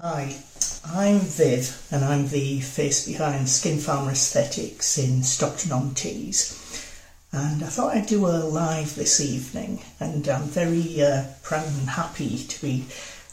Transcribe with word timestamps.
Hi, 0.00 0.36
I'm 0.84 1.20
Viv 1.20 1.86
and 1.92 2.04
I'm 2.04 2.26
the 2.26 2.60
face 2.60 3.06
behind 3.06 3.48
Skin 3.48 3.78
Farmer 3.78 4.10
Aesthetics 4.10 4.98
in 4.98 5.22
Stockton-on-Tees. 5.22 6.90
And 7.30 7.62
I 7.62 7.68
thought 7.68 7.96
I'd 7.96 8.06
do 8.06 8.26
a 8.26 8.42
live 8.42 8.96
this 8.96 9.20
evening 9.20 9.82
and 10.00 10.26
I'm 10.28 10.48
very 10.48 11.00
uh, 11.00 11.26
proud 11.44 11.68
and 11.68 11.88
happy 11.90 12.38
to 12.38 12.60
be 12.60 12.86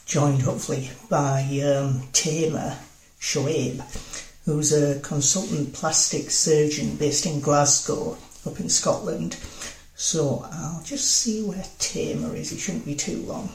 joined 0.06 0.42
hopefully 0.42 0.90
by 1.10 1.42
um, 1.66 2.06
Tamer 2.12 2.78
Shoaib, 3.18 3.82
who's 4.44 4.72
a 4.72 5.00
consultant 5.00 5.72
plastic 5.72 6.30
surgeon 6.30 6.94
based 6.94 7.26
in 7.26 7.40
Glasgow 7.40 8.16
up 8.46 8.60
in 8.60 8.68
Scotland. 8.68 9.36
So 9.96 10.46
I'll 10.52 10.84
just 10.84 11.10
see 11.10 11.42
where 11.42 11.64
Tamer 11.80 12.36
is, 12.36 12.52
it 12.52 12.58
shouldn't 12.58 12.86
be 12.86 12.94
too 12.94 13.18
long. 13.22 13.50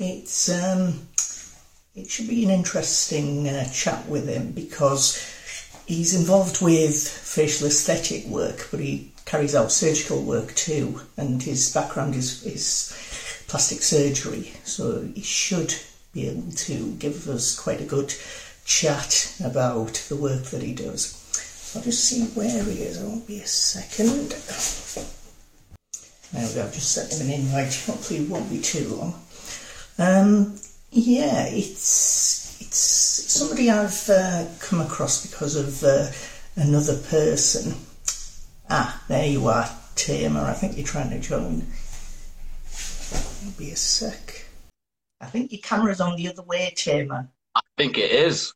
It's 0.00 0.48
um, 0.48 1.06
it 1.94 2.10
should 2.10 2.28
be 2.28 2.44
an 2.44 2.50
interesting 2.50 3.48
uh, 3.48 3.68
chat 3.70 4.08
with 4.08 4.28
him 4.28 4.50
because 4.50 5.16
he's 5.86 6.14
involved 6.14 6.60
with 6.60 7.06
facial 7.06 7.68
aesthetic 7.68 8.26
work, 8.26 8.68
but 8.70 8.80
he 8.80 9.12
carries 9.26 9.54
out 9.54 9.70
surgical 9.70 10.22
work 10.22 10.54
too, 10.54 11.00
and 11.16 11.42
his 11.42 11.72
background 11.72 12.14
is, 12.14 12.44
is 12.44 13.44
plastic 13.46 13.82
surgery, 13.82 14.52
so 14.64 15.02
he 15.14 15.22
should 15.22 15.74
be 16.12 16.28
able 16.28 16.50
to 16.52 16.92
give 16.94 17.28
us 17.28 17.58
quite 17.58 17.80
a 17.80 17.86
good 17.86 18.12
chat 18.64 19.36
about 19.44 19.94
the 20.08 20.16
work 20.16 20.44
that 20.44 20.62
he 20.62 20.74
does. 20.74 21.20
I'll 21.76 21.82
just 21.82 22.04
see 22.04 22.24
where 22.38 22.64
he 22.64 22.82
is, 22.82 23.00
I 23.00 23.06
won't 23.06 23.26
be 23.26 23.40
a 23.40 23.46
second. 23.46 24.30
There 26.32 26.48
we 26.48 26.54
go, 26.54 26.64
I've 26.64 26.74
just 26.74 26.92
sent 26.92 27.12
him 27.12 27.28
an 27.28 27.34
invite, 27.34 27.74
hopefully 27.86 28.20
it 28.20 28.28
won't 28.28 28.50
be 28.50 28.60
too 28.60 28.88
long. 28.88 29.14
Um, 29.98 30.58
yeah, 30.94 31.46
it's 31.46 32.60
it's 32.60 32.76
somebody 32.76 33.68
I've 33.68 34.08
uh, 34.08 34.46
come 34.60 34.80
across 34.80 35.26
because 35.26 35.56
of 35.56 35.82
uh, 35.82 36.10
another 36.54 36.96
person. 37.10 37.74
Ah, 38.70 39.02
there 39.08 39.26
you 39.26 39.48
are, 39.48 39.68
Tamer. 39.96 40.42
I 40.42 40.52
think 40.52 40.76
you're 40.76 40.86
trying 40.86 41.10
to 41.10 41.18
join. 41.18 41.66
Maybe 43.44 43.72
a 43.72 43.76
sec. 43.76 44.46
I 45.20 45.26
think 45.26 45.50
your 45.50 45.62
camera's 45.62 46.00
on 46.00 46.16
the 46.16 46.28
other 46.28 46.42
way, 46.42 46.72
Tamer. 46.76 47.28
I 47.56 47.60
think 47.76 47.98
it 47.98 48.12
is. 48.12 48.54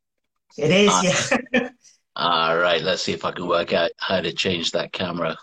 It 0.57 0.71
is, 0.71 0.91
uh, 0.91 1.39
yeah. 1.53 1.69
all 2.17 2.57
right, 2.57 2.83
let's 2.83 3.03
see 3.03 3.13
if 3.13 3.25
I 3.25 3.33
can 3.33 3.49
work 3.49 3.73
out 3.73 3.91
how 3.97 4.21
to 4.21 4.33
change 4.33 4.71
that 4.73 4.93
camera. 4.93 5.37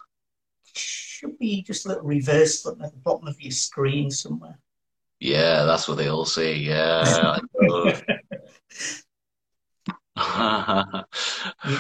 Should 0.74 1.38
be 1.40 1.62
just 1.62 1.86
a 1.86 1.90
little 1.90 2.04
reverse 2.06 2.64
button 2.64 2.84
at 2.84 2.94
the 2.94 3.00
bottom 3.00 3.28
of 3.28 3.40
your 3.42 3.52
screen 3.52 4.10
somewhere. 4.12 4.60
Yeah, 5.26 5.64
that's 5.64 5.88
what 5.88 5.98
they 5.98 6.08
all 6.08 6.26
say. 6.26 6.54
Yeah. 6.56 7.40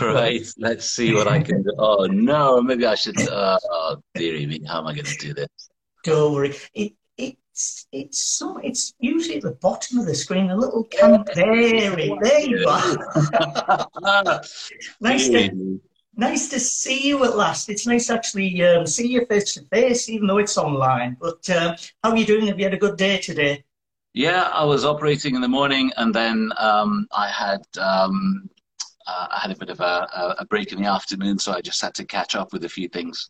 right, 0.01 0.45
let's 0.57 0.89
see 0.89 1.13
what 1.13 1.27
I 1.27 1.39
can 1.41 1.61
do. 1.61 1.71
Oh 1.77 2.07
no, 2.09 2.59
maybe 2.61 2.87
I 2.87 2.95
should. 2.95 3.21
Uh, 3.21 3.59
oh 3.71 3.97
dearie 4.15 4.47
me, 4.47 4.61
how 4.67 4.79
am 4.79 4.87
I 4.87 4.93
going 4.93 5.05
to 5.05 5.17
do 5.17 5.33
this? 5.35 5.47
Don't 6.03 6.33
worry. 6.33 6.55
It, 6.73 6.93
it's 7.17 7.87
it's 7.91 8.21
so 8.21 8.57
it's 8.57 8.95
usually 8.99 9.37
at 9.37 9.43
the 9.43 9.51
bottom 9.51 9.99
of 9.99 10.07
the 10.07 10.15
screen, 10.15 10.49
a 10.49 10.55
little 10.57 10.83
camera. 10.85 11.23
There, 11.35 11.95
there 11.95 12.39
you 12.41 12.67
are. 12.67 13.89
nice 14.99 15.29
nice 16.17 16.47
to 16.49 16.59
see 16.59 17.07
you 17.07 17.23
at 17.23 17.35
last. 17.35 17.69
It's 17.69 17.85
nice 17.87 18.07
to 18.07 18.13
actually 18.13 18.63
um, 18.63 18.85
see 18.85 19.07
you 19.07 19.25
face 19.25 19.53
to 19.53 19.63
face, 19.65 20.09
even 20.09 20.27
though 20.27 20.37
it's 20.37 20.57
online. 20.57 21.17
But 21.19 21.49
uh, 21.49 21.75
how 22.03 22.11
are 22.11 22.17
you 22.17 22.25
doing? 22.25 22.47
Have 22.47 22.59
you 22.59 22.65
had 22.65 22.73
a 22.73 22.77
good 22.77 22.97
day 22.97 23.17
today? 23.17 23.63
Yeah, 24.13 24.49
I 24.53 24.63
was 24.63 24.85
operating 24.85 25.35
in 25.35 25.41
the 25.41 25.47
morning, 25.47 25.91
and 25.97 26.13
then 26.13 26.51
um, 26.57 27.07
I 27.11 27.27
had 27.27 27.61
um, 27.77 28.49
uh, 29.05 29.27
I 29.31 29.39
had 29.41 29.51
a 29.51 29.57
bit 29.57 29.69
of 29.69 29.81
a, 29.81 30.35
a, 30.39 30.45
break 30.45 30.71
in 30.71 30.81
the 30.81 30.87
afternoon, 30.87 31.37
so 31.37 31.51
I 31.51 31.61
just 31.61 31.81
had 31.81 31.93
to 31.95 32.05
catch 32.05 32.33
up 32.33 32.53
with 32.53 32.63
a 32.63 32.69
few 32.69 32.87
things. 32.87 33.29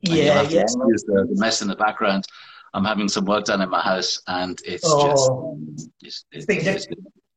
Yeah, 0.00 0.42
yeah. 0.42 0.64
The, 0.64 1.26
the 1.28 1.40
mess 1.40 1.62
in 1.62 1.68
the 1.68 1.76
background. 1.76 2.26
I'm 2.74 2.84
having 2.84 3.08
some 3.08 3.24
work 3.24 3.44
done 3.44 3.62
in 3.62 3.68
my 3.68 3.80
house, 3.80 4.20
and 4.26 4.60
it's 4.64 4.84
oh. 4.86 5.58
just 6.02 6.24
it's, 6.32 6.46
it's, 6.48 6.66
it's, 6.66 6.86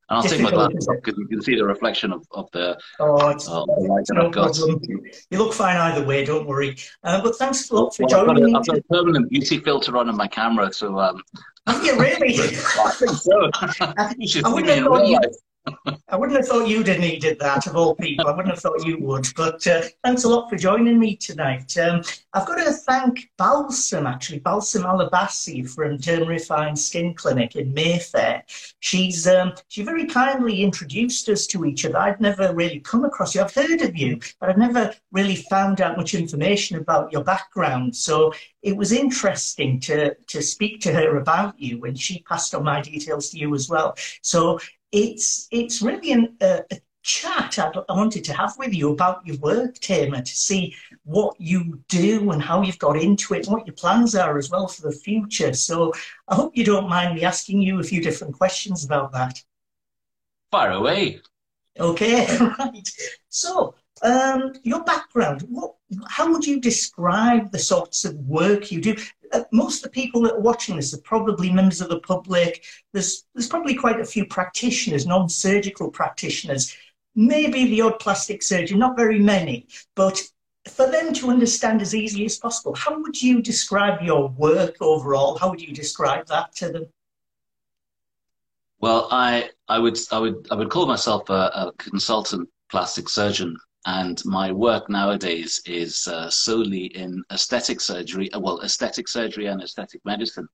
and 0.10 0.18
I'll 0.18 0.24
take 0.24 0.42
my 0.42 0.52
glasses 0.52 0.88
off 0.88 0.98
because 1.04 1.18
you 1.18 1.28
can 1.28 1.42
see 1.42 1.56
the 1.56 1.66
reflection 1.66 2.12
of, 2.12 2.26
of 2.32 2.50
the, 2.52 2.78
oh, 3.00 3.30
it's, 3.30 3.48
uh, 3.48 3.64
the 3.66 3.88
light 3.88 4.06
that 4.08 4.16
no 4.16 4.28
I've 4.28 4.32
got. 4.32 4.56
Problem. 4.56 4.82
You 5.30 5.38
look 5.38 5.54
fine 5.54 5.78
either 5.78 6.06
way, 6.06 6.26
don't 6.26 6.48
worry. 6.48 6.78
Uh, 7.04 7.22
but 7.22 7.36
thanks 7.38 7.70
a 7.70 7.76
lot 7.76 7.96
for 7.96 8.04
well, 8.04 8.26
joining 8.26 8.56
I've 8.56 8.66
got, 8.66 8.76
a, 8.76 8.78
I've 8.78 8.84
got 8.84 8.98
a 9.00 9.04
permanent 9.04 9.30
beauty 9.30 9.60
filter 9.60 9.98
on 9.98 10.10
in 10.10 10.16
my 10.16 10.28
camera, 10.28 10.74
so. 10.74 10.98
Um, 11.00 11.22
Have 11.68 11.86
you 11.86 12.00
really? 12.00 12.34
I 12.80 12.92
think 12.92 13.12
so. 13.12 13.50
I 13.98 14.06
think 14.08 14.18
you 14.20 14.28
should 14.28 14.46
I 14.46 14.50
wouldn't 14.50 14.74
have 14.74 14.86
thought 14.86 15.08
you, 15.08 15.20
I 16.08 16.16
wouldn't 16.16 16.38
have 16.38 16.48
thought 16.48 16.68
you'd 16.68 16.88
have 16.88 17.00
needed 17.00 17.40
that 17.40 17.68
of 17.68 17.76
all 17.76 17.96
people. 17.96 18.28
I 18.28 18.32
wouldn't 18.32 18.54
have 18.54 18.60
thought 18.60 18.86
you 18.86 18.98
would. 19.00 19.28
But 19.36 19.66
uh, 19.68 19.84
thanks 20.04 20.24
a 20.24 20.30
lot 20.30 20.50
for 20.50 20.56
joining 20.56 21.00
me 21.00 21.16
tonight. 21.16 21.78
Um, 21.78 22.02
I've 22.34 22.46
got 22.46 22.56
to 22.56 22.72
thank 22.72 23.30
Balsam, 23.38 24.06
actually, 24.06 24.40
Balsam 24.40 24.84
Alabasi 24.84 25.68
from 25.70 25.98
Derm 25.98 26.28
Refined 26.28 26.78
Skin 26.78 27.14
Clinic 27.14 27.56
in 27.56 27.74
Mayfair. 27.74 28.44
She's 28.80 29.28
um, 29.28 29.54
she 29.68 29.84
very 29.84 30.06
kindly 30.06 30.64
introduced 30.64 31.28
us 31.30 31.48
to 31.48 31.66
each 31.66 31.86
other. 31.86 31.98
I'd 31.98 32.22
never 32.22 32.54
really 32.54 32.80
come 32.80 33.06
across 33.06 33.36
you. 33.36 33.42
I've 33.42 33.54
heard 33.54 33.82
of 33.82 33.98
you, 33.98 34.20
but 34.40 34.50
I've 34.50 34.58
never 34.58 34.94
really 35.12 35.36
found 35.36 35.82
out 35.82 35.98
much 35.98 36.14
information 36.14 36.78
about 36.78 37.12
your 37.12 37.24
background. 37.24 37.96
So 37.96 38.34
it 38.62 38.76
was 38.76 38.92
interesting 38.92 39.80
to 39.82 40.16
to 40.16 40.42
speak 40.42 40.82
to 40.82 40.94
her 40.94 41.18
about 41.18 41.60
you, 41.60 41.84
and 41.86 42.00
she 42.00 42.22
passed 42.24 42.54
on 42.54 42.64
my 42.64 42.82
details 42.82 43.30
to 43.30 43.40
you 43.40 43.56
as 43.56 43.70
well. 43.70 43.96
So 44.22 44.60
it's 44.92 45.48
it's 45.52 45.82
really 45.82 46.12
an, 46.12 46.36
a, 46.42 46.64
a 46.72 46.80
chat 47.02 47.58
I'd, 47.58 47.78
i 47.90 47.94
wanted 47.94 48.24
to 48.26 48.34
have 48.34 48.58
with 48.58 48.74
you 48.74 48.92
about 48.92 49.26
your 49.26 49.38
work, 49.38 49.76
Tamer, 49.76 50.22
to 50.22 50.38
see 50.38 50.76
what 51.04 51.36
you 51.40 51.82
do 51.88 52.32
and 52.32 52.42
how 52.42 52.62
you've 52.62 52.80
got 52.80 52.98
into 52.98 53.34
it 53.34 53.48
and 53.48 53.56
what 53.56 53.66
your 53.66 53.76
plans 53.76 54.16
are 54.16 54.38
as 54.38 54.50
well 54.50 54.68
for 54.68 54.84
the 54.84 54.92
future. 54.92 55.54
So 55.54 55.94
I 56.28 56.36
hope 56.36 56.56
you 56.56 56.64
don't 56.64 56.90
mind 56.90 57.16
me 57.16 57.24
asking 57.24 57.62
you 57.62 57.80
a 57.80 57.84
few 57.84 58.02
different 58.02 58.38
questions 58.38 58.84
about 58.84 59.12
that. 59.14 59.42
Far 60.52 60.72
away. 60.72 61.22
Okay, 61.80 62.26
right. 62.60 62.90
So, 63.30 63.76
um, 64.04 64.54
your 64.64 64.84
background, 64.84 65.42
what, 65.50 65.76
how 66.08 66.32
would 66.32 66.46
you 66.46 66.60
describe 66.60 67.52
the 67.52 67.60
sorts 67.60 68.06
of 68.06 68.16
work 68.16 68.72
you 68.72 68.82
do? 68.82 68.96
Uh, 69.32 69.42
most 69.52 69.78
of 69.78 69.84
the 69.84 69.90
people 70.02 70.22
that 70.22 70.34
are 70.34 70.40
watching 70.40 70.76
this 70.76 70.94
are 70.94 71.02
probably 71.02 71.52
members 71.52 71.82
of 71.82 71.90
the 71.90 72.00
public. 72.00 72.66
There's, 72.94 73.26
there's 73.34 73.48
probably 73.48 73.76
quite 73.76 74.00
a 74.00 74.06
few 74.06 74.26
practitioners, 74.26 75.06
non-surgical 75.06 75.92
practitioners, 75.92 76.76
maybe 77.16 77.66
the 77.66 77.82
odd 77.82 78.00
plastic 78.00 78.42
surgeon, 78.42 78.80
not 78.80 78.96
very 78.96 79.20
many, 79.20 79.68
but 79.96 80.22
for 80.68 80.90
them 80.90 81.14
to 81.14 81.30
understand 81.30 81.82
as 81.82 81.96
easily 81.96 82.26
as 82.26 82.38
possible, 82.38 82.76
how 82.76 83.00
would 83.02 83.22
you 83.22 83.42
describe 83.42 84.02
your 84.02 84.30
work 84.30 84.76
overall? 84.82 85.38
How 85.38 85.50
would 85.50 85.62
you 85.62 85.74
describe 85.74 86.28
that 86.28 86.56
to 86.58 86.70
them? 86.70 86.86
Well, 88.80 89.08
I, 89.12 89.50
I 89.68 89.80
would, 89.80 89.98
I 90.12 90.20
would, 90.20 90.48
I 90.52 90.56
would 90.56 90.70
call 90.70 90.86
myself 90.86 91.30
a, 91.30 91.34
a 91.34 91.72
consultant 91.78 92.48
plastic 92.70 93.10
surgeon 93.10 93.58
and 93.86 94.22
my 94.26 94.52
work 94.52 94.90
nowadays 94.90 95.62
is 95.66 96.08
uh, 96.08 96.30
solely 96.30 96.86
in 96.86 97.24
aesthetic 97.32 97.80
surgery, 97.80 98.32
uh, 98.34 98.40
well, 98.40 98.62
aesthetic 98.62 99.08
surgery 99.08 99.48
and 99.48 99.62
aesthetic 99.62 100.02
medicine. 100.04 100.48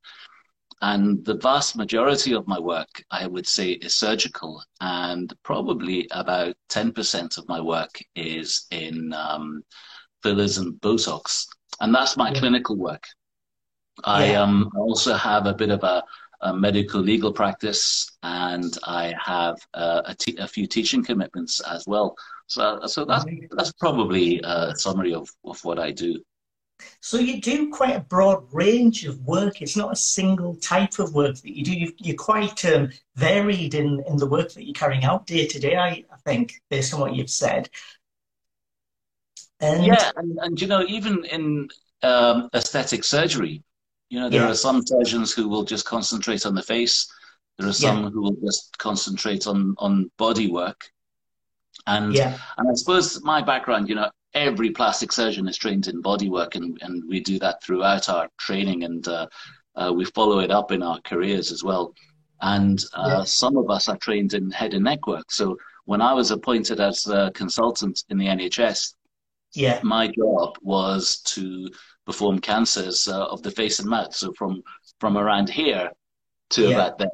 And 0.81 1.23
the 1.25 1.37
vast 1.37 1.75
majority 1.75 2.33
of 2.33 2.47
my 2.47 2.59
work, 2.59 3.03
I 3.09 3.25
would 3.27 3.47
say, 3.47 3.71
is 3.71 3.95
surgical, 3.95 4.61
and 4.81 5.33
probably 5.43 6.07
about 6.11 6.55
10% 6.69 7.37
of 7.37 7.47
my 7.47 7.61
work 7.61 7.97
is 8.15 8.67
in 8.71 9.13
um, 9.13 9.63
fillers 10.21 10.57
and 10.57 10.73
Botox. 10.81 11.47
And 11.79 11.95
that's 11.95 12.17
my 12.17 12.31
yeah. 12.31 12.39
clinical 12.39 12.75
work. 12.75 13.03
I 14.03 14.35
um, 14.35 14.69
also 14.77 15.13
have 15.13 15.45
a 15.45 15.53
bit 15.53 15.69
of 15.71 15.83
a, 15.83 16.03
a 16.41 16.53
medical 16.53 16.99
legal 16.99 17.31
practice, 17.31 18.11
and 18.21 18.77
I 18.83 19.13
have 19.23 19.55
uh, 19.73 20.13
a 20.37 20.47
few 20.47 20.67
teaching 20.67 21.03
commitments 21.03 21.61
as 21.61 21.85
well. 21.87 22.17
So, 22.47 22.81
so 22.85 23.05
that's 23.05 23.25
that's 23.51 23.73
probably 23.73 24.39
a 24.43 24.75
summary 24.75 25.13
of, 25.13 25.29
of 25.43 25.63
what 25.63 25.79
I 25.79 25.91
do. 25.91 26.21
So 26.99 27.17
you 27.17 27.41
do 27.41 27.69
quite 27.69 27.95
a 27.95 28.01
broad 28.01 28.43
range 28.53 29.05
of 29.05 29.19
work. 29.21 29.61
It's 29.61 29.77
not 29.77 29.93
a 29.93 29.95
single 29.95 30.55
type 30.55 30.99
of 30.99 31.13
work 31.13 31.35
that 31.37 31.55
you 31.57 31.63
do. 31.63 31.93
You're 31.97 32.17
quite 32.17 32.65
um, 32.65 32.89
varied 33.15 33.73
in, 33.73 34.03
in 34.07 34.17
the 34.17 34.27
work 34.27 34.51
that 34.53 34.65
you're 34.65 34.73
carrying 34.73 35.05
out 35.05 35.25
day 35.25 35.47
to 35.47 35.59
day. 35.59 35.77
I, 35.77 36.03
I 36.11 36.17
think, 36.25 36.61
based 36.69 36.93
on 36.93 36.99
what 36.99 37.15
you've 37.15 37.29
said. 37.29 37.69
And 39.61 39.85
yeah, 39.85 40.11
and, 40.17 40.37
and 40.39 40.61
you 40.61 40.67
know, 40.67 40.83
even 40.87 41.23
in 41.25 41.69
um, 42.03 42.49
aesthetic 42.53 43.03
surgery, 43.03 43.63
you 44.09 44.19
know, 44.19 44.29
there 44.29 44.41
yeah. 44.41 44.49
are 44.49 44.55
some 44.55 44.85
surgeons 44.85 45.31
who 45.31 45.47
will 45.47 45.63
just 45.63 45.85
concentrate 45.85 46.45
on 46.45 46.55
the 46.55 46.61
face. 46.61 47.09
There 47.57 47.69
are 47.69 47.73
some 47.73 48.03
yeah. 48.03 48.09
who 48.09 48.21
will 48.21 48.37
just 48.43 48.77
concentrate 48.77 49.47
on 49.47 49.75
on 49.77 50.11
body 50.17 50.51
work. 50.51 50.91
And 51.87 52.13
yeah. 52.13 52.37
and 52.57 52.69
I 52.69 52.73
suppose 52.73 53.21
my 53.23 53.41
background, 53.41 53.89
you 53.89 53.95
know, 53.95 54.09
every 54.33 54.71
plastic 54.71 55.11
surgeon 55.11 55.47
is 55.47 55.57
trained 55.57 55.87
in 55.87 56.01
bodywork, 56.01 56.55
and 56.55 56.77
and 56.81 57.03
we 57.07 57.19
do 57.19 57.39
that 57.39 57.63
throughout 57.63 58.09
our 58.09 58.29
training, 58.37 58.83
and 58.83 59.07
uh, 59.07 59.27
uh, 59.75 59.93
we 59.95 60.05
follow 60.05 60.39
it 60.39 60.51
up 60.51 60.71
in 60.71 60.81
our 60.81 60.99
careers 61.01 61.51
as 61.51 61.63
well. 61.63 61.93
and 62.41 62.83
uh, 62.93 63.23
some 63.23 63.55
of 63.57 63.69
us 63.69 63.87
are 63.87 63.97
trained 63.97 64.33
in 64.33 64.51
head 64.51 64.73
and 64.73 64.83
neck 64.83 65.07
work. 65.07 65.31
So 65.31 65.57
when 65.85 66.01
I 66.01 66.13
was 66.13 66.31
appointed 66.31 66.79
as 66.79 67.07
a 67.07 67.31
consultant 67.33 68.03
in 68.09 68.17
the 68.17 68.25
NHS, 68.25 68.93
yeah, 69.53 69.79
my 69.83 70.07
job 70.07 70.57
was 70.61 71.19
to 71.35 71.69
perform 72.05 72.39
cancers 72.39 73.07
uh, 73.07 73.25
of 73.25 73.41
the 73.41 73.51
face 73.51 73.79
and 73.79 73.89
mouth. 73.89 74.13
So 74.13 74.33
from 74.33 74.63
from 74.99 75.17
around 75.17 75.49
here 75.49 75.91
to 76.51 76.61
yeah. 76.63 76.75
about 76.75 76.97
there. 76.97 77.09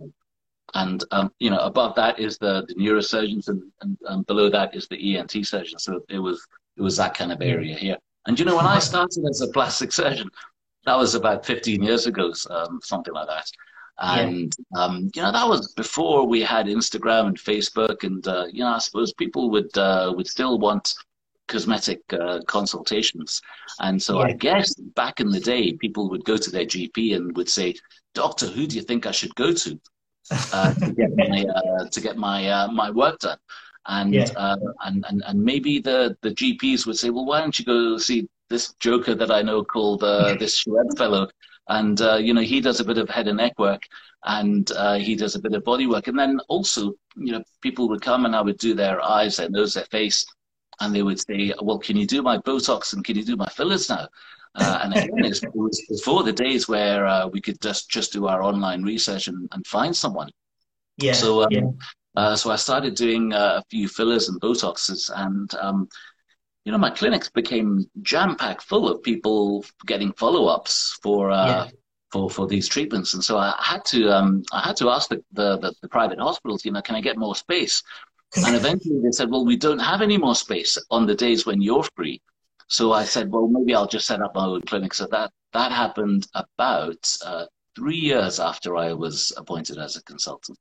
And 0.74 1.04
um, 1.12 1.32
you 1.40 1.50
know, 1.50 1.60
above 1.60 1.96
that 1.96 2.20
is 2.20 2.38
the, 2.38 2.66
the 2.68 2.76
neurosurgeons, 2.76 3.50
and, 3.50 3.62
and, 3.82 3.98
and, 4.06 4.26
below 4.26 4.50
that 4.50 4.76
is 4.76 4.88
the 4.88 5.18
ENT 5.18 5.46
surgeon. 5.46 5.80
So 5.80 6.02
it 6.10 6.20
was 6.20 6.46
it 6.78 6.82
was 6.82 6.98
that 6.98 7.14
kind 7.14 7.32
of 7.32 7.42
area 7.42 7.76
here. 7.76 7.98
And 8.26 8.40
you 8.40 8.46
know, 8.46 8.56
when 8.56 8.66
I 8.66 8.80
started 8.80 9.26
as 9.30 9.42
a 9.42 9.50
plastic 9.50 9.92
surgeon, 9.92 10.30
that 10.86 10.98
was 10.98 11.16
about 11.16 11.46
15 11.46 11.84
years 11.84 12.08
ago, 12.08 12.34
um, 12.50 12.80
something 12.84 13.14
like 13.14 13.28
that. 13.28 13.52
And 14.00 14.56
yeah. 14.74 14.82
um, 14.82 15.12
you 15.14 15.22
know, 15.22 15.32
that 15.32 15.48
was 15.48 15.74
before 15.74 16.26
we 16.26 16.42
had 16.42 16.66
Instagram 16.68 17.28
and 17.28 17.38
Facebook, 17.38 18.04
and 18.04 18.26
uh, 18.28 18.46
you 18.52 18.64
know, 18.64 18.74
I 18.74 18.80
suppose 18.80 19.14
people 19.14 19.50
would 19.52 19.78
uh, 19.78 20.14
would 20.16 20.28
still 20.28 20.58
want 20.58 20.94
cosmetic 21.48 22.02
uh, 22.14 22.40
consultations. 22.48 23.42
And 23.80 24.02
so 24.02 24.20
yeah. 24.20 24.28
I 24.28 24.32
guess 24.32 24.74
back 24.96 25.20
in 25.20 25.30
the 25.30 25.40
day, 25.40 25.74
people 25.74 26.10
would 26.10 26.24
go 26.24 26.38
to 26.38 26.50
their 26.50 26.66
GP 26.66 27.16
and 27.16 27.36
would 27.36 27.50
say, 27.50 27.76
"Doctor, 28.16 28.48
who 28.48 28.66
do 28.66 28.76
you 28.76 28.82
think 28.82 29.06
I 29.06 29.12
should 29.12 29.36
go 29.36 29.54
to 29.54 29.80
uh, 30.54 30.74
to 30.74 30.92
get 30.94 31.16
my 31.16 31.46
uh, 31.56 31.86
to 31.90 32.02
get 32.02 32.18
my 32.18 32.48
uh, 32.48 32.68
my 32.72 32.90
work 32.92 33.20
done?" 33.20 33.38
And, 33.88 34.14
yeah. 34.14 34.30
Uh, 34.36 34.58
and 34.86 35.06
and 35.10 35.24
and 35.26 35.44
maybe 35.44 35.80
the 35.80 36.18
the 36.22 36.32
GPs 36.32 36.86
would 36.86 36.98
say, 36.98 37.10
"Well, 37.10 37.26
why 37.26 37.42
don't 37.42 37.58
you 37.58 37.66
go 37.66 37.98
see 37.98 38.28
this 38.50 38.74
joker 38.80 39.16
that 39.16 39.32
I 39.32 39.42
know 39.42 39.64
called 39.64 40.04
uh, 40.04 40.36
this 40.36 40.58
Shred 40.58 40.98
fellow?" 40.98 41.28
And 41.68 42.00
you 42.00 42.34
know, 42.34 42.42
he 42.42 42.62
does 42.62 42.80
a 42.80 42.86
bit 42.86 42.98
of 42.98 43.10
head 43.10 43.28
and 43.28 43.38
neck 43.38 43.58
work, 43.58 43.84
and 44.26 44.70
he 45.00 45.16
does 45.16 45.36
a 45.36 45.40
bit 45.40 45.54
of 45.54 45.64
body 45.64 45.88
work, 45.88 46.08
and 46.08 46.18
then 46.18 46.40
also, 46.48 46.94
you 47.16 47.32
know, 47.32 47.44
people 47.62 47.90
would 47.90 48.02
come 48.02 48.26
and 48.26 48.36
I 48.36 48.42
would 48.42 48.58
do 48.58 48.74
their 48.74 49.02
eyes, 49.02 49.38
their 49.38 49.50
nose, 49.50 49.74
their 49.74 49.86
face 49.86 50.26
and 50.82 50.96
they 50.96 51.04
would 51.04 51.20
say, 51.20 51.54
"Well, 51.62 51.78
can 51.78 51.96
you 51.96 52.08
do 52.08 52.22
my 52.24 52.40
Botox 52.40 52.94
and 52.94 53.06
can 53.06 53.16
you 53.16 53.24
do 53.24 53.38
my 53.38 53.48
fillers 53.48 53.88
now?" 53.90 54.08
Uh, 54.56 54.80
and 54.84 54.94
again, 54.94 55.26
it 55.26 55.56
was 55.56 55.82
before 55.90 56.24
the 56.24 56.34
days 56.34 56.68
where 56.68 57.06
uh, 57.06 57.28
we 57.28 57.40
could 57.40 57.60
just 57.62 57.90
just 57.90 58.12
do 58.12 58.28
our 58.28 58.44
online 58.44 58.84
research 58.84 59.28
and, 59.28 59.48
and 59.54 59.66
find 59.66 59.96
someone. 59.96 60.30
Yeah. 60.98 61.14
So, 61.14 61.44
um, 61.44 61.52
yeah. 61.52 61.62
Uh, 62.18 62.36
so 62.36 62.52
I 62.52 62.58
started 62.58 62.96
doing 62.96 63.32
uh, 63.32 63.62
a 63.62 63.64
few 63.70 63.88
fillers 63.88 64.28
and 64.28 64.42
Botoxes, 64.42 65.10
and 65.16 65.54
um, 65.56 65.88
you 66.66 66.72
know, 66.72 66.78
my 66.78 66.90
clinics 66.90 67.30
became 67.30 67.86
jam 68.02 68.36
packed 68.36 68.64
full 68.64 68.90
of 68.90 69.02
people 69.02 69.64
getting 69.86 70.12
follow 70.14 70.48
ups 70.48 70.98
for. 71.02 71.32
Uh, 71.32 71.48
yeah. 71.48 71.68
For, 72.14 72.30
for 72.30 72.46
these 72.46 72.68
treatments, 72.68 73.14
and 73.14 73.24
so 73.24 73.38
I 73.38 73.56
had 73.58 73.86
to 73.86 74.12
um, 74.12 74.44
I 74.52 74.60
had 74.60 74.76
to 74.76 74.90
ask 74.90 75.08
the, 75.08 75.24
the, 75.32 75.58
the, 75.60 75.74
the 75.82 75.88
private 75.88 76.20
hospitals, 76.20 76.66
you 76.66 76.74
know, 76.74 76.82
can 76.82 76.96
I 76.96 77.00
get 77.00 77.18
more 77.18 77.36
space? 77.36 77.82
And 78.46 78.54
eventually 78.54 79.00
they 79.02 79.12
said, 79.12 79.32
well, 79.32 79.46
we 79.46 79.56
don't 79.56 79.80
have 79.80 80.02
any 80.02 80.18
more 80.18 80.36
space 80.36 80.78
on 80.90 81.06
the 81.06 81.16
days 81.16 81.46
when 81.46 81.62
you're 81.62 81.86
free. 81.96 82.22
So 82.72 82.94
I 82.94 83.04
said, 83.04 83.30
well, 83.30 83.50
maybe 83.50 83.76
I'll 83.76 83.86
just 83.86 84.08
set 84.08 84.22
up 84.22 84.34
my 84.34 84.46
own 84.46 84.62
clinic. 84.62 84.94
So 84.94 85.06
that, 85.12 85.32
that 85.52 85.74
happened 85.74 86.26
about 86.34 87.06
uh, 87.26 87.46
three 87.76 87.98
years 87.98 88.40
after 88.40 88.78
I 88.78 88.94
was 88.94 89.34
appointed 89.36 89.78
as 89.78 89.98
a 89.98 90.04
consultant. 90.04 90.58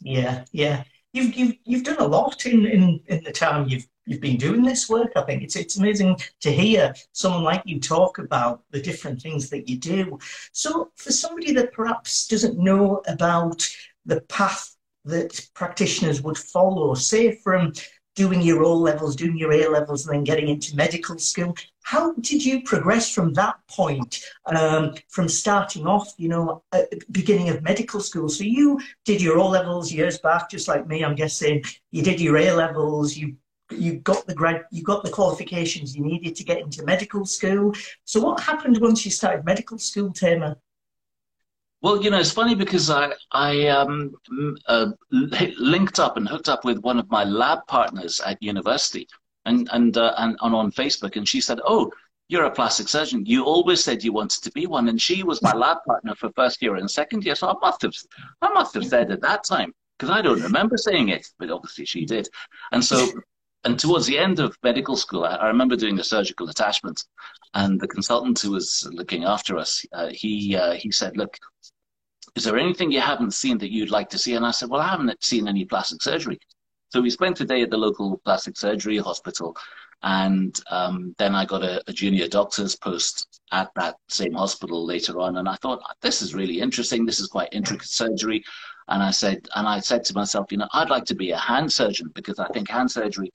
Yeah, 0.00 0.44
yeah. 0.50 0.82
You've, 1.12 1.36
you've, 1.36 1.54
you've 1.64 1.84
done 1.84 2.00
a 2.00 2.06
lot 2.06 2.46
in, 2.46 2.66
in, 2.66 3.00
in 3.06 3.22
the 3.22 3.30
time 3.30 3.68
you've, 3.68 3.86
you've 4.06 4.20
been 4.20 4.38
doing 4.38 4.62
this 4.62 4.88
work. 4.88 5.12
I 5.14 5.22
think 5.22 5.44
it's, 5.44 5.54
it's 5.54 5.78
amazing 5.78 6.16
to 6.40 6.50
hear 6.50 6.92
someone 7.12 7.44
like 7.44 7.62
you 7.64 7.78
talk 7.78 8.18
about 8.18 8.64
the 8.72 8.82
different 8.82 9.22
things 9.22 9.48
that 9.50 9.68
you 9.68 9.78
do. 9.78 10.18
So 10.50 10.90
for 10.96 11.12
somebody 11.12 11.52
that 11.52 11.72
perhaps 11.72 12.26
doesn't 12.26 12.58
know 12.58 13.02
about 13.06 13.64
the 14.04 14.20
path 14.22 14.74
that 15.04 15.48
practitioners 15.54 16.22
would 16.22 16.38
follow, 16.38 16.94
say 16.94 17.36
from 17.36 17.72
doing 18.14 18.42
your 18.42 18.62
O 18.62 18.74
levels, 18.74 19.16
doing 19.16 19.36
your 19.36 19.52
A 19.52 19.68
levels, 19.68 20.06
and 20.06 20.14
then 20.14 20.24
getting 20.24 20.48
into 20.48 20.76
medical 20.76 21.18
school. 21.18 21.56
How 21.82 22.12
did 22.14 22.44
you 22.44 22.62
progress 22.62 23.10
from 23.10 23.32
that 23.34 23.56
point, 23.68 24.22
um, 24.46 24.94
from 25.08 25.28
starting 25.28 25.86
off, 25.86 26.12
you 26.16 26.28
know, 26.28 26.62
the 26.72 27.00
beginning 27.10 27.48
of 27.48 27.62
medical 27.62 28.00
school? 28.00 28.28
So 28.28 28.44
you 28.44 28.80
did 29.04 29.20
your 29.20 29.38
O 29.38 29.48
levels 29.48 29.92
years 29.92 30.18
back, 30.18 30.50
just 30.50 30.68
like 30.68 30.86
me, 30.86 31.04
I'm 31.04 31.14
guessing. 31.14 31.62
You 31.90 32.02
did 32.02 32.20
your 32.20 32.36
A 32.36 32.52
levels, 32.52 33.16
you 33.16 33.36
you 33.70 34.00
got 34.00 34.26
the 34.26 34.34
grad, 34.34 34.64
you 34.70 34.82
got 34.82 35.02
the 35.02 35.10
qualifications 35.10 35.96
you 35.96 36.04
needed 36.04 36.36
to 36.36 36.44
get 36.44 36.60
into 36.60 36.84
medical 36.84 37.24
school. 37.24 37.72
So 38.04 38.20
what 38.20 38.40
happened 38.40 38.78
once 38.78 39.04
you 39.04 39.10
started 39.10 39.46
medical 39.46 39.78
school, 39.78 40.12
Tamer? 40.12 40.56
Well, 41.82 42.00
you 42.02 42.10
know, 42.10 42.20
it's 42.20 42.30
funny 42.30 42.54
because 42.54 42.90
I 42.90 43.12
I 43.32 43.66
um, 43.66 44.14
uh, 44.66 44.92
linked 45.10 45.98
up 45.98 46.16
and 46.16 46.28
hooked 46.28 46.48
up 46.48 46.64
with 46.64 46.78
one 46.78 46.98
of 46.98 47.10
my 47.10 47.24
lab 47.24 47.66
partners 47.66 48.20
at 48.20 48.40
university, 48.42 49.08
and 49.46 49.68
and, 49.72 49.96
uh, 49.96 50.14
and 50.18 50.36
and 50.40 50.54
on 50.54 50.70
Facebook, 50.70 51.16
and 51.16 51.28
she 51.28 51.40
said, 51.40 51.60
"Oh, 51.64 51.90
you're 52.28 52.44
a 52.44 52.50
plastic 52.52 52.88
surgeon. 52.88 53.26
You 53.26 53.44
always 53.44 53.82
said 53.82 54.04
you 54.04 54.12
wanted 54.12 54.42
to 54.44 54.52
be 54.52 54.66
one." 54.66 54.88
And 54.88 55.02
she 55.02 55.24
was 55.24 55.42
my 55.42 55.52
lab 55.52 55.78
partner 55.84 56.14
for 56.14 56.30
first 56.36 56.62
year 56.62 56.76
and 56.76 56.88
second 56.88 57.24
year, 57.24 57.34
so 57.34 57.48
I 57.48 57.54
must 57.60 57.82
have 57.82 57.94
I 58.40 58.48
must 58.52 58.74
have 58.74 58.86
said 58.86 59.10
at 59.10 59.20
that 59.22 59.42
time 59.44 59.74
because 59.98 60.10
I 60.10 60.22
don't 60.22 60.40
remember 60.42 60.76
saying 60.76 61.08
it, 61.08 61.26
but 61.38 61.50
obviously 61.50 61.84
she 61.84 62.04
did. 62.04 62.28
And 62.70 62.84
so, 62.84 63.08
and 63.64 63.78
towards 63.78 64.06
the 64.06 64.18
end 64.18 64.38
of 64.38 64.56
medical 64.62 64.96
school, 64.96 65.24
I, 65.24 65.34
I 65.34 65.46
remember 65.48 65.76
doing 65.76 65.98
a 65.98 66.04
surgical 66.04 66.48
attachment, 66.48 67.04
and 67.54 67.80
the 67.80 67.88
consultant 67.88 68.38
who 68.40 68.52
was 68.52 68.88
looking 68.92 69.24
after 69.24 69.56
us, 69.58 69.84
uh, 69.92 70.10
he 70.12 70.56
uh, 70.56 70.74
he 70.74 70.92
said, 70.92 71.16
"Look." 71.16 71.36
Is 72.34 72.44
there 72.44 72.58
anything 72.58 72.90
you 72.90 73.00
haven't 73.00 73.34
seen 73.34 73.58
that 73.58 73.70
you'd 73.70 73.90
like 73.90 74.08
to 74.10 74.18
see? 74.18 74.34
And 74.34 74.46
I 74.46 74.50
said, 74.50 74.70
well, 74.70 74.80
I 74.80 74.88
haven't 74.88 75.22
seen 75.22 75.48
any 75.48 75.64
plastic 75.64 76.02
surgery. 76.02 76.38
So 76.88 77.00
we 77.00 77.10
spent 77.10 77.40
a 77.40 77.44
day 77.44 77.62
at 77.62 77.70
the 77.70 77.76
local 77.76 78.18
plastic 78.24 78.56
surgery 78.56 78.98
hospital. 78.98 79.56
And 80.02 80.58
um, 80.70 81.14
then 81.18 81.34
I 81.34 81.44
got 81.44 81.62
a, 81.62 81.82
a, 81.86 81.92
junior 81.92 82.26
doctor's 82.26 82.74
post 82.74 83.40
at 83.52 83.70
that 83.76 83.96
same 84.08 84.32
hospital 84.32 84.84
later 84.84 85.20
on. 85.20 85.36
And 85.36 85.48
I 85.48 85.54
thought, 85.56 85.80
this 86.00 86.22
is 86.22 86.34
really 86.34 86.60
interesting. 86.60 87.06
This 87.06 87.20
is 87.20 87.28
quite 87.28 87.50
intricate 87.52 87.88
surgery. 87.88 88.42
And 88.88 89.00
I 89.02 89.12
said, 89.12 89.46
and 89.54 89.68
I 89.68 89.78
said 89.78 90.04
to 90.04 90.14
myself, 90.14 90.50
you 90.50 90.58
know, 90.58 90.68
I'd 90.72 90.90
like 90.90 91.04
to 91.04 91.14
be 91.14 91.30
a 91.30 91.38
hand 91.38 91.72
surgeon 91.72 92.10
because 92.14 92.40
I 92.40 92.48
think 92.48 92.68
hand 92.68 92.90
surgery 92.90 93.30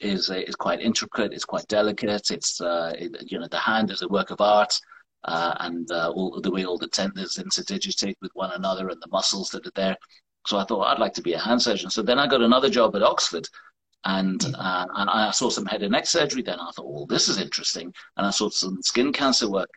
is 0.00 0.28
is 0.30 0.56
quite 0.56 0.80
intricate. 0.80 1.32
It's 1.32 1.44
quite 1.44 1.66
delicate. 1.68 2.30
It's 2.30 2.60
uh, 2.60 2.92
it, 2.98 3.30
you 3.30 3.38
know, 3.38 3.48
the 3.48 3.58
hand 3.58 3.90
is 3.90 4.02
a 4.02 4.08
work 4.08 4.30
of 4.30 4.40
art 4.40 4.78
uh, 5.24 5.54
and 5.60 5.90
uh, 5.90 6.10
all 6.10 6.40
the 6.40 6.50
way 6.50 6.64
all 6.64 6.78
the 6.78 6.88
tendons 6.88 7.38
interdigitate 7.38 8.16
with 8.22 8.30
one 8.34 8.52
another 8.52 8.88
and 8.88 9.00
the 9.00 9.10
muscles 9.10 9.50
that 9.50 9.66
are 9.66 9.72
there. 9.74 9.96
So 10.46 10.58
I 10.58 10.64
thought 10.64 10.84
I'd 10.84 11.00
like 11.00 11.14
to 11.14 11.22
be 11.22 11.34
a 11.34 11.38
hand 11.38 11.60
surgeon. 11.60 11.90
So 11.90 12.02
then 12.02 12.18
I 12.18 12.26
got 12.26 12.40
another 12.40 12.70
job 12.70 12.96
at 12.96 13.02
Oxford, 13.02 13.46
and 14.04 14.40
mm. 14.40 14.54
uh, 14.56 14.86
and 14.94 15.10
I 15.10 15.30
saw 15.30 15.50
some 15.50 15.66
head 15.66 15.82
and 15.82 15.92
neck 15.92 16.06
surgery. 16.06 16.42
Then 16.42 16.60
I 16.60 16.70
thought, 16.74 16.90
well, 16.90 17.06
this 17.06 17.28
is 17.28 17.38
interesting, 17.38 17.92
and 18.16 18.26
I 18.26 18.30
saw 18.30 18.48
some 18.48 18.80
skin 18.82 19.12
cancer 19.12 19.50
work. 19.50 19.70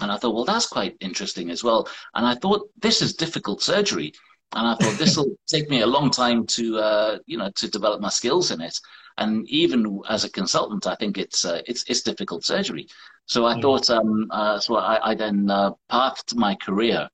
And 0.00 0.10
I 0.10 0.16
thought, 0.16 0.34
well, 0.34 0.44
that's 0.44 0.66
quite 0.66 0.96
interesting 1.00 1.50
as 1.50 1.62
well. 1.62 1.86
And 2.14 2.26
I 2.26 2.34
thought, 2.34 2.68
this 2.80 3.02
is 3.02 3.14
difficult 3.14 3.62
surgery. 3.62 4.12
And 4.54 4.66
I 4.66 4.74
thought 4.74 4.98
this 4.98 5.16
will 5.18 5.36
take 5.46 5.68
me 5.68 5.82
a 5.82 5.86
long 5.86 6.10
time 6.10 6.46
to, 6.46 6.78
uh, 6.78 7.18
you 7.26 7.36
know, 7.36 7.50
to 7.56 7.70
develop 7.70 8.00
my 8.00 8.08
skills 8.08 8.50
in 8.50 8.60
it. 8.60 8.78
And 9.18 9.46
even 9.48 10.00
as 10.08 10.24
a 10.24 10.30
consultant, 10.30 10.86
I 10.86 10.94
think 10.94 11.18
it's 11.18 11.44
uh, 11.44 11.60
it's 11.66 11.84
it's 11.88 12.02
difficult 12.02 12.44
surgery. 12.44 12.88
So 13.26 13.44
I 13.44 13.54
yeah. 13.54 13.62
thought, 13.62 13.90
um, 13.90 14.28
uh, 14.30 14.58
so 14.58 14.76
I, 14.76 15.10
I 15.10 15.14
then 15.14 15.50
uh, 15.50 15.70
pathed 15.88 16.34
my 16.36 16.54
career 16.56 17.08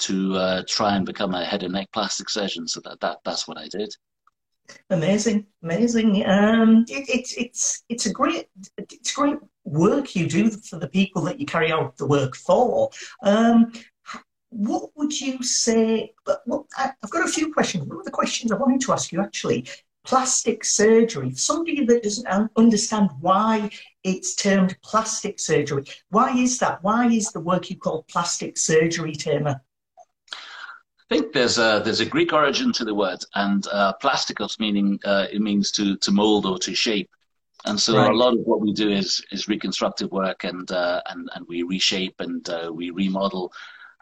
to 0.00 0.34
uh, 0.36 0.62
try 0.68 0.96
and 0.96 1.06
become 1.06 1.34
a 1.34 1.44
head 1.44 1.62
and 1.62 1.74
neck 1.74 1.88
plastic 1.92 2.28
surgeon. 2.28 2.66
So 2.66 2.80
that, 2.84 3.00
that 3.00 3.18
that's 3.24 3.46
what 3.46 3.58
I 3.58 3.68
did. 3.68 3.94
Amazing, 4.90 5.46
amazing. 5.62 6.24
Um, 6.26 6.84
it, 6.88 7.08
it's 7.08 7.34
it's 7.36 7.84
it's 7.88 8.06
a 8.06 8.12
great 8.12 8.48
it's 8.78 9.12
great 9.12 9.36
work 9.64 10.14
you 10.16 10.26
do 10.28 10.50
for 10.50 10.78
the 10.78 10.88
people 10.88 11.22
that 11.22 11.38
you 11.38 11.46
carry 11.46 11.70
out 11.72 11.96
the 11.96 12.06
work 12.06 12.34
for. 12.36 12.90
Um, 13.22 13.72
what 14.50 14.90
would 14.96 15.18
you 15.18 15.42
say? 15.42 16.12
Well, 16.46 16.66
I've 16.78 17.10
got 17.10 17.26
a 17.26 17.32
few 17.32 17.52
questions. 17.52 17.86
One 17.86 17.98
of 17.98 18.04
the 18.04 18.10
questions 18.10 18.52
I 18.52 18.56
wanted 18.56 18.80
to 18.82 18.92
ask 18.92 19.12
you 19.12 19.20
actually 19.20 19.66
plastic 20.04 20.64
surgery. 20.64 21.34
Somebody 21.34 21.84
that 21.84 22.02
doesn't 22.02 22.50
understand 22.56 23.10
why 23.20 23.70
it's 24.04 24.34
termed 24.34 24.76
plastic 24.82 25.38
surgery. 25.38 25.84
Why 26.10 26.36
is 26.36 26.58
that? 26.58 26.82
Why 26.82 27.06
is 27.06 27.30
the 27.32 27.40
work 27.40 27.70
you 27.70 27.76
call 27.76 28.04
plastic 28.04 28.58
surgery, 28.58 29.12
Tamer? 29.12 29.60
I 30.32 31.14
think 31.16 31.32
there's 31.32 31.58
a 31.58 31.82
there's 31.84 32.00
a 32.00 32.06
Greek 32.06 32.32
origin 32.32 32.72
to 32.72 32.84
the 32.84 32.94
word, 32.94 33.22
and 33.34 33.66
uh, 33.70 33.92
plastikos 34.02 34.58
meaning 34.58 34.98
uh, 35.04 35.26
it 35.30 35.40
means 35.40 35.70
to 35.72 35.96
to 35.98 36.10
mold 36.10 36.46
or 36.46 36.58
to 36.60 36.74
shape. 36.74 37.10
And 37.64 37.78
so 37.78 37.96
right. 37.96 38.10
a 38.10 38.14
lot 38.14 38.32
of 38.32 38.40
what 38.40 38.60
we 38.60 38.72
do 38.72 38.90
is 38.90 39.24
is 39.30 39.46
reconstructive 39.46 40.10
work, 40.10 40.44
and 40.44 40.70
uh, 40.70 41.02
and 41.10 41.28
and 41.34 41.46
we 41.48 41.62
reshape 41.62 42.16
and 42.20 42.48
uh, 42.48 42.70
we 42.72 42.90
remodel 42.90 43.52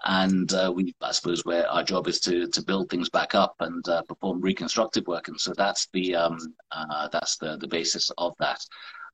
and 0.04 0.52
uh, 0.54 0.72
we, 0.74 0.94
I 1.02 1.12
suppose, 1.12 1.44
where 1.44 1.68
our 1.68 1.82
job 1.82 2.08
is 2.08 2.20
to 2.20 2.48
to 2.48 2.62
build 2.62 2.88
things 2.88 3.08
back 3.08 3.34
up 3.34 3.56
and 3.60 3.86
uh, 3.88 4.02
perform 4.02 4.40
reconstructive 4.40 5.06
work, 5.06 5.28
and 5.28 5.40
so 5.40 5.52
that's 5.56 5.88
the 5.92 6.14
um, 6.14 6.38
uh, 6.72 7.08
that's 7.08 7.36
the 7.36 7.56
the 7.56 7.68
basis 7.68 8.10
of 8.18 8.34
that. 8.38 8.64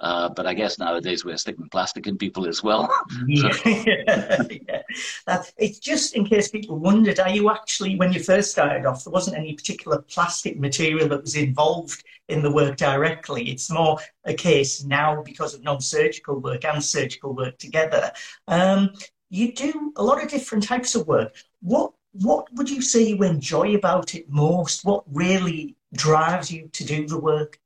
Uh, 0.00 0.28
but 0.28 0.46
I 0.46 0.54
guess 0.54 0.78
nowadays 0.78 1.24
we're 1.24 1.38
sticking 1.38 1.68
plastic 1.70 2.06
in 2.06 2.18
people 2.18 2.46
as 2.46 2.62
well. 2.62 2.92
yeah. 3.26 3.48
yeah. 3.64 4.82
Uh, 5.26 5.42
it's 5.56 5.78
just 5.78 6.14
in 6.14 6.26
case 6.26 6.48
people 6.48 6.78
wondered, 6.78 7.18
are 7.18 7.30
you 7.30 7.50
actually, 7.50 7.96
when 7.96 8.12
you 8.12 8.22
first 8.22 8.50
started 8.50 8.84
off, 8.84 9.04
there 9.04 9.12
wasn't 9.12 9.36
any 9.36 9.54
particular 9.54 10.02
plastic 10.02 10.58
material 10.58 11.08
that 11.08 11.22
was 11.22 11.34
involved 11.34 12.04
in 12.28 12.42
the 12.42 12.52
work 12.52 12.76
directly. 12.76 13.48
It's 13.48 13.70
more 13.70 13.98
a 14.24 14.34
case 14.34 14.84
now 14.84 15.22
because 15.22 15.54
of 15.54 15.62
non-surgical 15.62 16.40
work 16.40 16.64
and 16.64 16.84
surgical 16.84 17.34
work 17.34 17.56
together. 17.58 18.12
Um, 18.48 18.90
you 19.28 19.52
do 19.52 19.92
a 19.96 20.02
lot 20.02 20.22
of 20.22 20.30
different 20.30 20.64
types 20.64 20.94
of 20.94 21.06
work. 21.06 21.34
What 21.60 21.92
what 22.12 22.46
would 22.54 22.70
you 22.70 22.80
say 22.80 23.02
you 23.02 23.22
enjoy 23.22 23.74
about 23.74 24.14
it 24.14 24.28
most? 24.30 24.84
What 24.84 25.04
really 25.12 25.76
drives 25.92 26.50
you 26.50 26.68
to 26.68 26.84
do 26.84 27.06
the 27.06 27.20
work? 27.20 27.58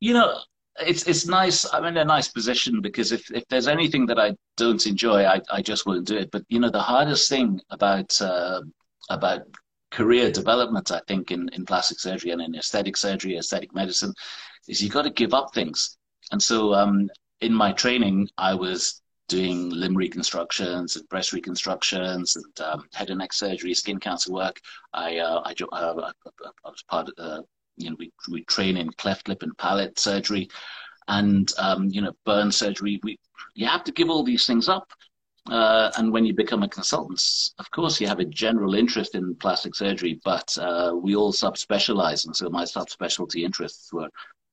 You 0.00 0.14
know, 0.14 0.38
it's 0.80 1.06
it's 1.06 1.26
nice. 1.26 1.66
I'm 1.72 1.84
in 1.84 1.96
a 1.96 2.04
nice 2.04 2.28
position 2.28 2.80
because 2.80 3.12
if, 3.12 3.30
if 3.30 3.46
there's 3.48 3.68
anything 3.68 4.06
that 4.06 4.18
I 4.18 4.34
don't 4.56 4.84
enjoy, 4.86 5.24
I, 5.24 5.40
I 5.50 5.62
just 5.62 5.86
won't 5.86 6.06
do 6.06 6.16
it. 6.16 6.30
But 6.30 6.44
you 6.48 6.58
know, 6.58 6.70
the 6.70 6.80
hardest 6.80 7.28
thing 7.28 7.60
about 7.70 8.20
uh, 8.20 8.62
about 9.10 9.42
career 9.90 10.30
development, 10.30 10.90
I 10.90 11.00
think, 11.06 11.30
in, 11.30 11.48
in 11.52 11.66
plastic 11.66 11.98
surgery 11.98 12.30
and 12.30 12.40
in 12.40 12.54
aesthetic 12.54 12.96
surgery, 12.96 13.36
aesthetic 13.36 13.74
medicine, 13.74 14.14
is 14.68 14.80
you've 14.82 14.92
got 14.92 15.02
to 15.02 15.10
give 15.10 15.34
up 15.34 15.52
things. 15.52 15.96
And 16.32 16.42
so, 16.42 16.74
um, 16.74 17.10
in 17.40 17.52
my 17.52 17.72
training, 17.72 18.28
I 18.38 18.54
was 18.54 18.99
doing 19.30 19.70
limb 19.70 19.96
reconstructions 19.96 20.96
and 20.96 21.08
breast 21.08 21.32
reconstructions 21.32 22.36
and 22.36 22.60
um, 22.60 22.84
head 22.92 23.10
and 23.10 23.20
neck 23.20 23.32
surgery, 23.32 23.72
skin 23.72 23.98
cancer 24.00 24.32
work. 24.32 24.60
I 24.92 25.18
uh, 25.18 25.40
I, 25.46 25.54
uh, 25.72 26.10
I, 26.64 26.68
was 26.68 26.82
part 26.88 27.08
of 27.08 27.14
uh, 27.16 27.42
you 27.76 27.90
know 27.90 27.96
we 27.98 28.12
we 28.30 28.44
train 28.44 28.76
in 28.76 28.90
cleft 28.94 29.28
lip 29.28 29.42
and 29.42 29.56
palate 29.56 29.98
surgery, 29.98 30.50
and 31.06 31.50
um, 31.58 31.88
you 31.88 32.02
know 32.02 32.12
burn 32.26 32.50
surgery. 32.50 33.00
We 33.04 33.18
you 33.54 33.66
have 33.66 33.84
to 33.84 33.92
give 33.92 34.10
all 34.10 34.24
these 34.24 34.46
things 34.46 34.68
up. 34.68 34.92
Uh, 35.48 35.90
and 35.96 36.12
when 36.12 36.26
you 36.26 36.34
become 36.34 36.62
a 36.62 36.68
consultant, 36.68 37.22
of 37.58 37.70
course, 37.70 38.00
you 38.00 38.06
have 38.06 38.20
a 38.20 38.24
general 38.26 38.74
interest 38.74 39.14
in 39.14 39.34
plastic 39.36 39.74
surgery, 39.74 40.20
but 40.22 40.56
uh, 40.58 40.92
we 40.94 41.16
all 41.16 41.32
subspecialize. 41.32 42.26
And 42.26 42.36
so 42.36 42.50
my 42.50 42.64
subspecialty 42.64 43.42
interests 43.42 43.90
were 43.92 44.10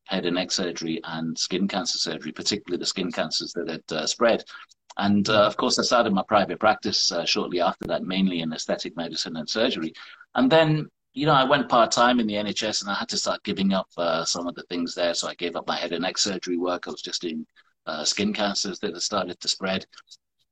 head 0.07 0.25
and 0.25 0.35
neck 0.35 0.51
surgery 0.51 0.99
and 1.03 1.37
skin 1.37 1.67
cancer 1.67 1.97
surgery, 1.97 2.31
particularly 2.31 2.79
the 2.79 2.85
skin 2.85 3.11
cancers 3.11 3.53
that 3.53 3.69
had 3.69 3.83
uh, 3.91 4.05
spread. 4.05 4.43
And 4.97 5.29
uh, 5.29 5.45
of 5.45 5.57
course, 5.57 5.77
I 5.77 5.83
started 5.83 6.13
my 6.13 6.23
private 6.27 6.59
practice 6.59 7.11
uh, 7.11 7.25
shortly 7.25 7.61
after 7.61 7.85
that, 7.87 8.03
mainly 8.03 8.41
in 8.41 8.51
aesthetic 8.51 8.97
medicine 8.97 9.37
and 9.37 9.47
surgery. 9.47 9.93
And 10.35 10.51
then, 10.51 10.89
you 11.13 11.25
know, 11.27 11.33
I 11.33 11.43
went 11.43 11.69
part 11.69 11.91
time 11.91 12.19
in 12.19 12.27
the 12.27 12.33
NHS 12.33 12.81
and 12.81 12.89
I 12.89 12.95
had 12.95 13.09
to 13.09 13.17
start 13.17 13.43
giving 13.43 13.73
up 13.73 13.87
uh, 13.97 14.25
some 14.25 14.47
of 14.47 14.55
the 14.55 14.63
things 14.63 14.95
there. 14.95 15.13
So 15.13 15.27
I 15.27 15.35
gave 15.35 15.55
up 15.55 15.67
my 15.67 15.77
head 15.77 15.91
and 15.91 16.01
neck 16.01 16.17
surgery 16.17 16.57
work. 16.57 16.87
I 16.87 16.91
was 16.91 17.01
just 17.01 17.21
doing 17.21 17.45
uh, 17.85 18.03
skin 18.03 18.33
cancers 18.33 18.79
that 18.79 18.93
had 18.93 19.01
started 19.01 19.39
to 19.39 19.47
spread. 19.47 19.85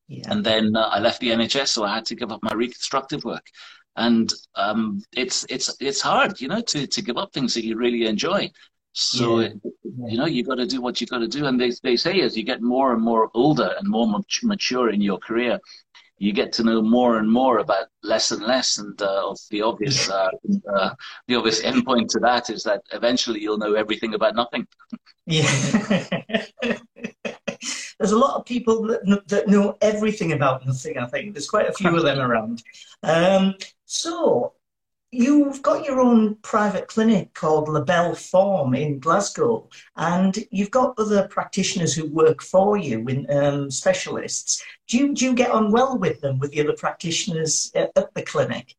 Yeah. 0.07 0.31
And 0.31 0.45
then 0.45 0.75
uh, 0.75 0.89
I 0.91 0.99
left 0.99 1.19
the 1.19 1.29
NHS, 1.29 1.69
so 1.69 1.83
I 1.83 1.95
had 1.95 2.05
to 2.05 2.15
give 2.15 2.31
up 2.31 2.43
my 2.43 2.53
reconstructive 2.53 3.23
work. 3.23 3.47
And 3.95 4.31
um, 4.55 5.01
it's 5.15 5.45
it's 5.49 5.75
it's 5.79 6.01
hard, 6.01 6.39
you 6.41 6.49
know, 6.49 6.61
to 6.61 6.85
to 6.85 7.01
give 7.01 7.17
up 7.17 7.33
things 7.33 7.53
that 7.53 7.63
you 7.63 7.77
really 7.77 8.05
enjoy. 8.05 8.51
So, 8.97 9.41
yeah. 9.41 9.49
you 10.07 10.17
know, 10.17 10.25
you 10.25 10.43
got 10.43 10.55
to 10.55 10.65
do 10.65 10.81
what 10.81 11.01
you 11.01 11.07
got 11.07 11.19
to 11.19 11.27
do. 11.27 11.45
And 11.45 11.59
they, 11.59 11.71
they 11.83 11.97
say 11.97 12.21
as 12.21 12.37
you 12.37 12.43
get 12.43 12.61
more 12.61 12.93
and 12.93 13.01
more 13.01 13.29
older 13.33 13.75
and 13.77 13.89
more 13.89 14.21
mature 14.43 14.89
in 14.89 15.01
your 15.01 15.17
career, 15.17 15.59
you 16.17 16.31
get 16.31 16.53
to 16.53 16.63
know 16.63 16.81
more 16.81 17.17
and 17.17 17.29
more 17.29 17.57
about 17.57 17.87
less 18.03 18.31
and 18.31 18.41
less. 18.41 18.77
And 18.77 18.99
uh, 19.01 19.35
the 19.49 19.61
obvious, 19.63 20.09
uh, 20.11 20.29
uh, 20.73 20.95
the 21.27 21.35
obvious 21.35 21.61
endpoint 21.61 22.07
to 22.11 22.19
that 22.21 22.49
is 22.49 22.63
that 22.63 22.83
eventually 22.93 23.41
you'll 23.41 23.57
know 23.57 23.73
everything 23.73 24.13
about 24.13 24.33
nothing. 24.33 24.65
Yeah. 25.25 25.51
There's 27.99 28.11
a 28.11 28.17
lot 28.17 28.35
of 28.35 28.45
people 28.45 28.83
that, 28.87 29.27
that 29.27 29.49
know 29.49 29.77
everything 29.81 30.31
about 30.31 30.65
nothing, 30.65 30.97
I 30.97 31.05
think. 31.07 31.33
There's 31.33 31.49
quite 31.49 31.67
a 31.67 31.73
few 31.73 31.95
of 31.95 32.03
them 32.03 32.19
around. 32.19 32.63
Um, 33.03 33.55
so, 33.85 34.53
You've 35.15 35.61
got 35.61 35.85
your 35.85 36.01
own 36.01 36.35
private 36.41 36.89
clinic 36.89 37.33
called 37.33 37.69
La 37.69 37.79
Belle 37.79 38.15
Forme 38.15 38.75
in 38.75 38.99
Glasgow, 38.99 39.69
and 39.95 40.37
you've 40.51 40.71
got 40.71 40.99
other 40.99 41.25
practitioners 41.29 41.93
who 41.93 42.09
work 42.09 42.41
for 42.41 42.75
you, 42.75 42.99
in, 43.07 43.25
um, 43.31 43.71
specialists. 43.71 44.61
Do 44.89 44.97
you, 44.97 45.13
do 45.13 45.23
you 45.23 45.33
get 45.33 45.51
on 45.51 45.71
well 45.71 45.97
with 45.97 46.19
them, 46.19 46.37
with 46.37 46.51
the 46.51 46.59
other 46.59 46.75
practitioners 46.77 47.71
at, 47.75 47.91
at 47.95 48.13
the 48.13 48.23
clinic? 48.23 48.75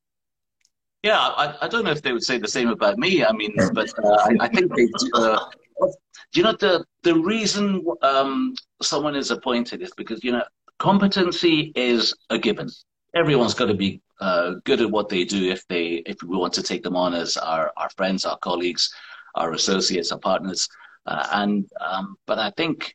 Yeah, 1.02 1.18
I, 1.18 1.56
I, 1.62 1.68
don't 1.68 1.84
know 1.84 1.90
if 1.90 2.02
they 2.02 2.12
would 2.12 2.22
say 2.22 2.36
the 2.36 2.48
same 2.48 2.68
about 2.68 2.98
me. 2.98 3.24
I 3.24 3.32
mean, 3.32 3.54
but 3.72 3.88
uh, 4.04 4.08
I, 4.08 4.36
I, 4.40 4.48
think 4.48 4.74
they 4.74 4.86
do. 4.86 5.10
Uh, 5.14 5.38
you 6.34 6.42
know 6.42 6.52
the 6.52 6.84
the 7.02 7.14
reason 7.14 7.82
um, 8.02 8.54
someone 8.82 9.16
is 9.16 9.30
appointed 9.30 9.80
is 9.80 9.92
because 9.96 10.22
you 10.22 10.32
know 10.32 10.42
competency 10.78 11.72
is 11.74 12.14
a 12.28 12.38
given. 12.38 12.68
Everyone's 13.16 13.54
got 13.54 13.66
to 13.66 13.74
be 13.74 14.00
uh, 14.20 14.54
good 14.64 14.82
at 14.82 14.90
what 14.90 15.08
they 15.08 15.24
do 15.24 15.50
if 15.50 15.66
they 15.68 16.02
if 16.12 16.16
we 16.22 16.36
want 16.36 16.52
to 16.54 16.62
take 16.62 16.82
them 16.82 16.96
on 16.96 17.14
as 17.14 17.36
our, 17.38 17.72
our 17.76 17.88
friends, 17.96 18.26
our 18.26 18.38
colleagues, 18.38 18.92
our 19.34 19.52
associates, 19.52 20.12
our 20.12 20.18
partners. 20.18 20.68
Uh, 21.06 21.26
and 21.32 21.70
um, 21.80 22.16
but 22.26 22.38
I 22.38 22.50
think 22.58 22.94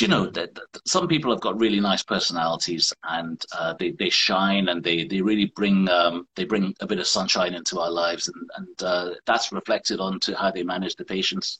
you 0.00 0.06
know 0.06 0.26
that, 0.26 0.56
some 0.86 1.08
people 1.08 1.32
have 1.32 1.40
got 1.40 1.58
really 1.58 1.80
nice 1.80 2.04
personalities 2.04 2.92
and 3.02 3.44
uh, 3.58 3.74
they 3.80 3.90
they 3.92 4.10
shine 4.10 4.68
and 4.68 4.82
they 4.82 5.04
they 5.04 5.20
really 5.20 5.52
bring 5.56 5.88
um, 5.88 6.28
they 6.36 6.44
bring 6.44 6.72
a 6.80 6.86
bit 6.86 7.00
of 7.00 7.06
sunshine 7.06 7.54
into 7.54 7.80
our 7.80 7.90
lives 7.90 8.28
and 8.28 8.50
and 8.58 8.82
uh, 8.82 9.10
that's 9.26 9.50
reflected 9.50 9.98
onto 9.98 10.34
how 10.34 10.50
they 10.52 10.62
manage 10.62 10.94
the 10.96 11.04
patients 11.04 11.58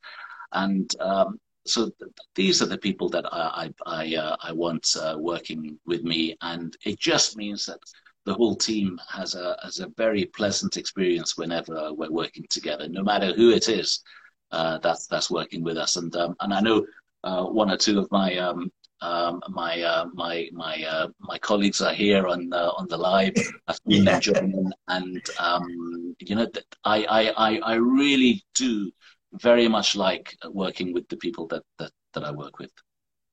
and 0.52 0.94
um, 1.00 1.38
so 1.68 1.90
th- 1.98 2.12
these 2.34 2.62
are 2.62 2.66
the 2.66 2.78
people 2.78 3.08
that 3.10 3.26
I 3.32 3.70
I 3.86 4.00
I, 4.00 4.16
uh, 4.16 4.36
I 4.40 4.52
want 4.52 4.96
uh, 5.00 5.16
working 5.18 5.78
with 5.86 6.02
me, 6.02 6.36
and 6.42 6.76
it 6.84 6.98
just 6.98 7.36
means 7.36 7.66
that 7.66 7.80
the 8.24 8.34
whole 8.34 8.56
team 8.56 9.00
has 9.08 9.34
a 9.34 9.56
has 9.62 9.80
a 9.80 9.92
very 9.96 10.24
pleasant 10.26 10.76
experience 10.76 11.36
whenever 11.36 11.92
we're 11.94 12.10
working 12.10 12.46
together, 12.50 12.88
no 12.88 13.02
matter 13.02 13.32
who 13.32 13.50
it 13.50 13.68
is 13.68 14.02
uh, 14.50 14.78
that's 14.78 15.06
that's 15.06 15.30
working 15.30 15.62
with 15.62 15.76
us. 15.76 15.96
And 15.96 16.14
um, 16.16 16.36
and 16.40 16.52
I 16.52 16.60
know 16.60 16.86
uh, 17.24 17.44
one 17.44 17.70
or 17.70 17.76
two 17.76 17.98
of 17.98 18.10
my 18.10 18.36
um, 18.36 18.70
um, 19.00 19.40
my 19.48 19.82
uh, 19.82 20.06
my 20.14 20.48
my 20.52 20.84
uh, 20.84 21.08
my 21.20 21.38
colleagues 21.38 21.80
are 21.80 21.94
here 21.94 22.26
on 22.26 22.52
uh, 22.52 22.70
on 22.76 22.86
the 22.88 22.96
live. 22.96 23.34
I've 23.66 23.82
been 23.84 24.04
yeah. 24.04 24.16
enjoying, 24.16 24.72
and 24.88 25.22
um, 25.38 26.16
you 26.20 26.36
know, 26.36 26.46
I, 26.84 27.04
I 27.04 27.28
I 27.36 27.58
I 27.58 27.74
really 27.74 28.44
do 28.54 28.90
very 29.32 29.68
much 29.68 29.96
like 29.96 30.36
working 30.50 30.92
with 30.92 31.08
the 31.08 31.16
people 31.16 31.46
that 31.48 31.62
that 31.78 31.92
that 32.14 32.24
I 32.24 32.30
work 32.30 32.58
with. 32.58 32.70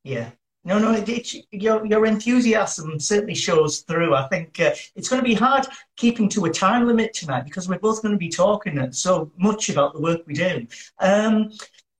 Yeah, 0.03 0.31
no, 0.65 0.79
no, 0.79 0.93
it, 0.93 1.35
your, 1.51 1.85
your 1.85 2.07
enthusiasm 2.07 2.99
certainly 2.99 3.35
shows 3.35 3.81
through. 3.81 4.15
I 4.15 4.27
think 4.29 4.59
uh, 4.59 4.71
it's 4.95 5.07
going 5.07 5.21
to 5.21 5.27
be 5.27 5.35
hard 5.35 5.67
keeping 5.95 6.27
to 6.29 6.45
a 6.45 6.49
time 6.49 6.87
limit 6.87 7.13
tonight 7.13 7.45
because 7.45 7.69
we're 7.69 7.77
both 7.77 8.01
going 8.01 8.13
to 8.13 8.17
be 8.17 8.29
talking 8.29 8.91
so 8.91 9.31
much 9.37 9.69
about 9.69 9.93
the 9.93 10.01
work 10.01 10.21
we 10.25 10.33
do. 10.33 10.65
Um, 10.99 11.51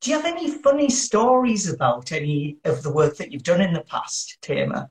do 0.01 0.09
you 0.09 0.17
have 0.17 0.25
any 0.25 0.49
funny 0.49 0.89
stories 0.89 1.71
about 1.71 2.11
any 2.11 2.57
of 2.65 2.81
the 2.81 2.91
work 2.91 3.17
that 3.17 3.31
you've 3.31 3.43
done 3.43 3.61
in 3.61 3.71
the 3.71 3.81
past, 3.81 4.39
Tamer? 4.41 4.89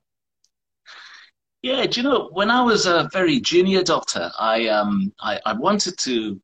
Yeah, 1.62 1.84
do 1.87 2.00
you 2.00 2.08
know, 2.08 2.28
when 2.32 2.50
I 2.50 2.62
was 2.62 2.87
a 2.87 3.08
very 3.12 3.40
junior 3.40 3.82
doctor, 3.82 4.30
I, 4.38 4.68
um, 4.68 5.12
I, 5.18 5.40
I 5.46 5.52
wanted 5.52 5.99
to 5.99 6.40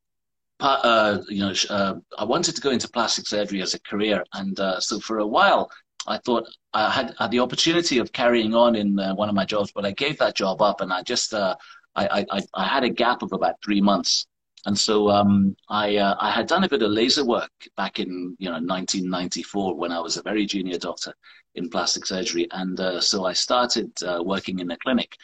uh, 0.60 1.22
you 1.28 1.40
know, 1.40 1.54
uh, 1.70 1.94
I 2.18 2.24
wanted 2.24 2.54
to 2.54 2.60
go 2.60 2.70
into 2.70 2.88
plastic 2.88 3.26
surgery 3.26 3.62
as 3.62 3.74
a 3.74 3.80
career, 3.80 4.24
and 4.34 4.58
uh, 4.60 4.80
so 4.80 5.00
for 5.00 5.18
a 5.18 5.26
while, 5.26 5.70
I 6.06 6.18
thought 6.18 6.48
I 6.72 6.90
had, 6.90 7.14
had 7.18 7.30
the 7.30 7.40
opportunity 7.40 7.98
of 7.98 8.12
carrying 8.12 8.54
on 8.54 8.74
in 8.74 8.98
uh, 8.98 9.14
one 9.14 9.28
of 9.28 9.34
my 9.34 9.44
jobs, 9.44 9.72
but 9.72 9.84
I 9.84 9.92
gave 9.92 10.18
that 10.18 10.36
job 10.36 10.62
up, 10.62 10.80
and 10.80 10.92
I 10.92 11.02
just 11.02 11.34
uh, 11.34 11.56
I, 11.96 12.26
I, 12.30 12.40
I 12.54 12.64
had 12.66 12.84
a 12.84 12.90
gap 12.90 13.22
of 13.22 13.32
about 13.32 13.56
three 13.64 13.80
months, 13.80 14.26
and 14.66 14.78
so 14.78 15.10
um, 15.10 15.56
I 15.68 15.96
uh, 15.96 16.16
I 16.20 16.30
had 16.30 16.46
done 16.46 16.64
a 16.64 16.68
bit 16.68 16.82
of 16.82 16.90
laser 16.90 17.24
work 17.24 17.52
back 17.76 17.98
in 17.98 18.36
you 18.38 18.48
know 18.48 18.60
1994 18.60 19.76
when 19.76 19.92
I 19.92 20.00
was 20.00 20.16
a 20.16 20.22
very 20.22 20.46
junior 20.46 20.78
doctor 20.78 21.14
in 21.54 21.70
plastic 21.70 22.06
surgery, 22.06 22.46
and 22.52 23.02
so 23.02 23.24
I 23.24 23.32
started 23.32 23.92
working 24.20 24.58
in 24.58 24.70
a 24.70 24.76
clinic 24.78 25.16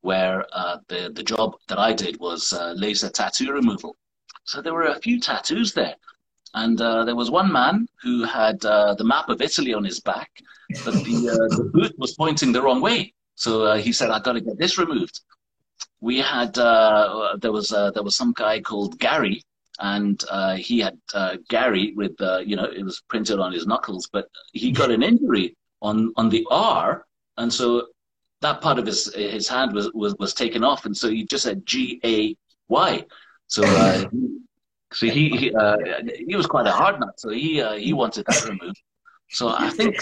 where 0.00 0.46
the 0.88 1.10
the 1.14 1.22
job 1.22 1.56
that 1.68 1.78
I 1.78 1.92
did 1.92 2.18
was 2.20 2.52
laser 2.74 3.10
tattoo 3.10 3.52
removal. 3.52 3.96
So 4.48 4.62
there 4.62 4.72
were 4.72 4.86
a 4.86 4.98
few 5.00 5.20
tattoos 5.20 5.74
there. 5.74 5.94
And 6.54 6.80
uh, 6.80 7.04
there 7.04 7.14
was 7.14 7.30
one 7.30 7.52
man 7.52 7.86
who 8.02 8.24
had 8.24 8.64
uh, 8.64 8.94
the 8.94 9.04
map 9.04 9.28
of 9.28 9.42
Italy 9.42 9.74
on 9.74 9.84
his 9.84 10.00
back, 10.00 10.30
but 10.86 10.94
the, 10.94 11.18
uh, 11.28 11.56
the 11.56 11.70
boot 11.70 11.94
was 11.98 12.14
pointing 12.14 12.52
the 12.52 12.62
wrong 12.62 12.80
way. 12.80 13.12
So 13.34 13.64
uh, 13.64 13.76
he 13.76 13.92
said, 13.92 14.08
"I've 14.10 14.22
got 14.22 14.32
to 14.32 14.40
get 14.40 14.58
this 14.58 14.78
removed." 14.78 15.20
We 16.00 16.16
had 16.18 16.56
uh, 16.56 17.36
there 17.42 17.52
was 17.52 17.70
uh, 17.72 17.90
there 17.90 18.02
was 18.02 18.16
some 18.16 18.32
guy 18.32 18.60
called 18.60 18.98
Gary, 18.98 19.42
and 19.80 20.24
he 20.56 20.78
had 20.78 20.96
Gary 21.50 21.92
with 21.94 22.16
you 22.50 22.56
know 22.56 22.64
it 22.64 22.82
was 22.82 23.02
printed 23.10 23.38
on 23.38 23.52
his 23.52 23.66
knuckles, 23.66 24.08
but 24.10 24.28
he 24.54 24.72
got 24.72 24.90
an 24.90 25.02
injury 25.02 25.54
on 25.82 26.14
on 26.16 26.30
the 26.30 26.46
R, 26.50 27.04
and 27.36 27.52
so 27.52 27.88
that 28.40 28.62
part 28.62 28.78
of 28.78 28.86
his 28.86 29.12
his 29.14 29.46
hand 29.46 29.74
was 29.74 29.92
was, 29.92 30.16
was 30.18 30.32
taken 30.32 30.64
off, 30.64 30.86
and 30.86 30.96
so 30.96 31.10
he 31.10 31.26
just 31.26 31.44
said 31.44 31.66
G 31.66 32.00
A 32.02 32.34
Y. 32.68 33.04
So 33.48 33.62
So 34.92 35.06
he 35.06 35.28
he, 35.30 35.54
uh, 35.54 35.76
he 36.26 36.34
was 36.34 36.46
quite 36.46 36.66
a 36.66 36.72
hard 36.72 36.98
nut, 37.00 37.20
so 37.20 37.30
he 37.30 37.60
uh, 37.60 37.72
he 37.72 37.92
wanted 37.92 38.24
that 38.26 38.44
removed. 38.48 38.80
So 39.30 39.48
I 39.48 39.68
think 39.70 39.96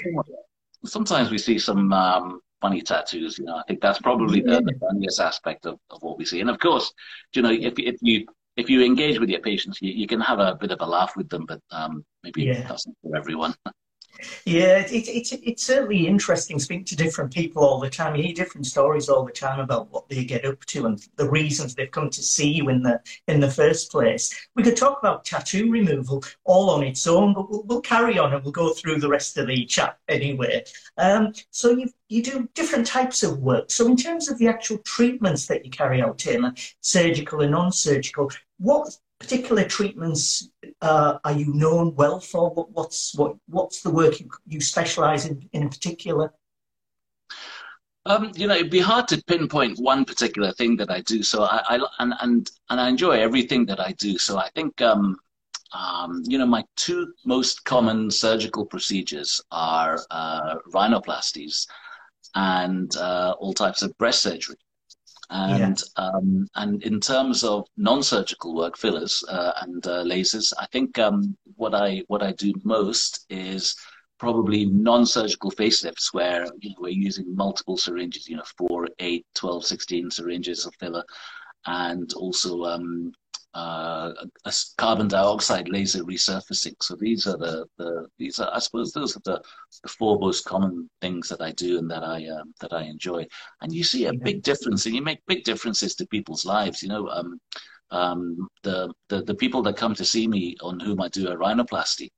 sometimes 0.84 1.30
we 1.30 1.38
see 1.38 1.58
some 1.58 1.92
um, 1.92 2.40
funny 2.60 2.82
tattoos. 2.82 3.38
You 3.38 3.46
know, 3.46 3.56
I 3.56 3.62
think 3.66 3.80
that's 3.80 3.98
probably 3.98 4.40
the, 4.40 4.60
the 4.60 4.74
funniest 4.80 5.20
aspect 5.20 5.66
of, 5.66 5.80
of 5.90 6.02
what 6.02 6.18
we 6.18 6.24
see. 6.24 6.40
And 6.40 6.48
of 6.48 6.58
course, 6.60 6.92
you 7.34 7.42
know, 7.42 7.50
if 7.50 7.74
if 7.78 7.96
you 8.00 8.26
if 8.56 8.70
you 8.70 8.82
engage 8.82 9.18
with 9.18 9.28
your 9.28 9.40
patients, 9.40 9.82
you, 9.82 9.92
you 9.92 10.06
can 10.06 10.20
have 10.20 10.38
a 10.38 10.54
bit 10.54 10.70
of 10.70 10.80
a 10.80 10.86
laugh 10.86 11.16
with 11.16 11.28
them, 11.28 11.46
but 11.46 11.60
um, 11.72 12.04
maybe 12.22 12.44
yeah. 12.44 12.66
that's 12.68 12.86
not 12.86 12.96
for 13.02 13.16
everyone. 13.16 13.54
Yeah, 14.44 14.78
it, 14.78 14.92
it, 14.92 15.32
it, 15.32 15.40
it's 15.42 15.62
certainly 15.62 16.06
interesting 16.06 16.58
speaking 16.58 16.84
to 16.86 16.96
different 16.96 17.32
people 17.32 17.64
all 17.64 17.80
the 17.80 17.90
time. 17.90 18.16
You 18.16 18.22
hear 18.24 18.34
different 18.34 18.66
stories 18.66 19.08
all 19.08 19.24
the 19.24 19.32
time 19.32 19.60
about 19.60 19.90
what 19.90 20.08
they 20.08 20.24
get 20.24 20.44
up 20.44 20.64
to 20.66 20.86
and 20.86 21.04
the 21.16 21.28
reasons 21.28 21.74
they've 21.74 21.90
come 21.90 22.10
to 22.10 22.22
see 22.22 22.50
you 22.50 22.68
in 22.68 22.82
the 22.82 23.00
in 23.28 23.40
the 23.40 23.50
first 23.50 23.90
place. 23.90 24.34
We 24.54 24.62
could 24.62 24.76
talk 24.76 24.98
about 24.98 25.24
tattoo 25.24 25.70
removal 25.70 26.22
all 26.44 26.70
on 26.70 26.82
its 26.82 27.06
own, 27.06 27.34
but 27.34 27.50
we'll, 27.50 27.64
we'll 27.64 27.80
carry 27.80 28.18
on 28.18 28.32
and 28.32 28.42
we'll 28.42 28.52
go 28.52 28.72
through 28.72 29.00
the 29.00 29.08
rest 29.08 29.36
of 29.38 29.46
the 29.46 29.64
chat 29.66 29.98
anyway. 30.08 30.64
Um, 30.96 31.32
so 31.50 31.70
you 31.70 31.88
you 32.08 32.22
do 32.22 32.48
different 32.54 32.86
types 32.86 33.22
of 33.22 33.38
work. 33.38 33.70
So 33.70 33.86
in 33.86 33.96
terms 33.96 34.28
of 34.28 34.38
the 34.38 34.48
actual 34.48 34.78
treatments 34.78 35.46
that 35.46 35.64
you 35.64 35.70
carry 35.70 36.00
out, 36.00 36.18
Tim, 36.18 36.54
surgical 36.80 37.40
and 37.40 37.50
non-surgical, 37.50 38.30
what 38.58 38.96
particular 39.18 39.64
treatments 39.64 40.48
uh, 40.80 41.18
are 41.24 41.32
you 41.32 41.52
known 41.52 41.94
well 41.94 42.20
for? 42.20 42.50
What, 42.50 42.70
what's 42.72 43.14
what 43.14 43.36
what's 43.48 43.82
the 43.82 43.90
work 43.90 44.20
you, 44.20 44.28
you 44.46 44.60
specialize 44.60 45.26
in 45.26 45.48
in 45.52 45.68
particular? 45.68 46.32
Um, 48.06 48.30
you 48.36 48.46
know, 48.46 48.54
it'd 48.54 48.70
be 48.70 48.78
hard 48.78 49.08
to 49.08 49.22
pinpoint 49.26 49.80
one 49.80 50.04
particular 50.04 50.52
thing 50.52 50.76
that 50.76 50.90
I 50.90 51.00
do. 51.00 51.24
So 51.24 51.42
I, 51.42 51.62
I 51.68 51.86
and 51.98 52.14
and 52.20 52.50
and 52.70 52.80
I 52.80 52.88
enjoy 52.88 53.12
everything 53.12 53.66
that 53.66 53.80
I 53.80 53.92
do. 53.92 54.16
So 54.18 54.38
I 54.38 54.48
think 54.54 54.80
um, 54.80 55.16
um, 55.72 56.22
you 56.24 56.38
know 56.38 56.46
my 56.46 56.64
two 56.76 57.12
most 57.24 57.64
common 57.64 58.10
surgical 58.10 58.64
procedures 58.64 59.40
are 59.50 59.98
uh, 60.10 60.54
rhinoplasties 60.72 61.66
and 62.34 62.94
uh, 62.96 63.34
all 63.38 63.54
types 63.54 63.82
of 63.82 63.96
breast 63.98 64.22
surgery. 64.22 64.56
And 65.30 65.82
yeah. 65.98 66.04
um, 66.04 66.46
and 66.54 66.82
in 66.84 67.00
terms 67.00 67.42
of 67.42 67.66
non-surgical 67.76 68.54
work, 68.54 68.76
fillers 68.76 69.24
uh, 69.28 69.52
and 69.62 69.84
uh, 69.86 70.04
lasers, 70.04 70.52
I 70.58 70.66
think 70.66 70.98
um, 70.98 71.36
what 71.56 71.74
I 71.74 72.02
what 72.06 72.22
I 72.22 72.32
do 72.32 72.52
most 72.64 73.26
is 73.28 73.74
probably 74.18 74.66
non-surgical 74.66 75.50
facelifts 75.50 76.14
where 76.14 76.46
you 76.60 76.70
know, 76.70 76.76
we're 76.78 76.88
using 76.88 77.34
multiple 77.34 77.76
syringes, 77.76 78.28
you 78.28 78.36
know, 78.36 78.44
4, 78.56 78.88
8, 78.98 79.26
12, 79.34 79.66
16 79.66 80.10
syringes 80.10 80.64
of 80.64 80.74
filler, 80.76 81.04
and 81.66 82.12
also 82.14 82.64
um, 82.64 83.12
uh, 83.56 84.12
carbon 84.76 85.08
dioxide 85.08 85.66
laser 85.70 86.04
resurfacing. 86.04 86.74
So 86.82 86.94
these 86.94 87.26
are 87.26 87.38
the, 87.38 87.64
the 87.78 88.06
these 88.18 88.38
are 88.38 88.50
I 88.52 88.58
suppose 88.58 88.92
those 88.92 89.16
are 89.16 89.22
the, 89.24 89.42
the 89.82 89.88
four 89.88 90.18
most 90.18 90.44
common 90.44 90.90
things 91.00 91.30
that 91.30 91.40
I 91.40 91.52
do 91.52 91.78
and 91.78 91.90
that 91.90 92.04
I 92.04 92.26
um, 92.26 92.52
that 92.60 92.74
I 92.74 92.82
enjoy. 92.82 93.26
And 93.62 93.72
you 93.72 93.82
see 93.82 94.04
a 94.04 94.12
big 94.12 94.42
difference, 94.42 94.84
and 94.84 94.94
you 94.94 95.00
make 95.00 95.24
big 95.26 95.44
differences 95.44 95.94
to 95.94 96.06
people's 96.06 96.44
lives. 96.44 96.82
You 96.82 96.90
know, 96.90 97.08
um, 97.08 97.40
um, 97.90 98.48
the, 98.62 98.92
the 99.08 99.22
the 99.22 99.34
people 99.34 99.62
that 99.62 99.78
come 99.78 99.94
to 99.94 100.04
see 100.04 100.28
me 100.28 100.56
on 100.60 100.78
whom 100.78 101.00
I 101.00 101.08
do 101.08 101.28
a 101.28 101.36
rhinoplasty, 101.36 102.10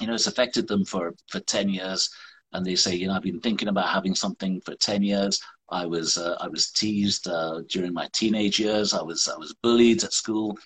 you 0.00 0.08
know, 0.08 0.14
it's 0.14 0.26
affected 0.26 0.66
them 0.66 0.84
for 0.84 1.14
for 1.30 1.38
ten 1.40 1.68
years 1.68 2.10
and 2.52 2.64
they 2.64 2.74
say, 2.74 2.94
you 2.94 3.08
know, 3.08 3.14
I've 3.14 3.22
been 3.22 3.40
thinking 3.40 3.68
about 3.68 3.90
having 3.90 4.14
something 4.14 4.60
for 4.62 4.74
10 4.74 5.02
years. 5.02 5.40
I 5.70 5.86
was 5.86 6.16
uh, 6.16 6.36
I 6.40 6.48
was 6.48 6.70
teased 6.70 7.28
uh, 7.28 7.60
during 7.68 7.92
my 7.92 8.08
teenage 8.12 8.58
years. 8.58 8.94
I 8.94 9.02
was 9.02 9.28
I 9.28 9.36
was 9.36 9.54
bullied 9.62 10.02
at 10.02 10.12
school, 10.12 10.56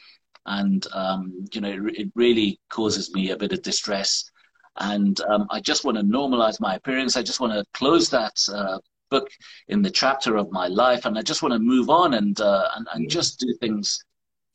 and 0.47 0.87
um, 0.92 1.47
you 1.52 1.61
know 1.61 1.71
it, 1.71 1.99
it, 1.99 2.12
really 2.14 2.61
causes 2.68 3.12
me 3.12 3.30
a 3.30 3.37
bit 3.37 3.52
of 3.52 3.62
distress. 3.62 4.30
And 4.78 5.21
um, 5.23 5.47
I 5.50 5.61
just 5.61 5.85
want 5.85 5.99
to 5.99 6.04
normalize 6.04 6.61
my 6.61 6.76
appearance. 6.76 7.16
I 7.16 7.23
just 7.23 7.40
want 7.40 7.52
to 7.52 7.64
close 7.75 8.09
that 8.11 8.32
uh, 8.52 8.78
book 9.11 9.28
in 9.68 9.82
the 9.82 9.90
chapter 9.90 10.37
of 10.37 10.50
my 10.52 10.68
life, 10.68 11.04
and 11.04 11.18
I 11.18 11.23
just 11.23 11.42
want 11.42 11.52
to 11.52 11.59
move 11.59 11.90
on 11.90 12.14
and 12.14 12.40
uh, 12.40 12.68
and, 12.76 12.87
and 12.94 13.11
just 13.11 13.40
do 13.40 13.52
things. 13.61 13.99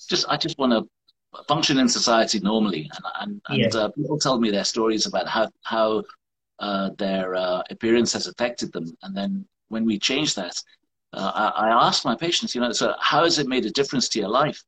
Just 0.09 0.25
I 0.29 0.37
just 0.37 0.57
want 0.57 0.71
to 0.71 1.43
function 1.47 1.77
in 1.77 1.89
society 1.89 2.39
normally. 2.39 2.89
And 2.95 3.05
and, 3.19 3.41
and 3.49 3.73
yeah. 3.73 3.79
Uh, 3.79 3.89
people 3.89 4.17
tell 4.17 4.39
me 4.39 4.49
their 4.49 4.65
stories 4.65 5.07
about 5.07 5.27
how 5.27 5.49
how 5.63 6.03
uh, 6.59 6.91
their 6.97 7.33
appearance 7.69 8.13
has 8.13 8.27
affected 8.27 8.71
them, 8.71 8.95
and 9.03 9.15
then 9.15 9.45
when 9.69 9.85
we 9.85 9.99
change 9.99 10.35
that, 10.35 10.61
uh, 11.13 11.31
I, 11.33 11.67
I 11.67 11.87
ask 11.87 12.05
my 12.05 12.15
patients, 12.15 12.53
you 12.53 12.61
know, 12.61 12.71
so 12.71 12.93
how 12.99 13.23
has 13.23 13.39
it 13.39 13.47
made 13.47 13.65
a 13.65 13.71
difference 13.71 14.09
to 14.09 14.19
your 14.19 14.29
life? 14.29 14.63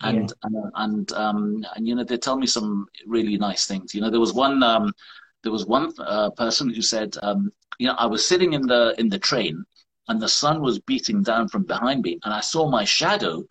And 0.00 0.28
yeah. 0.28 0.34
and 0.44 0.72
and, 0.74 1.12
um, 1.12 1.66
and 1.74 1.88
you 1.88 1.94
know, 1.94 2.04
they 2.04 2.18
tell 2.18 2.36
me 2.36 2.46
some 2.46 2.86
really 3.06 3.36
nice 3.36 3.66
things. 3.66 3.94
You 3.94 4.00
know, 4.00 4.10
there 4.10 4.20
was 4.20 4.32
one 4.32 4.62
um, 4.62 4.92
there 5.42 5.52
was 5.52 5.66
one 5.66 5.92
uh, 5.98 6.30
person 6.30 6.72
who 6.72 6.82
said, 6.82 7.16
um, 7.22 7.50
you 7.78 7.88
know, 7.88 7.94
I 7.94 8.06
was 8.06 8.26
sitting 8.26 8.52
in 8.52 8.62
the 8.62 8.94
in 8.98 9.08
the 9.08 9.18
train, 9.18 9.64
and 10.08 10.20
the 10.20 10.28
sun 10.28 10.60
was 10.60 10.78
beating 10.78 11.22
down 11.22 11.48
from 11.48 11.64
behind 11.64 12.02
me, 12.02 12.18
and 12.24 12.32
I 12.32 12.40
saw 12.40 12.68
my 12.68 12.84
shadow 12.84 13.44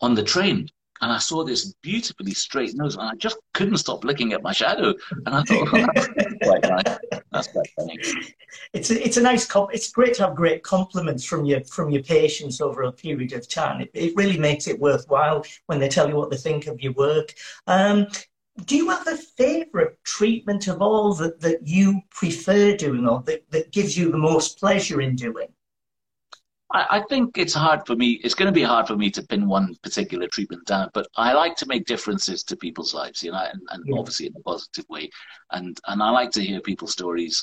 on 0.00 0.14
the 0.14 0.22
train, 0.22 0.68
and 1.04 1.12
I 1.12 1.18
saw 1.18 1.44
this 1.44 1.74
beautifully 1.82 2.32
straight 2.32 2.74
nose, 2.74 2.94
and 2.94 3.02
I 3.06 3.14
just 3.16 3.36
couldn't 3.52 3.76
stop 3.76 4.04
looking 4.04 4.32
at 4.32 4.42
my 4.42 4.52
shadow. 4.52 4.94
And 5.26 5.34
I 5.34 5.42
thought, 5.42 5.70
well, 5.70 5.86
that's 5.94 6.38
quite 6.42 6.62
nice. 6.62 6.98
That's 7.30 7.48
quite 7.48 7.68
funny. 7.76 7.98
It's 8.72 8.90
a, 8.90 9.04
it's 9.04 9.18
a 9.18 9.22
nice 9.22 9.44
comp- 9.44 9.74
it's 9.74 9.92
great 9.92 10.14
to 10.14 10.24
have 10.24 10.34
great 10.34 10.62
compliments 10.62 11.22
from 11.22 11.44
your 11.44 11.62
from 11.64 11.90
your 11.90 12.02
patients 12.02 12.62
over 12.62 12.84
a 12.84 12.92
period 12.92 13.34
of 13.34 13.46
time. 13.46 13.82
It, 13.82 13.90
it 13.92 14.16
really 14.16 14.38
makes 14.38 14.66
it 14.66 14.80
worthwhile 14.80 15.44
when 15.66 15.78
they 15.78 15.90
tell 15.90 16.08
you 16.08 16.16
what 16.16 16.30
they 16.30 16.38
think 16.38 16.68
of 16.68 16.80
your 16.80 16.94
work. 16.94 17.34
Um, 17.66 18.06
do 18.64 18.74
you 18.74 18.88
have 18.88 19.06
a 19.06 19.18
favourite 19.18 20.02
treatment 20.04 20.68
of 20.68 20.80
all 20.80 21.12
that, 21.16 21.38
that 21.40 21.66
you 21.66 22.00
prefer 22.10 22.76
doing 22.76 23.06
or 23.06 23.20
that, 23.26 23.44
that 23.50 23.72
gives 23.72 23.94
you 23.94 24.10
the 24.10 24.16
most 24.16 24.58
pleasure 24.58 25.02
in 25.02 25.16
doing? 25.16 25.48
I, 26.74 26.98
I 26.98 27.00
think 27.08 27.38
it's 27.38 27.54
hard 27.54 27.86
for 27.86 27.94
me. 27.96 28.20
It's 28.24 28.34
going 28.34 28.52
to 28.52 28.60
be 28.60 28.62
hard 28.62 28.86
for 28.86 28.96
me 28.96 29.10
to 29.12 29.22
pin 29.22 29.48
one 29.48 29.74
particular 29.82 30.26
treatment 30.26 30.66
down, 30.66 30.90
but 30.92 31.06
I 31.16 31.32
like 31.32 31.56
to 31.56 31.66
make 31.66 31.86
differences 31.86 32.42
to 32.44 32.56
people's 32.56 32.92
lives, 32.92 33.22
you 33.22 33.30
know, 33.30 33.38
and, 33.38 33.62
and 33.70 33.84
yeah. 33.86 33.96
obviously 33.96 34.26
in 34.26 34.34
a 34.36 34.40
positive 34.40 34.84
way. 34.90 35.08
And 35.52 35.78
and 35.86 36.02
I 36.02 36.10
like 36.10 36.32
to 36.32 36.44
hear 36.44 36.60
people's 36.60 36.92
stories. 36.92 37.42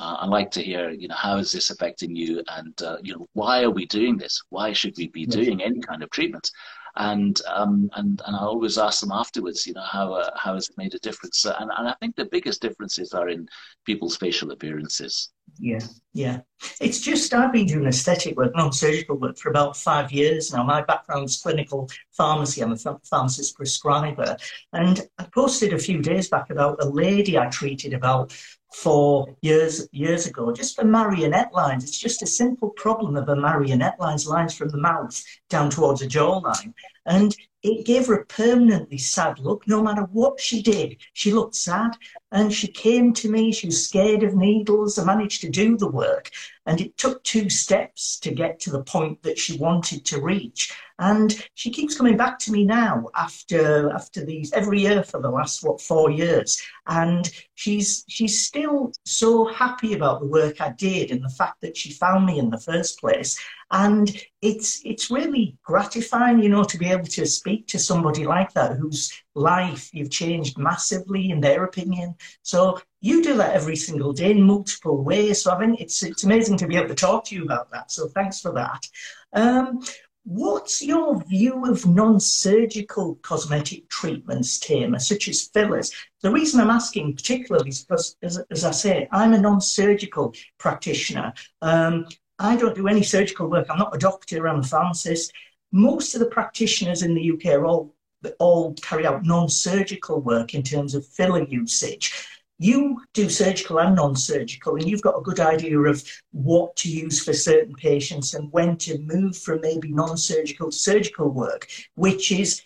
Uh, 0.00 0.16
I 0.20 0.26
like 0.26 0.50
to 0.52 0.62
hear, 0.62 0.90
you 0.90 1.06
know, 1.06 1.14
how 1.14 1.36
is 1.36 1.52
this 1.52 1.70
affecting 1.70 2.16
you, 2.16 2.42
and 2.48 2.82
uh, 2.82 2.96
you 3.02 3.12
know, 3.14 3.26
why 3.34 3.62
are 3.62 3.70
we 3.70 3.86
doing 3.86 4.16
this? 4.16 4.42
Why 4.48 4.72
should 4.72 4.94
we 4.96 5.08
be 5.08 5.26
doing 5.26 5.62
any 5.62 5.80
kind 5.80 6.02
of 6.02 6.10
treatment? 6.10 6.50
and 6.96 7.40
um, 7.46 7.88
and 7.94 8.20
and 8.26 8.36
I 8.36 8.40
always 8.40 8.76
ask 8.76 9.00
them 9.00 9.12
afterwards, 9.12 9.66
you 9.66 9.72
know, 9.72 9.82
how 9.82 10.12
uh, 10.12 10.30
how 10.36 10.54
has 10.54 10.68
it 10.68 10.76
made 10.76 10.94
a 10.94 10.98
difference? 10.98 11.44
And 11.44 11.70
and 11.76 11.88
I 11.88 11.94
think 12.00 12.16
the 12.16 12.26
biggest 12.26 12.60
differences 12.60 13.14
are 13.14 13.28
in 13.28 13.48
people's 13.86 14.16
facial 14.16 14.50
appearances. 14.50 15.30
Yeah, 15.58 15.80
yeah. 16.12 16.40
It's 16.80 17.00
just 17.00 17.32
I've 17.34 17.52
been 17.52 17.66
doing 17.66 17.86
aesthetic 17.86 18.36
work, 18.36 18.54
non-surgical 18.54 19.16
work 19.16 19.38
for 19.38 19.50
about 19.50 19.76
five 19.76 20.10
years 20.10 20.52
now. 20.52 20.62
My 20.62 20.82
background 20.82 21.26
is 21.26 21.40
clinical 21.40 21.88
pharmacy. 22.12 22.62
I'm 22.62 22.72
a 22.72 22.76
pharmacist 22.76 23.56
prescriber, 23.56 24.36
and 24.72 25.08
I 25.18 25.24
posted 25.24 25.72
a 25.72 25.78
few 25.78 26.02
days 26.02 26.28
back 26.28 26.50
about 26.50 26.82
a 26.82 26.88
lady 26.88 27.38
I 27.38 27.46
treated 27.46 27.92
about 27.92 28.34
four 28.72 29.36
years 29.42 29.86
years 29.92 30.26
ago, 30.26 30.52
just 30.52 30.76
for 30.76 30.84
marionette 30.84 31.52
lines. 31.52 31.84
It's 31.84 31.98
just 31.98 32.22
a 32.22 32.26
simple 32.26 32.70
problem 32.70 33.16
of 33.16 33.28
a 33.28 33.36
marionette 33.36 34.00
lines, 34.00 34.26
lines 34.26 34.54
from 34.54 34.70
the 34.70 34.78
mouth 34.78 35.22
down 35.48 35.70
towards 35.70 36.02
a 36.02 36.06
jawline. 36.06 36.72
And 37.06 37.36
it 37.62 37.84
gave 37.84 38.06
her 38.06 38.14
a 38.14 38.26
permanently 38.26 38.98
sad 38.98 39.38
look. 39.38 39.66
No 39.66 39.82
matter 39.82 40.02
what 40.12 40.40
she 40.40 40.62
did, 40.62 40.96
she 41.12 41.32
looked 41.32 41.54
sad. 41.54 41.96
And 42.32 42.52
she 42.52 42.66
came 42.66 43.12
to 43.14 43.30
me, 43.30 43.52
she 43.52 43.66
was 43.66 43.86
scared 43.86 44.22
of 44.22 44.34
needles. 44.34 44.98
I 44.98 45.04
managed 45.04 45.42
to 45.42 45.50
do 45.50 45.76
the 45.76 45.90
work. 45.90 46.30
And 46.64 46.80
it 46.80 46.96
took 46.96 47.22
two 47.24 47.50
steps 47.50 48.18
to 48.20 48.30
get 48.30 48.58
to 48.60 48.70
the 48.70 48.84
point 48.84 49.22
that 49.22 49.38
she 49.38 49.58
wanted 49.58 50.06
to 50.06 50.20
reach. 50.20 50.72
And 50.98 51.44
she 51.54 51.70
keeps 51.70 51.96
coming 51.96 52.16
back 52.16 52.38
to 52.40 52.52
me 52.52 52.64
now 52.64 53.08
after 53.16 53.92
after 53.92 54.24
these 54.24 54.52
every 54.52 54.80
year 54.80 55.02
for 55.02 55.20
the 55.20 55.30
last 55.30 55.64
what 55.64 55.80
four 55.80 56.10
years. 56.10 56.62
And 56.86 57.28
she's 57.54 58.04
she's 58.08 58.46
still 58.46 58.92
so 59.04 59.46
happy 59.46 59.94
about 59.94 60.20
the 60.20 60.26
work 60.26 60.60
I 60.60 60.70
did 60.70 61.10
and 61.10 61.22
the 61.22 61.34
fact 61.36 61.60
that 61.62 61.76
she 61.76 61.92
found 61.92 62.24
me 62.26 62.38
in 62.38 62.50
the 62.50 62.60
first 62.60 63.00
place. 63.00 63.36
And 63.72 64.16
it's 64.40 64.80
it's 64.84 65.10
really 65.10 65.56
gratifying, 65.64 66.40
you 66.40 66.48
know, 66.48 66.64
to 66.64 66.78
be 66.78 66.90
able 66.90 67.06
to 67.06 67.26
speak 67.26 67.66
to 67.68 67.78
somebody 67.78 68.24
like 68.24 68.52
that 68.52 68.76
whose 68.76 69.12
life 69.34 69.90
you've 69.92 70.10
changed 70.10 70.58
massively 70.58 71.30
in 71.30 71.40
their 71.40 71.64
opinion. 71.64 72.14
So 72.42 72.80
you 73.00 73.22
do 73.22 73.36
that 73.36 73.54
every 73.54 73.76
single 73.76 74.12
day 74.12 74.32
in 74.32 74.42
multiple 74.42 75.02
ways. 75.02 75.42
So 75.42 75.52
I 75.52 75.58
think 75.58 75.80
it's 75.80 76.02
it's 76.02 76.24
amazing 76.24 76.58
to 76.58 76.66
be 76.66 76.76
able 76.76 76.88
to 76.88 76.94
talk 76.94 77.24
to 77.26 77.34
you 77.34 77.44
about 77.44 77.70
that. 77.70 77.90
So 77.90 78.08
thanks 78.08 78.40
for 78.40 78.52
that. 78.52 78.86
Um, 79.32 79.80
what's 80.24 80.82
your 80.82 81.22
view 81.24 81.66
of 81.66 81.84
non-surgical 81.86 83.16
cosmetic 83.22 83.88
treatments, 83.88 84.58
Tim, 84.58 84.98
such 84.98 85.28
as 85.28 85.48
fillers? 85.48 85.92
The 86.22 86.30
reason 86.30 86.60
I'm 86.60 86.70
asking 86.70 87.16
particularly 87.16 87.70
is 87.70 87.84
because, 87.84 88.16
as, 88.22 88.38
as 88.50 88.64
I 88.64 88.70
say, 88.70 89.08
I'm 89.10 89.32
a 89.32 89.40
non-surgical 89.40 90.34
practitioner. 90.58 91.32
Um, 91.60 92.06
I 92.38 92.56
don't 92.56 92.74
do 92.74 92.88
any 92.88 93.02
surgical 93.02 93.48
work. 93.48 93.66
I'm 93.70 93.78
not 93.78 93.94
a 93.94 93.98
doctor, 93.98 94.48
I'm 94.48 94.60
a 94.60 94.64
pharmacist. 94.64 95.32
Most 95.72 96.14
of 96.14 96.20
the 96.20 96.26
practitioners 96.26 97.02
in 97.02 97.14
the 97.14 97.32
UK 97.32 97.46
are 97.54 97.64
all 97.64 97.94
all 98.38 98.74
carry 98.74 99.06
out 99.06 99.24
non-surgical 99.24 100.20
work 100.20 100.54
in 100.54 100.62
terms 100.62 100.94
of 100.94 101.06
filler 101.06 101.44
usage. 101.44 102.28
You 102.58 103.02
do 103.12 103.28
surgical 103.28 103.80
and 103.80 103.96
non-surgical, 103.96 104.76
and 104.76 104.88
you've 104.88 105.02
got 105.02 105.18
a 105.18 105.22
good 105.22 105.40
idea 105.40 105.78
of 105.80 106.04
what 106.30 106.76
to 106.76 106.88
use 106.88 107.24
for 107.24 107.32
certain 107.32 107.74
patients 107.74 108.34
and 108.34 108.52
when 108.52 108.76
to 108.78 108.98
move 108.98 109.36
from 109.36 109.60
maybe 109.62 109.90
non-surgical 109.90 110.70
to 110.70 110.76
surgical 110.76 111.28
work, 111.28 111.68
which 111.96 112.30
is 112.30 112.62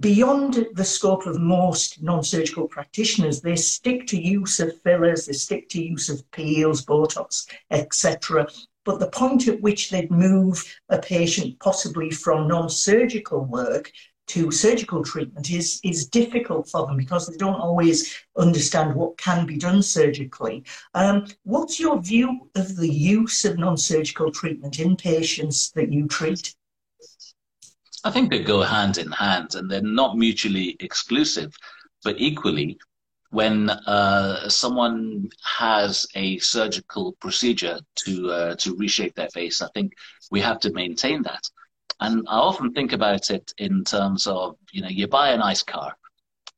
beyond 0.00 0.66
the 0.74 0.84
scope 0.84 1.26
of 1.26 1.40
most 1.40 2.02
non-surgical 2.02 2.68
practitioners, 2.68 3.40
they 3.40 3.56
stick 3.56 4.06
to 4.08 4.20
use 4.20 4.60
of 4.60 4.80
fillers, 4.82 5.26
they 5.26 5.32
stick 5.32 5.68
to 5.70 5.82
use 5.82 6.08
of 6.08 6.28
peels, 6.32 6.84
Botox, 6.84 7.46
etc. 7.70 8.46
But 8.84 8.98
the 8.98 9.10
point 9.10 9.48
at 9.48 9.60
which 9.60 9.90
they'd 9.90 10.10
move 10.10 10.62
a 10.88 10.98
patient 10.98 11.58
possibly 11.60 12.10
from 12.10 12.48
non-surgical 12.48 13.44
work 13.44 13.92
to 14.28 14.50
surgical 14.50 15.02
treatment 15.04 15.50
is, 15.50 15.80
is 15.84 16.06
difficult 16.06 16.68
for 16.68 16.86
them 16.86 16.96
because 16.96 17.26
they 17.26 17.36
don't 17.36 17.60
always 17.60 18.14
understand 18.36 18.94
what 18.94 19.16
can 19.16 19.46
be 19.46 19.56
done 19.56 19.82
surgically. 19.82 20.64
Um, 20.94 21.26
what's 21.44 21.78
your 21.78 22.00
view 22.00 22.48
of 22.54 22.76
the 22.76 22.88
use 22.88 23.44
of 23.44 23.58
non-surgical 23.58 24.32
treatment 24.32 24.80
in 24.80 24.96
patients 24.96 25.70
that 25.72 25.92
you 25.92 26.06
treat? 26.08 26.54
I 28.04 28.10
think 28.10 28.30
they 28.30 28.42
go 28.42 28.62
hand 28.62 28.98
in 28.98 29.10
hand 29.10 29.54
and 29.54 29.70
they're 29.70 29.82
not 29.82 30.16
mutually 30.16 30.76
exclusive, 30.80 31.52
but 32.04 32.20
equally, 32.20 32.78
when 33.30 33.68
uh, 33.70 34.48
someone 34.48 35.28
has 35.42 36.06
a 36.14 36.38
surgical 36.38 37.12
procedure 37.20 37.80
to 37.96 38.30
uh, 38.30 38.54
to 38.56 38.76
reshape 38.76 39.14
their 39.16 39.28
face, 39.30 39.60
I 39.60 39.68
think 39.74 39.92
we 40.30 40.40
have 40.40 40.60
to 40.60 40.72
maintain 40.72 41.22
that. 41.22 41.42
And 42.00 42.26
I 42.28 42.36
often 42.36 42.72
think 42.72 42.92
about 42.92 43.30
it 43.30 43.52
in 43.58 43.84
terms 43.84 44.26
of 44.26 44.56
you 44.72 44.82
know 44.82 44.88
you 44.88 45.06
buy 45.06 45.30
a 45.30 45.38
nice 45.38 45.62
car, 45.62 45.96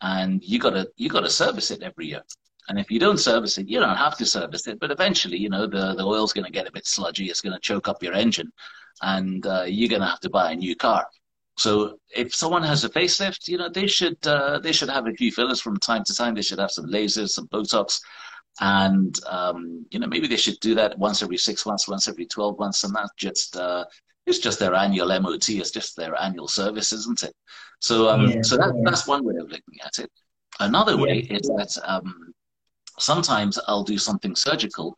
and 0.03 0.43
you 0.43 0.59
gotta 0.59 0.89
you 0.97 1.09
gotta 1.09 1.31
service 1.31 1.71
it 1.71 1.83
every 1.83 2.07
year. 2.07 2.23
And 2.69 2.79
if 2.79 2.91
you 2.91 2.99
don't 2.99 3.19
service 3.19 3.57
it, 3.57 3.69
you 3.69 3.81
don't 3.81 3.97
have 3.97 4.17
to 4.19 4.27
service 4.27 4.67
it. 4.67 4.79
But 4.79 4.91
eventually, 4.91 5.39
you 5.39 5.49
know, 5.49 5.67
the, 5.67 5.95
the 5.95 6.05
oil's 6.05 6.35
going 6.35 6.45
to 6.45 6.51
get 6.51 6.69
a 6.69 6.73
bit 6.73 6.87
sludgy. 6.87 7.31
It's 7.31 7.41
going 7.41 7.55
to 7.55 7.61
choke 7.61 7.89
up 7.89 8.03
your 8.03 8.13
engine. 8.13 8.53
And 9.01 9.47
uh, 9.47 9.65
you're 9.67 9.89
going 9.89 10.03
to 10.03 10.07
have 10.07 10.21
to 10.21 10.29
buy 10.29 10.53
a 10.53 10.55
new 10.55 10.77
car. 10.77 11.07
So 11.59 11.99
if 12.15 12.35
someone 12.35 12.63
has 12.63 12.85
a 12.85 12.89
facelift, 12.89 13.49
you 13.49 13.59
know, 13.59 13.69
they 13.69 13.89
should 13.89 14.25
uh, 14.27 14.61
they 14.61 14.71
should 14.71 14.89
have 14.91 15.09
a 15.09 15.13
few 15.13 15.33
fillers 15.33 15.61
from 15.61 15.77
time 15.79 16.05
to 16.05 16.15
time. 16.15 16.35
They 16.35 16.43
should 16.43 16.61
have 16.61 16.71
some 16.71 16.87
lasers, 16.87 17.31
some 17.31 17.49
Botox, 17.49 18.01
and 18.61 19.19
um, 19.27 19.85
you 19.91 19.99
know 19.99 20.07
maybe 20.07 20.29
they 20.29 20.37
should 20.37 20.61
do 20.61 20.77
that 20.77 20.97
once 20.99 21.21
every 21.21 21.37
six 21.37 21.67
months, 21.67 21.89
once 21.89 22.07
every 22.07 22.27
twelve 22.27 22.61
months, 22.61 22.85
and 22.85 22.95
that 22.95 23.11
just 23.17 23.57
uh, 23.57 23.85
it's 24.29 24.39
just 24.39 24.59
their 24.59 24.75
annual 24.75 25.09
MOT. 25.21 25.49
It's 25.51 25.71
just 25.71 25.97
their 25.97 26.21
annual 26.21 26.49
service, 26.49 26.93
isn't 26.93 27.23
it? 27.23 27.35
So 27.81 28.09
um, 28.09 28.27
yeah, 28.27 28.43
so 28.43 28.57
that, 28.57 28.75
yeah. 28.75 28.83
that's 28.85 29.07
one 29.07 29.25
way 29.25 29.35
of 29.41 29.51
looking 29.51 29.79
at 29.85 29.99
it. 29.99 30.11
Another 30.61 30.97
way 30.97 31.27
yeah. 31.29 31.37
is 31.37 31.49
that 31.49 31.77
um, 31.85 32.33
sometimes 32.99 33.59
I'll 33.67 33.85
do 33.85 33.99
something 33.99 34.35
surgical, 34.35 34.97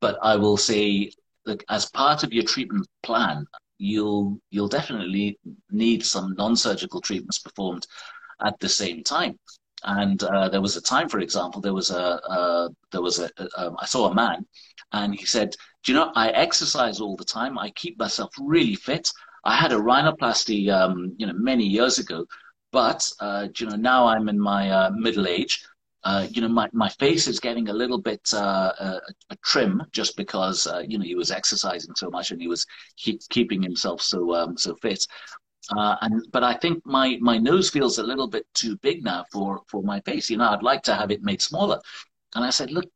but 0.00 0.18
I 0.22 0.36
will 0.36 0.56
say, 0.56 1.12
look, 1.46 1.64
as 1.68 1.90
part 1.90 2.22
of 2.22 2.32
your 2.32 2.44
treatment 2.44 2.86
plan, 3.02 3.46
you'll 3.78 4.38
you'll 4.50 4.68
definitely 4.68 5.38
need 5.70 6.04
some 6.04 6.34
non-surgical 6.36 7.00
treatments 7.00 7.38
performed 7.38 7.86
at 8.44 8.58
the 8.60 8.68
same 8.68 9.02
time. 9.02 9.38
And 9.84 10.22
uh, 10.22 10.48
there 10.48 10.60
was 10.60 10.76
a 10.76 10.82
time, 10.82 11.08
for 11.08 11.20
example, 11.20 11.60
there 11.60 11.74
was 11.74 11.90
a 11.90 12.20
uh, 12.28 12.68
there 12.92 13.02
was 13.02 13.18
a, 13.18 13.30
a 13.38 13.66
um, 13.66 13.76
I 13.80 13.86
saw 13.86 14.10
a 14.10 14.14
man, 14.14 14.46
and 14.92 15.14
he 15.14 15.24
said, 15.26 15.54
"Do 15.84 15.92
you 15.92 15.98
know 15.98 16.12
I 16.14 16.30
exercise 16.30 17.00
all 17.00 17.16
the 17.16 17.24
time? 17.24 17.58
I 17.58 17.70
keep 17.70 17.98
myself 17.98 18.30
really 18.40 18.74
fit. 18.74 19.10
I 19.44 19.56
had 19.56 19.72
a 19.72 19.76
rhinoplasty, 19.76 20.70
um, 20.70 21.14
you 21.16 21.26
know, 21.26 21.32
many 21.34 21.64
years 21.64 21.98
ago, 21.98 22.26
but 22.72 23.10
uh, 23.20 23.48
you 23.58 23.66
know 23.66 23.76
now 23.76 24.06
I'm 24.06 24.28
in 24.28 24.38
my 24.38 24.70
uh, 24.70 24.90
middle 24.90 25.26
age, 25.26 25.64
uh, 26.04 26.26
you 26.30 26.40
know, 26.40 26.48
my, 26.48 26.68
my 26.72 26.88
face 26.88 27.26
is 27.26 27.40
getting 27.40 27.68
a 27.68 27.72
little 27.72 28.00
bit 28.00 28.20
a, 28.32 28.38
uh, 28.38 29.00
a 29.30 29.36
trim 29.44 29.82
just 29.92 30.16
because 30.16 30.66
you 30.86 30.98
know 30.98 31.04
he 31.04 31.14
was 31.14 31.30
exercising 31.30 31.94
so 31.94 32.08
much 32.08 32.30
and 32.30 32.40
he 32.40 32.48
was 32.48 32.66
keep, 32.96 33.20
keeping 33.28 33.62
himself 33.62 34.00
so 34.00 34.34
um, 34.34 34.56
so 34.56 34.74
fit. 34.76 35.06
Uh, 35.76 35.96
and 36.00 36.24
but 36.32 36.42
I 36.42 36.54
think 36.54 36.84
my 36.84 37.18
my 37.20 37.38
nose 37.38 37.70
feels 37.70 37.98
a 37.98 38.02
little 38.02 38.28
bit 38.28 38.46
too 38.54 38.76
big 38.78 39.04
now 39.04 39.24
for 39.32 39.60
for 39.66 39.82
my 39.82 40.00
face. 40.00 40.30
You 40.30 40.38
know, 40.38 40.48
I'd 40.48 40.62
like 40.62 40.82
to 40.84 40.94
have 40.94 41.10
it 41.10 41.22
made 41.22 41.42
smaller. 41.42 41.80
And 42.34 42.44
I 42.44 42.50
said, 42.50 42.70
look, 42.70 42.88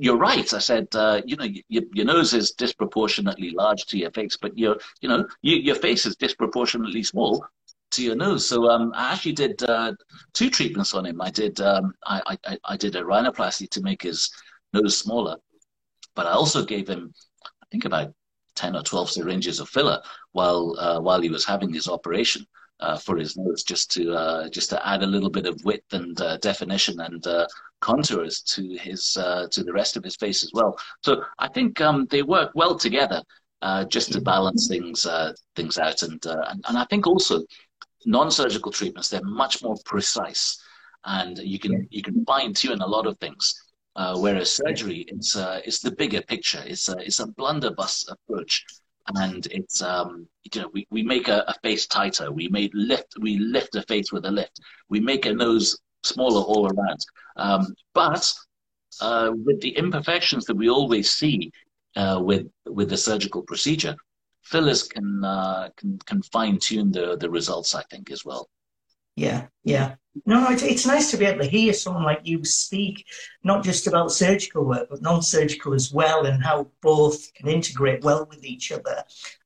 you're 0.00 0.16
right. 0.16 0.52
I 0.52 0.58
said, 0.58 0.88
uh, 0.92 1.22
you 1.24 1.36
know, 1.36 1.46
your, 1.68 1.84
your 1.92 2.06
nose 2.06 2.34
is 2.34 2.50
disproportionately 2.50 3.50
large 3.50 3.86
to 3.86 3.96
your 3.96 4.10
face, 4.10 4.36
but 4.36 4.58
your, 4.58 4.78
you 5.00 5.08
know, 5.08 5.28
you, 5.42 5.56
your 5.56 5.76
face 5.76 6.06
is 6.06 6.16
disproportionately 6.16 7.04
small 7.04 7.46
to 7.92 8.02
your 8.02 8.16
nose. 8.16 8.48
So 8.48 8.68
um, 8.68 8.92
I 8.96 9.12
actually 9.12 9.32
did 9.32 9.62
uh, 9.62 9.92
two 10.32 10.50
treatments 10.50 10.92
on 10.92 11.06
him. 11.06 11.20
I 11.20 11.30
did 11.30 11.60
um, 11.60 11.94
I, 12.04 12.36
I, 12.44 12.58
I 12.64 12.76
did 12.76 12.96
a 12.96 13.02
rhinoplasty 13.02 13.70
to 13.70 13.80
make 13.80 14.02
his 14.02 14.28
nose 14.72 14.98
smaller, 14.98 15.36
but 16.16 16.26
I 16.26 16.32
also 16.32 16.64
gave 16.64 16.88
him 16.88 17.12
I 17.44 17.66
think 17.70 17.84
about 17.84 18.12
ten 18.58 18.76
or 18.76 18.82
twelve 18.82 19.10
syringes 19.10 19.60
of 19.60 19.68
filler 19.68 20.00
while 20.32 20.76
uh, 20.78 21.00
while 21.00 21.20
he 21.20 21.30
was 21.36 21.44
having 21.44 21.72
his 21.72 21.88
operation. 21.88 22.44
Uh, 22.80 22.96
for 22.96 23.16
his 23.16 23.36
nose, 23.36 23.64
just 23.64 23.90
to 23.90 24.02
uh, 24.14 24.48
just 24.50 24.70
to 24.70 24.78
add 24.86 25.02
a 25.02 25.12
little 25.14 25.32
bit 25.38 25.46
of 25.46 25.60
width 25.64 25.92
and 25.92 26.20
uh, 26.20 26.36
definition 26.36 27.00
and 27.00 27.26
uh, 27.26 27.44
contours 27.80 28.40
to 28.40 28.62
his 28.86 29.14
to 29.54 29.64
the 29.64 29.72
rest 29.72 29.96
of 29.96 30.04
his 30.04 30.14
face 30.14 30.44
as 30.44 30.52
well. 30.54 30.78
So 31.02 31.24
I 31.40 31.48
think 31.48 31.80
um, 31.80 32.06
they 32.08 32.22
work 32.22 32.52
well 32.54 32.76
together, 32.78 33.20
just 33.88 34.12
to 34.12 34.20
balance 34.20 34.68
things 34.68 35.04
things 35.56 35.76
out. 35.76 36.02
And, 36.02 36.24
and 36.24 36.64
and 36.68 36.78
I 36.78 36.84
think 36.88 37.08
also 37.08 37.42
non-surgical 38.06 38.72
treatments 38.72 39.08
they're 39.08 39.24
much 39.24 39.62
more 39.62 39.76
precise 39.84 40.62
and 41.04 41.38
you 41.38 41.58
can 41.58 41.86
you 41.90 42.02
can 42.02 42.24
fine 42.24 42.54
tune 42.54 42.80
a 42.80 42.86
lot 42.86 43.06
of 43.06 43.18
things 43.18 43.42
uh, 44.00 44.14
whereas 44.18 44.50
surgery 44.52 45.00
it's 45.08 45.36
uh, 45.36 45.60
it's 45.66 45.80
the 45.80 45.94
bigger 46.02 46.22
picture 46.22 46.62
it's 46.72 46.88
a 46.88 46.96
it's 47.06 47.20
a 47.20 47.32
blunderbuss 47.38 47.96
approach 48.14 48.64
and 49.24 49.46
it's 49.58 49.80
um 49.82 50.26
you 50.44 50.60
know 50.60 50.70
we, 50.72 50.86
we 50.90 51.02
make 51.02 51.28
a, 51.28 51.44
a 51.48 51.54
face 51.62 51.86
tighter 51.86 52.30
we 52.30 52.48
made 52.48 52.72
lift 52.74 53.10
we 53.20 53.38
lift 53.38 53.74
a 53.74 53.82
face 53.82 54.12
with 54.12 54.24
a 54.26 54.30
lift 54.30 54.60
we 54.88 55.00
make 55.00 55.24
a 55.26 55.32
nose 55.32 55.78
smaller 56.02 56.42
all 56.42 56.64
around 56.72 57.00
um, 57.36 57.74
but 57.94 58.24
uh, 59.00 59.30
with 59.46 59.60
the 59.60 59.76
imperfections 59.82 60.44
that 60.46 60.56
we 60.56 60.68
always 60.68 61.10
see 61.10 61.50
uh, 61.96 62.20
with 62.22 62.46
with 62.66 62.88
the 62.90 62.96
surgical 62.96 63.42
procedure 63.42 63.96
fillers 64.48 64.82
can 64.82 65.24
uh, 65.24 65.68
can 65.76 65.98
can 66.06 66.22
fine 66.22 66.58
tune 66.58 66.90
the 66.90 67.16
the 67.16 67.30
results. 67.30 67.74
I 67.74 67.82
think 67.90 68.10
as 68.10 68.24
well. 68.24 68.48
Yeah, 69.16 69.46
yeah. 69.64 69.94
No, 70.26 70.40
no, 70.40 70.50
it's, 70.50 70.62
it's 70.62 70.86
nice 70.86 71.10
to 71.10 71.16
be 71.16 71.26
able 71.26 71.44
to 71.44 71.50
hear 71.50 71.72
someone 71.72 72.04
like 72.04 72.20
you 72.24 72.44
speak, 72.44 73.06
not 73.44 73.62
just 73.62 73.86
about 73.86 74.12
surgical 74.12 74.64
work, 74.64 74.88
but 74.90 75.02
non-surgical 75.02 75.74
as 75.74 75.92
well, 75.92 76.26
and 76.26 76.42
how 76.42 76.70
both 76.80 77.32
can 77.34 77.48
integrate 77.48 78.02
well 78.02 78.26
with 78.28 78.44
each 78.44 78.72
other. 78.72 79.04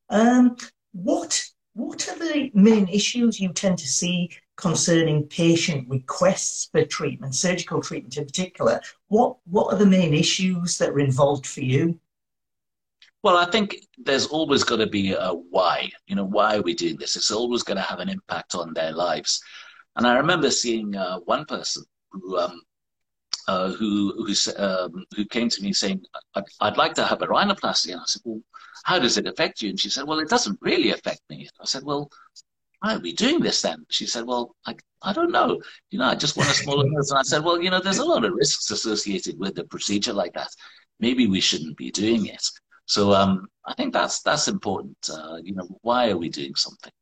Um, 0.08 0.56
what 0.92 1.42
what 1.74 2.06
are 2.08 2.18
the 2.18 2.50
main 2.52 2.86
issues 2.88 3.40
you 3.40 3.50
tend 3.52 3.78
to 3.78 3.88
see 3.88 4.30
concerning 4.56 5.26
patient 5.26 5.88
requests 5.88 6.68
for 6.70 6.84
treatment, 6.84 7.34
surgical 7.34 7.80
treatment 7.80 8.16
in 8.16 8.26
particular? 8.26 8.80
What 9.08 9.36
what 9.44 9.72
are 9.72 9.78
the 9.78 9.86
main 9.86 10.14
issues 10.14 10.78
that 10.78 10.90
are 10.90 11.00
involved 11.00 11.46
for 11.46 11.62
you? 11.62 11.98
Well, 13.22 13.36
I 13.36 13.46
think 13.46 13.76
there's 13.98 14.26
always 14.26 14.64
got 14.64 14.76
to 14.76 14.86
be 14.86 15.12
a 15.12 15.30
why. 15.30 15.90
You 16.06 16.16
know, 16.16 16.24
why 16.24 16.56
are 16.56 16.62
we 16.62 16.74
doing 16.74 16.96
this? 16.96 17.16
It's 17.16 17.30
always 17.30 17.62
going 17.62 17.76
to 17.76 17.82
have 17.82 18.00
an 18.00 18.08
impact 18.08 18.54
on 18.54 18.74
their 18.74 18.92
lives. 18.92 19.40
And 19.96 20.06
I 20.06 20.16
remember 20.16 20.50
seeing 20.50 20.96
uh, 20.96 21.18
one 21.20 21.44
person 21.44 21.84
who 22.10 22.38
um, 22.38 22.62
uh, 23.48 23.72
who 23.72 24.24
who, 24.24 24.34
um, 24.62 25.04
who 25.16 25.24
came 25.24 25.48
to 25.48 25.62
me 25.62 25.72
saying, 25.72 26.02
I'd, 26.34 26.44
I'd, 26.60 26.76
like 26.76 26.94
to 26.94 27.04
have 27.04 27.22
a 27.22 27.26
rhinoplasty." 27.26 27.92
And 27.92 28.00
I 28.00 28.04
said, 28.06 28.22
"Well, 28.24 28.40
how 28.84 28.98
does 28.98 29.18
it 29.18 29.26
affect 29.26 29.62
you?" 29.62 29.70
And 29.70 29.80
she 29.80 29.90
said, 29.90 30.04
"Well, 30.06 30.20
it 30.20 30.28
doesn't 30.28 30.58
really 30.60 30.90
affect 30.90 31.20
me." 31.28 31.48
I 31.60 31.64
said, 31.64 31.82
"Well, 31.84 32.10
why 32.80 32.94
are 32.94 33.00
we 33.00 33.12
doing 33.12 33.40
this 33.40 33.62
then?" 33.62 33.84
She 33.90 34.06
said, 34.06 34.26
"Well, 34.26 34.54
I, 34.66 34.76
I 35.02 35.12
don't 35.12 35.32
know. 35.32 35.60
You 35.90 35.98
know, 35.98 36.06
I 36.06 36.14
just 36.14 36.36
want 36.36 36.50
a 36.50 36.54
smaller 36.54 36.88
nose." 36.88 37.10
And 37.10 37.18
I 37.18 37.22
said, 37.22 37.44
"Well, 37.44 37.60
you 37.60 37.70
know, 37.70 37.80
there's 37.80 37.98
a 37.98 38.04
lot 38.04 38.24
of 38.24 38.32
risks 38.32 38.70
associated 38.70 39.38
with 39.38 39.58
a 39.58 39.64
procedure 39.64 40.12
like 40.12 40.34
that. 40.34 40.50
Maybe 41.00 41.26
we 41.26 41.40
shouldn't 41.40 41.76
be 41.76 41.90
doing 41.90 42.26
it." 42.26 42.44
So 42.86 43.12
um, 43.12 43.48
I 43.66 43.74
think 43.74 43.92
that's 43.92 44.22
that's 44.22 44.48
important. 44.48 44.96
Uh, 45.12 45.36
you 45.42 45.54
know, 45.54 45.68
why 45.82 46.10
are 46.10 46.16
we 46.16 46.28
doing 46.28 46.54
something? 46.54 46.92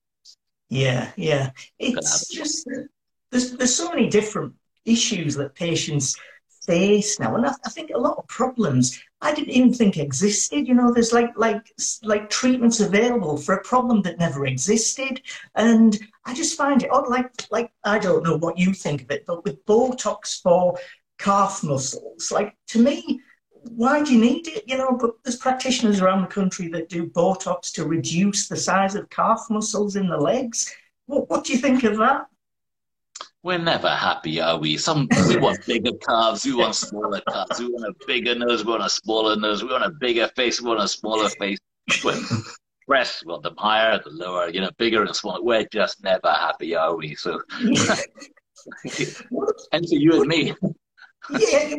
Yeah, 0.70 1.11
yeah. 1.16 1.50
It's 1.78 2.28
just 2.28 2.66
there's 3.30 3.52
there's 3.52 3.74
so 3.74 3.90
many 3.90 4.09
different 4.09 4.54
issues 4.85 5.35
that 5.35 5.54
patients 5.54 6.16
face 6.64 7.18
now, 7.18 7.35
and 7.35 7.44
I, 7.44 7.52
I, 7.64 7.70
think 7.70 7.90
a 7.90 7.98
lot 7.98 8.18
of 8.18 8.26
problems 8.28 9.02
I 9.20 9.35
didn't 9.35 9.50
even 9.50 9.74
think 9.74 9.98
existed. 9.98 10.68
You 10.68 10.74
know, 10.74 10.92
there's 10.92 11.12
like 11.12 11.30
like 11.37 11.66
like 12.04 12.30
treatments 12.30 12.78
available 12.78 13.37
for 13.37 13.56
a 13.56 13.64
problem 13.64 14.02
that 14.02 14.18
never 14.18 14.46
existed, 14.46 15.22
and 15.56 15.98
I 16.24 16.35
just 16.35 16.56
find 16.56 16.83
it 16.83 16.92
odd. 16.92 17.09
Like 17.09 17.33
like 17.50 17.72
I 17.85 17.98
don't 17.98 18.22
know 18.22 18.38
what 18.38 18.56
you 18.56 18.72
think 18.72 19.02
of 19.02 19.11
it, 19.11 19.24
but 19.26 19.44
with 19.44 19.64
Botox 19.66 20.40
for 20.40 20.78
calf 21.18 21.64
muscles, 21.64 22.30
like 22.30 22.56
to 22.68 22.78
me 22.80 23.20
why 23.64 24.03
do 24.03 24.12
you 24.12 24.20
need 24.20 24.49
it? 24.49 24.64
You 24.66 24.79
know, 24.79 24.92
but 24.92 25.12
there's 25.25 25.37
practitioners 25.37 26.01
around 26.01 26.23
the 26.23 26.29
country 26.29 26.68
that 26.68 26.88
do 26.88 27.07
Botox 27.07 27.73
to 27.73 27.85
reduce 27.85 28.49
the 28.49 28.57
size 28.57 28.94
of 28.94 29.11
calf 29.11 29.46
muscles 29.51 29.96
in 29.96 30.09
the 30.09 30.16
legs. 30.16 30.75
What, 31.07 31.29
what 31.29 31.44
do 31.44 31.53
you 31.53 31.59
think 31.59 31.85
of 31.85 31.96
that? 31.99 32.27
we're 33.42 33.59
never 33.59 33.88
happy, 33.88 34.40
are 34.40 34.59
we? 34.59 34.77
Some 34.77 35.09
we 35.29 35.37
want 35.37 35.64
bigger 35.66 35.92
calves, 36.07 36.44
we 36.44 36.55
want 36.55 36.75
smaller 36.75 37.23
calves, 37.29 37.59
we 37.59 37.68
want 37.68 37.87
a 37.87 38.07
bigger 38.07 38.35
nose, 38.35 38.64
we 38.64 38.73
want 38.73 38.85
a 38.85 38.90
smaller 38.90 39.37
nose, 39.37 39.62
we 39.62 39.70
want 39.70 39.85
a 39.85 39.90
bigger 39.90 40.29
face, 40.37 40.61
we 40.61 40.68
want 40.68 40.83
a 40.83 40.88
smaller 40.88 41.29
face. 41.31 41.59
breasts, 42.87 43.25
we 43.25 43.31
want 43.31 43.42
them 43.42 43.55
higher, 43.57 43.99
the 44.05 44.11
lower, 44.11 44.51
you 44.51 44.61
know, 44.61 44.70
bigger 44.77 45.03
and 45.03 45.16
smaller. 45.16 45.42
We're 45.42 45.66
just 45.73 46.03
never 46.03 46.29
happy, 46.29 46.75
are 46.75 46.94
we? 46.96 47.14
So, 47.14 47.40
and 49.73 49.88
so 49.88 49.96
you 49.96 50.20
and 50.20 50.27
me. 50.27 50.55
Yeah. 51.38 51.75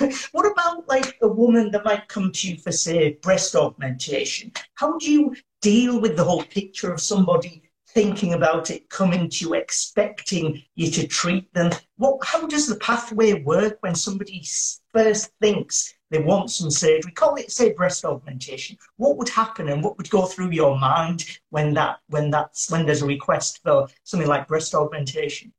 What 0.32 0.50
about 0.50 0.88
like 0.88 1.16
a 1.22 1.28
woman 1.28 1.70
that 1.72 1.84
might 1.84 2.08
come 2.08 2.32
to 2.32 2.48
you 2.48 2.58
for, 2.58 2.72
say, 2.72 3.18
breast 3.22 3.54
augmentation? 3.54 4.52
How 4.74 4.98
do 4.98 5.10
you 5.10 5.36
deal 5.60 6.00
with 6.00 6.16
the 6.16 6.24
whole 6.24 6.44
picture 6.44 6.92
of 6.92 7.00
somebody 7.00 7.62
thinking 7.88 8.34
about 8.34 8.70
it, 8.70 8.88
coming 8.90 9.28
to 9.28 9.44
you, 9.44 9.54
expecting 9.54 10.62
you 10.74 10.90
to 10.90 11.06
treat 11.06 11.52
them? 11.54 11.72
What, 11.96 12.24
how 12.24 12.46
does 12.46 12.66
the 12.66 12.76
pathway 12.76 13.42
work 13.42 13.78
when 13.80 13.94
somebody 13.94 14.44
first 14.92 15.30
thinks 15.40 15.94
they 16.10 16.20
want 16.20 16.50
some 16.50 16.70
surgery? 16.70 17.12
Call 17.12 17.36
it, 17.36 17.50
say, 17.50 17.72
breast 17.72 18.04
augmentation. 18.04 18.76
What 18.96 19.16
would 19.16 19.28
happen 19.28 19.68
and 19.68 19.82
what 19.82 19.96
would 19.98 20.10
go 20.10 20.26
through 20.26 20.50
your 20.50 20.78
mind 20.78 21.24
when 21.50 21.74
that 21.74 21.98
when 22.08 22.30
that's 22.30 22.70
when 22.70 22.86
there's 22.86 23.02
a 23.02 23.06
request 23.06 23.60
for 23.62 23.88
something 24.04 24.28
like 24.28 24.48
breast 24.48 24.74
augmentation? 24.74 25.52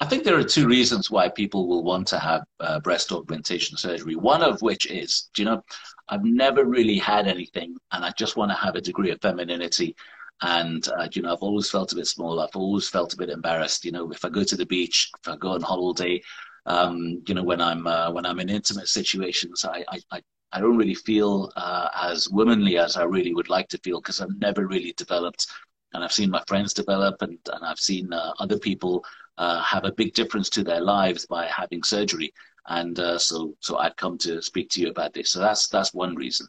I 0.00 0.06
think 0.06 0.24
there 0.24 0.36
are 0.36 0.44
two 0.44 0.66
reasons 0.66 1.10
why 1.10 1.28
people 1.28 1.68
will 1.68 1.84
want 1.84 2.06
to 2.08 2.18
have 2.18 2.44
uh, 2.60 2.80
breast 2.80 3.12
augmentation 3.12 3.76
surgery. 3.76 4.16
One 4.16 4.42
of 4.42 4.60
which 4.60 4.86
is, 4.86 5.30
do 5.34 5.42
you 5.42 5.46
know, 5.46 5.62
I've 6.08 6.24
never 6.24 6.64
really 6.64 6.98
had 6.98 7.26
anything, 7.28 7.76
and 7.92 8.04
I 8.04 8.12
just 8.18 8.36
want 8.36 8.50
to 8.50 8.56
have 8.56 8.74
a 8.74 8.80
degree 8.80 9.10
of 9.10 9.20
femininity 9.20 9.94
and, 10.42 10.86
uh, 10.88 11.08
you 11.12 11.22
know, 11.22 11.32
I've 11.32 11.42
always 11.42 11.70
felt 11.70 11.92
a 11.92 11.96
bit 11.96 12.06
small. 12.06 12.40
I've 12.40 12.56
always 12.56 12.88
felt 12.88 13.14
a 13.14 13.16
bit 13.16 13.30
embarrassed. 13.30 13.84
You 13.84 13.92
know, 13.92 14.10
if 14.10 14.24
I 14.24 14.28
go 14.28 14.44
to 14.44 14.56
the 14.56 14.66
beach, 14.66 15.10
if 15.20 15.28
I 15.32 15.36
go 15.36 15.50
on 15.50 15.62
holiday, 15.62 16.20
um, 16.66 17.22
you 17.26 17.34
know, 17.34 17.42
when 17.42 17.60
I'm 17.60 17.86
uh, 17.86 18.10
when 18.10 18.26
I'm 18.26 18.40
in 18.40 18.48
intimate 18.48 18.88
situations, 18.88 19.64
I 19.64 19.84
I, 20.10 20.20
I 20.52 20.60
don't 20.60 20.76
really 20.76 20.94
feel 20.94 21.52
uh, 21.56 21.88
as 21.94 22.28
womanly 22.28 22.78
as 22.78 22.96
I 22.96 23.04
really 23.04 23.34
would 23.34 23.48
like 23.48 23.68
to 23.68 23.78
feel 23.78 24.00
because 24.00 24.20
I've 24.20 24.38
never 24.38 24.66
really 24.66 24.92
developed. 24.96 25.46
And 25.92 26.02
I've 26.02 26.12
seen 26.12 26.30
my 26.30 26.42
friends 26.48 26.74
develop, 26.74 27.22
and, 27.22 27.38
and 27.52 27.64
I've 27.64 27.78
seen 27.78 28.12
uh, 28.12 28.32
other 28.40 28.58
people 28.58 29.04
uh, 29.38 29.62
have 29.62 29.84
a 29.84 29.92
big 29.92 30.14
difference 30.14 30.48
to 30.50 30.64
their 30.64 30.80
lives 30.80 31.26
by 31.26 31.46
having 31.46 31.82
surgery. 31.82 32.32
And 32.66 32.98
uh, 32.98 33.18
so, 33.18 33.54
so 33.60 33.76
I've 33.76 33.96
come 33.96 34.16
to 34.18 34.40
speak 34.40 34.70
to 34.70 34.80
you 34.80 34.88
about 34.88 35.12
this. 35.12 35.30
So 35.30 35.40
that's 35.40 35.68
that's 35.68 35.92
one 35.92 36.14
reason. 36.14 36.46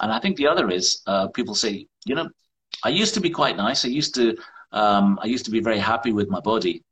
And 0.00 0.12
I 0.12 0.20
think 0.20 0.36
the 0.36 0.46
other 0.46 0.70
is 0.70 1.02
people 1.34 1.54
say, 1.54 1.86
you 2.04 2.14
know, 2.14 2.28
I 2.84 2.88
used 2.90 3.14
to 3.14 3.20
be 3.20 3.30
quite 3.30 3.56
nice. 3.56 3.84
I 3.84 3.88
used 3.88 4.14
to 4.14 4.36
um, 4.72 5.18
I 5.22 5.26
used 5.26 5.44
to 5.46 5.50
be 5.50 5.60
very 5.60 5.78
happy 5.78 6.12
with 6.12 6.28
my 6.28 6.40
body, 6.40 6.84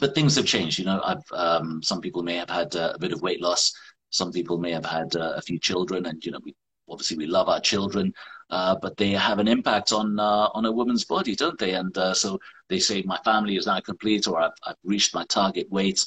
but 0.00 0.14
things 0.14 0.36
have 0.36 0.46
changed. 0.46 0.78
You 0.78 0.84
know, 0.84 1.00
I've 1.04 1.32
um, 1.32 1.82
some 1.82 2.00
people 2.00 2.22
may 2.22 2.36
have 2.36 2.50
had 2.50 2.74
uh, 2.76 2.92
a 2.94 2.98
bit 2.98 3.12
of 3.12 3.22
weight 3.22 3.42
loss. 3.42 3.72
Some 4.10 4.32
people 4.32 4.58
may 4.58 4.72
have 4.72 4.86
had 4.86 5.14
uh, 5.16 5.34
a 5.36 5.42
few 5.42 5.58
children, 5.58 6.06
and 6.06 6.24
you 6.24 6.32
know, 6.32 6.40
we 6.44 6.54
obviously 6.90 7.16
we 7.16 7.26
love 7.26 7.48
our 7.48 7.60
children, 7.60 8.12
uh, 8.50 8.76
but 8.82 8.96
they 8.96 9.10
have 9.10 9.38
an 9.38 9.48
impact 9.48 9.92
on 9.92 10.18
uh, 10.18 10.48
on 10.54 10.64
a 10.66 10.72
woman's 10.72 11.04
body, 11.04 11.36
don't 11.36 11.58
they? 11.58 11.72
And 11.74 11.96
uh, 11.96 12.14
so 12.14 12.38
they 12.68 12.78
say 12.78 13.02
my 13.02 13.18
family 13.24 13.56
is 13.56 13.66
now 13.66 13.80
complete, 13.80 14.26
or 14.28 14.40
I've, 14.40 14.58
I've 14.66 14.76
reached 14.84 15.14
my 15.14 15.24
target 15.24 15.70
weight. 15.70 16.04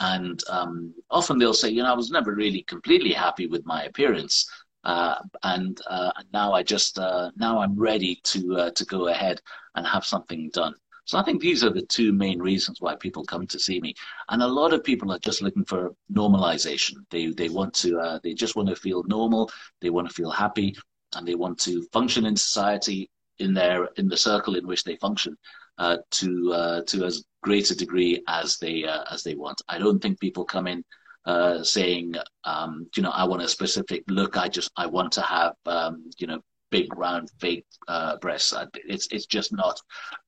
And 0.00 0.42
um, 0.48 0.94
often 1.10 1.38
they'll 1.38 1.54
say, 1.54 1.70
you 1.70 1.82
know, 1.82 1.92
I 1.92 1.96
was 1.96 2.10
never 2.10 2.34
really 2.34 2.62
completely 2.62 3.12
happy 3.12 3.46
with 3.46 3.64
my 3.64 3.84
appearance. 3.84 4.48
Uh, 4.82 5.16
and 5.44 5.80
uh, 5.88 6.10
now 6.32 6.52
I 6.52 6.62
just 6.62 6.98
uh, 6.98 7.30
now 7.36 7.58
I'm 7.58 7.78
ready 7.78 8.20
to 8.24 8.70
to 8.74 8.84
go 8.86 9.08
ahead 9.08 9.40
and 9.76 9.86
have 9.86 10.04
something 10.04 10.50
done. 10.52 10.74
So 11.04 11.18
I 11.18 11.22
think 11.22 11.40
these 11.40 11.62
are 11.62 11.70
the 11.70 11.86
two 11.86 12.12
main 12.12 12.40
reasons 12.40 12.80
why 12.80 12.96
people 12.96 13.24
come 13.24 13.46
to 13.48 13.58
see 13.58 13.80
me. 13.80 13.94
And 14.30 14.42
a 14.42 14.46
lot 14.46 14.72
of 14.72 14.82
people 14.84 15.12
are 15.12 15.18
just 15.18 15.42
looking 15.42 15.64
for 15.64 15.94
normalization. 16.12 16.94
They 17.10 17.26
they 17.26 17.48
want 17.48 17.74
to 17.74 17.98
uh, 17.98 18.18
they 18.22 18.34
just 18.34 18.56
want 18.56 18.68
to 18.68 18.76
feel 18.76 19.02
normal. 19.04 19.50
They 19.80 19.90
want 19.90 20.08
to 20.08 20.14
feel 20.14 20.30
happy, 20.30 20.76
and 21.14 21.26
they 21.26 21.34
want 21.34 21.58
to 21.60 21.86
function 21.92 22.26
in 22.26 22.36
society 22.36 23.10
in 23.38 23.54
their 23.54 23.86
in 23.96 24.08
the 24.08 24.16
circle 24.16 24.56
in 24.56 24.66
which 24.66 24.84
they 24.84 24.96
function 24.96 25.36
uh, 25.78 25.98
to 26.12 26.82
to 26.86 27.04
as 27.04 27.24
great 27.42 27.70
a 27.70 27.76
degree 27.76 28.22
as 28.28 28.58
they 28.58 28.84
as 29.10 29.22
they 29.22 29.34
want. 29.34 29.60
I 29.68 29.78
don't 29.78 30.00
think 30.00 30.20
people 30.20 30.44
come 30.44 30.66
in 30.66 30.84
uh, 31.26 31.62
saying, 31.62 32.14
um, 32.44 32.86
you 32.96 33.02
know, 33.02 33.10
I 33.10 33.24
want 33.24 33.42
a 33.42 33.48
specific 33.48 34.04
look. 34.08 34.36
I 34.36 34.48
just 34.48 34.70
I 34.76 34.86
want 34.86 35.12
to 35.12 35.22
have, 35.22 35.54
um, 35.66 36.10
you 36.18 36.26
know, 36.26 36.40
big 36.74 36.96
round 36.98 37.30
fake 37.40 37.66
uh, 37.86 38.16
breasts. 38.16 38.52
It's 38.74 39.06
it's 39.12 39.26
just 39.26 39.52
not 39.52 39.80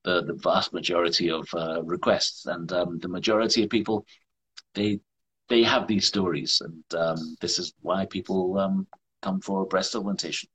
the 0.05 0.23
the 0.23 0.37
vast 0.49 0.71
majority 0.71 1.29
of 1.29 1.45
uh, 1.53 1.83
requests, 1.83 2.45
and 2.45 2.71
um, 2.71 2.99
the 2.99 3.09
majority 3.09 3.63
of 3.63 3.69
people 3.69 4.05
they 4.73 4.99
they 5.49 5.63
have 5.63 5.87
these 5.87 6.07
stories, 6.07 6.61
and 6.61 6.83
um, 7.03 7.37
this 7.41 7.59
is 7.59 7.73
why 7.81 8.05
people 8.05 8.57
um, 8.57 8.87
come 9.21 9.41
for 9.41 9.67
breast 9.67 9.95
augmentation. 9.95 10.49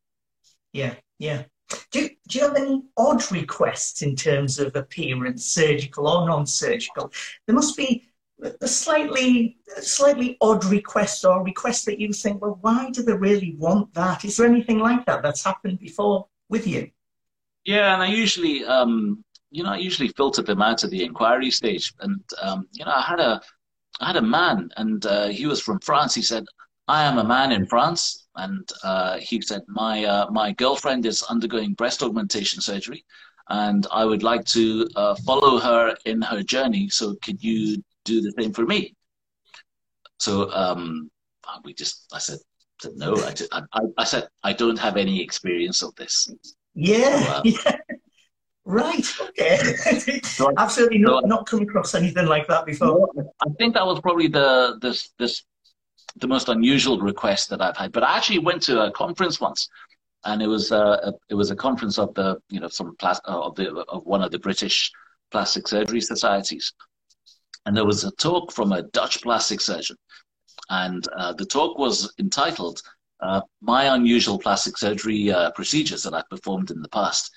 Yeah, 0.73 0.95
yeah. 1.19 1.43
Do, 1.91 2.09
do 2.29 2.39
you 2.39 2.47
have 2.47 2.57
any 2.57 2.83
odd 2.97 3.23
requests 3.31 4.03
in 4.03 4.17
terms 4.17 4.59
of 4.59 4.77
appearance, 4.77 5.45
surgical 5.45 6.09
or 6.09 6.27
non-surgical? 6.27 7.13
There 7.47 7.55
must 7.55 7.77
be 7.77 8.12
a 8.61 8.69
slightly 8.69 9.57
slightly 9.81 10.37
odd 10.41 10.65
request 10.65 11.25
or 11.25 11.43
request 11.43 11.87
that 11.87 11.99
you 11.99 12.13
think, 12.13 12.43
well, 12.43 12.59
why 12.61 12.91
do 12.91 13.03
they 13.03 13.13
really 13.13 13.55
want 13.59 13.93
that? 13.95 14.25
Is 14.25 14.37
there 14.37 14.47
anything 14.47 14.79
like 14.79 15.07
that 15.07 15.23
that's 15.23 15.45
happened 15.45 15.79
before 15.79 16.27
with 16.49 16.67
you? 16.67 16.91
Yeah, 17.65 17.95
and 17.95 18.03
I 18.03 18.07
usually, 18.07 18.65
um, 18.65 19.25
you 19.51 19.63
know, 19.63 19.71
I 19.71 19.77
usually 19.77 20.09
filter 20.09 20.43
them 20.43 20.63
out 20.63 20.83
at 20.83 20.91
the 20.91 21.05
inquiry 21.05 21.51
stage. 21.51 21.93
And 22.01 22.21
um, 22.41 22.67
you 22.73 22.85
know, 22.85 22.93
I 22.93 23.03
had 23.03 23.21
a, 23.21 23.41
I 24.01 24.07
had 24.09 24.17
a 24.17 24.23
man, 24.23 24.71
and 24.77 25.05
uh, 25.07 25.29
he 25.29 25.47
was 25.47 25.61
from 25.61 25.79
France. 25.81 26.15
He 26.15 26.23
said, 26.23 26.45
"I 26.89 27.05
am 27.05 27.19
a 27.19 27.25
man 27.25 27.53
in 27.53 27.67
France," 27.67 28.27
and 28.35 28.69
uh, 28.83 29.19
he 29.19 29.41
said, 29.41 29.63
"My 29.69 30.05
uh, 30.05 30.31
my 30.31 30.53
girlfriend 30.53 31.07
is 31.07 31.23
undergoing 31.23 31.75
breast 31.75 32.03
augmentation 32.03 32.61
surgery." 32.61 33.05
And 33.49 33.87
I 33.93 34.05
would 34.05 34.23
like 34.23 34.45
to 34.47 34.89
uh, 34.97 35.15
follow 35.27 35.59
her 35.59 35.97
in 36.05 36.23
her 36.23 36.43
journey. 36.43 36.89
So, 36.89 37.15
could 37.23 37.43
you 37.43 37.83
do 38.05 38.21
the 38.21 38.33
same 38.39 38.53
for 38.53 38.65
me. 38.67 38.95
So 40.19 40.51
um, 40.53 41.11
we 41.65 41.75
just, 41.75 42.07
I 42.13 42.19
said, 42.19 42.39
said 42.81 42.93
no. 42.97 43.17
I, 43.17 43.33
just, 43.33 43.53
I, 43.53 43.63
I, 43.99 44.05
said, 44.05 44.29
I 44.43 44.53
don't 44.53 44.79
have 44.79 44.97
any 44.97 45.21
experience 45.23 45.83
of 45.83 45.95
this. 45.97 46.33
Yeah. 46.75 47.21
So, 47.21 47.33
uh, 47.33 47.43
yeah. 47.45 47.77
Right. 48.65 49.07
Okay. 49.21 49.57
so 50.23 50.53
Absolutely 50.57 50.99
not, 50.99 51.25
so 51.25 51.29
not 51.29 51.47
come 51.47 51.63
across 51.63 51.95
anything 51.95 52.27
like 52.27 52.47
that 52.47 52.65
before. 52.65 53.09
I 53.45 53.51
think 53.59 53.75
that 53.75 53.85
was 53.85 54.01
probably 54.01 54.29
the 54.29 54.79
this 54.81 55.11
this 55.19 55.43
the 56.17 56.29
most 56.29 56.49
unusual 56.49 57.01
request 57.01 57.51
that 57.51 57.61
I've 57.61 57.77
had. 57.77 57.93
But 57.93 58.05
I 58.05 58.17
actually 58.17 58.39
went 58.39 58.63
to 58.65 58.85
a 58.85 58.93
conference 58.93 59.41
once, 59.41 59.69
and 60.25 60.41
it 60.41 60.47
was 60.47 60.71
uh, 60.71 60.99
a, 61.03 61.13
it 61.29 61.35
was 61.35 61.51
a 61.51 61.57
conference 61.57 61.99
of 61.99 62.15
the 62.15 62.39
you 62.51 62.61
know 62.61 62.69
some 62.69 62.95
plas- 62.97 63.21
of 63.25 63.57
the 63.57 63.85
of 63.89 64.05
one 64.05 64.23
of 64.23 64.31
the 64.31 64.39
British 64.39 64.93
plastic 65.33 65.67
surgery 65.67 66.01
societies, 66.01 66.73
and 67.67 67.77
there 67.77 67.85
was 67.85 68.05
a 68.05 68.11
talk 68.13 68.53
from 68.53 68.73
a 68.73 68.83
Dutch 68.83 69.23
plastic 69.23 69.61
surgeon, 69.61 69.97
and 70.71 71.07
uh, 71.17 71.33
the 71.33 71.45
talk 71.45 71.79
was 71.79 72.13
entitled 72.19 72.81
uh, 73.21 73.41
"My 73.61 73.95
Unusual 73.95 74.39
Plastic 74.39 74.77
Surgery 74.77 75.31
uh, 75.31 75.51
Procedures 75.53 76.03
That 76.03 76.15
I've 76.15 76.29
Performed 76.29 76.71
in 76.71 76.83
the 76.83 76.89
Past," 76.89 77.31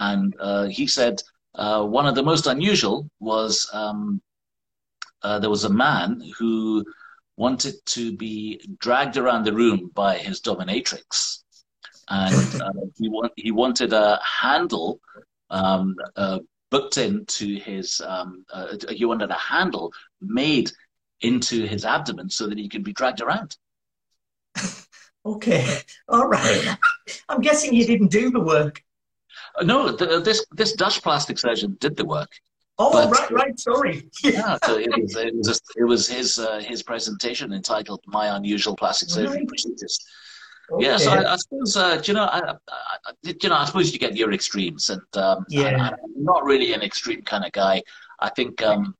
and 0.00 0.34
uh, 0.40 0.66
he 0.66 0.86
said 0.86 1.22
uh, 1.54 1.84
one 1.84 2.06
of 2.06 2.14
the 2.14 2.22
most 2.22 2.46
unusual 2.46 3.08
was 3.20 3.68
um, 3.72 4.20
uh, 5.22 5.38
there 5.38 5.50
was 5.50 5.64
a 5.64 5.70
man 5.70 6.22
who 6.38 6.84
wanted 7.36 7.74
to 7.86 8.16
be 8.16 8.60
dragged 8.78 9.16
around 9.16 9.44
the 9.44 9.52
room 9.52 9.90
by 9.94 10.18
his 10.18 10.40
dominatrix, 10.40 11.42
and 12.08 12.34
he, 12.98 13.08
want, 13.08 13.32
he 13.36 13.50
wanted 13.50 13.92
a 13.92 14.20
handle 14.22 15.00
um, 15.50 15.94
booked 16.72 16.96
into 16.96 17.56
his, 17.58 18.00
um, 18.00 18.46
uh, 18.50 18.74
he 18.88 19.04
wanted 19.04 19.30
a 19.30 19.34
handle 19.34 19.92
made 20.22 20.72
into 21.20 21.66
his 21.66 21.84
abdomen 21.84 22.30
so 22.30 22.48
that 22.48 22.58
he 22.58 22.68
could 22.68 22.82
be 22.82 22.94
dragged 22.94 23.20
around. 23.20 23.56
okay, 25.26 25.78
all 26.08 26.26
right. 26.26 26.76
I'm 27.28 27.42
guessing 27.42 27.74
you 27.74 27.86
didn't 27.86 28.10
do 28.10 28.30
the 28.30 28.40
work. 28.40 28.82
Uh, 29.54 29.64
no, 29.64 29.92
the, 29.92 30.20
this 30.20 30.44
this 30.52 30.72
Dutch 30.72 31.02
plastic 31.02 31.38
surgeon 31.38 31.76
did 31.78 31.94
the 31.96 32.06
work. 32.06 32.30
Oh, 32.78 32.90
but, 32.90 33.10
right, 33.10 33.30
right. 33.30 33.60
Sorry. 33.60 34.08
yeah, 34.24 34.56
so 34.64 34.78
it 34.78 34.90
was 34.98 35.14
it 35.16 35.34
was, 35.34 35.60
it 35.76 35.84
was 35.84 36.08
his 36.08 36.38
uh, 36.38 36.58
his 36.60 36.82
presentation 36.82 37.52
entitled 37.52 38.00
"My 38.06 38.34
Unusual 38.36 38.76
Plastic 38.76 39.10
Surgery 39.10 39.38
right. 39.38 39.48
Procedures." 39.48 39.98
Okay. 40.72 40.86
Yeah, 40.86 40.96
so 40.96 41.10
I, 41.10 41.32
I 41.32 41.36
suppose 41.36 41.76
uh, 41.76 42.00
you 42.04 42.14
know, 42.14 42.24
I, 42.24 42.54
I, 42.68 43.12
you 43.22 43.48
know, 43.48 43.56
I 43.56 43.64
suppose 43.66 43.92
you 43.92 43.98
get 43.98 44.16
your 44.16 44.32
extremes, 44.32 44.88
and 44.88 45.02
um, 45.14 45.44
yeah, 45.48 45.76
I, 45.76 45.88
am 45.88 45.96
not 46.16 46.44
really 46.44 46.72
an 46.72 46.82
extreme 46.82 47.22
kind 47.22 47.44
of 47.44 47.52
guy. 47.52 47.82
I 48.20 48.30
think 48.30 48.62
um, 48.62 48.94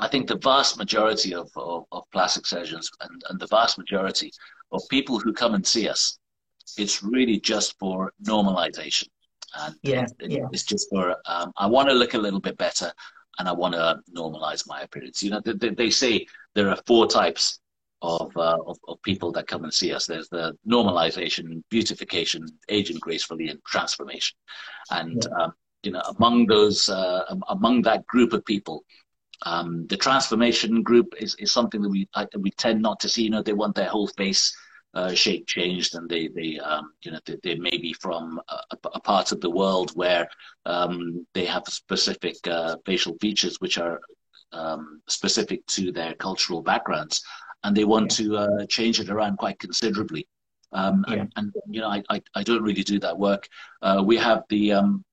I 0.00 0.08
think 0.08 0.26
the 0.26 0.38
vast 0.38 0.78
majority 0.78 1.32
of, 1.32 1.50
of, 1.56 1.84
of, 1.92 2.04
plastic 2.12 2.44
surgeons 2.44 2.90
and, 3.00 3.22
and 3.30 3.38
the 3.38 3.46
vast 3.46 3.78
majority 3.78 4.32
of 4.72 4.82
people 4.90 5.20
who 5.20 5.32
come 5.32 5.54
and 5.54 5.64
see 5.64 5.88
us, 5.88 6.18
it's 6.76 7.02
really 7.02 7.38
just 7.38 7.78
for 7.78 8.12
normalization, 8.24 9.08
and 9.60 9.76
yeah, 9.82 10.06
it, 10.18 10.30
yeah. 10.32 10.48
it's 10.50 10.64
just 10.64 10.88
for 10.90 11.14
um, 11.26 11.52
I 11.56 11.66
want 11.66 11.88
to 11.88 11.94
look 11.94 12.14
a 12.14 12.18
little 12.18 12.40
bit 12.40 12.58
better. 12.58 12.92
and 13.38 13.48
I 13.48 13.52
want 13.52 13.74
to 13.74 14.00
normalize 14.16 14.66
my 14.66 14.80
appearance. 14.80 15.22
You 15.22 15.30
know, 15.30 15.42
they, 15.44 15.68
they 15.68 15.90
say 15.90 16.26
there 16.54 16.70
are 16.70 16.78
four 16.86 17.06
types 17.06 17.60
of, 18.02 18.36
uh, 18.36 18.58
of, 18.66 18.78
of 18.88 19.02
people 19.02 19.32
that 19.32 19.46
come 19.46 19.64
and 19.64 19.72
see 19.72 19.92
us. 19.92 20.06
There's 20.06 20.28
the 20.28 20.56
normalization, 20.68 21.62
beautification, 21.70 22.46
aging 22.68 22.98
gracefully, 22.98 23.48
and 23.48 23.62
transformation. 23.64 24.36
And 24.90 25.26
yeah. 25.26 25.44
um, 25.44 25.54
you 25.82 25.92
know, 25.92 26.02
among 26.18 26.46
those, 26.46 26.88
uh, 26.88 27.24
among 27.48 27.82
that 27.82 28.06
group 28.06 28.32
of 28.32 28.44
people, 28.44 28.84
um, 29.42 29.86
the 29.86 29.96
transformation 29.96 30.82
group 30.82 31.14
is, 31.18 31.34
is 31.38 31.52
something 31.52 31.82
that 31.82 31.88
we 31.88 32.08
I, 32.14 32.26
we 32.38 32.50
tend 32.52 32.82
not 32.82 33.00
to 33.00 33.08
see. 33.08 33.22
You 33.24 33.30
know, 33.30 33.42
they 33.42 33.52
want 33.52 33.74
their 33.74 33.88
whole 33.88 34.08
face 34.08 34.54
uh, 34.94 35.12
shape 35.12 35.46
changed, 35.46 35.94
and 35.94 36.08
they 36.08 36.28
they 36.28 36.58
um, 36.58 36.92
you 37.02 37.12
know 37.12 37.20
they, 37.26 37.36
they, 37.42 37.54
may 37.54 37.76
be 37.76 37.92
from 37.92 38.40
a, 38.48 38.76
a, 38.94 39.00
part 39.00 39.30
of 39.30 39.40
the 39.42 39.50
world 39.50 39.90
where 39.94 40.26
um, 40.64 41.26
they 41.34 41.44
have 41.44 41.64
specific 41.66 42.36
uh, 42.48 42.76
facial 42.86 43.16
features 43.20 43.60
which 43.60 43.76
are 43.76 44.00
um, 44.52 45.02
specific 45.06 45.66
to 45.66 45.92
their 45.92 46.14
cultural 46.14 46.62
backgrounds, 46.62 47.22
and 47.66 47.76
they 47.76 47.84
want 47.84 48.16
yeah. 48.18 48.26
to 48.26 48.36
uh, 48.36 48.66
change 48.66 49.00
it 49.00 49.10
around 49.10 49.36
quite 49.38 49.58
considerably. 49.58 50.26
Um, 50.72 51.04
yeah. 51.08 51.14
and, 51.14 51.32
and, 51.36 51.52
you 51.68 51.80
know, 51.80 51.88
I, 51.88 52.02
I, 52.08 52.22
I, 52.34 52.42
don't 52.42 52.62
really 52.62 52.82
do 52.82 52.98
that 53.00 53.16
work. 53.18 53.48
Uh, 53.82 54.02
we 54.04 54.16
have 54.16 54.44
the 54.48 54.72
um, 54.72 55.04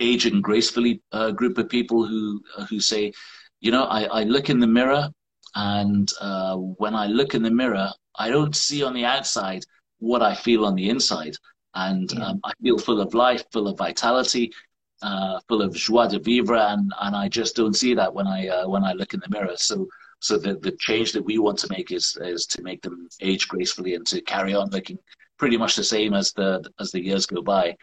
aging 0.00 0.40
gracefully 0.40 1.02
uh, 1.12 1.30
group 1.32 1.58
of 1.58 1.68
people 1.68 2.06
who 2.06 2.40
who 2.68 2.80
say, 2.80 3.12
you 3.60 3.70
know, 3.70 3.84
I, 3.84 4.04
I 4.04 4.22
look 4.24 4.48
in 4.48 4.58
the 4.58 4.66
mirror, 4.66 5.10
and 5.54 6.10
uh, 6.20 6.56
when 6.56 6.94
I 6.94 7.06
look 7.06 7.34
in 7.34 7.42
the 7.42 7.50
mirror, 7.50 7.90
I 8.16 8.28
don't 8.30 8.56
see 8.56 8.82
on 8.82 8.94
the 8.94 9.04
outside 9.04 9.64
what 9.98 10.22
I 10.22 10.34
feel 10.34 10.64
on 10.64 10.74
the 10.74 10.88
inside, 10.88 11.36
and 11.74 12.10
yeah. 12.12 12.26
um, 12.26 12.40
I 12.44 12.52
feel 12.62 12.78
full 12.78 13.00
of 13.00 13.14
life, 13.14 13.44
full 13.52 13.68
of 13.68 13.78
vitality, 13.78 14.52
uh, 15.02 15.40
full 15.48 15.62
of 15.62 15.74
joie 15.74 16.08
de 16.08 16.18
vivre, 16.18 16.56
and, 16.56 16.92
and 17.00 17.16
I 17.16 17.28
just 17.28 17.56
don't 17.56 17.74
see 17.74 17.94
that 17.94 18.12
when 18.12 18.26
I 18.26 18.48
uh, 18.48 18.68
when 18.68 18.84
I 18.84 18.92
look 18.92 19.14
in 19.14 19.20
the 19.20 19.30
mirror. 19.30 19.56
So 19.56 19.88
so 20.22 20.38
the, 20.38 20.54
the 20.54 20.70
change 20.78 21.10
that 21.12 21.24
we 21.24 21.38
want 21.38 21.58
to 21.58 21.68
make 21.68 21.90
is 21.90 22.16
is 22.20 22.46
to 22.46 22.62
make 22.62 22.80
them 22.82 23.08
age 23.20 23.48
gracefully 23.48 23.96
and 23.96 24.06
to 24.06 24.20
carry 24.22 24.54
on 24.54 24.70
looking 24.70 24.98
pretty 25.36 25.56
much 25.56 25.74
the 25.74 25.82
same 25.82 26.14
as 26.14 26.32
the 26.32 26.64
as 26.78 26.92
the 26.92 27.04
years 27.04 27.26
go 27.26 27.42
by. 27.42 27.76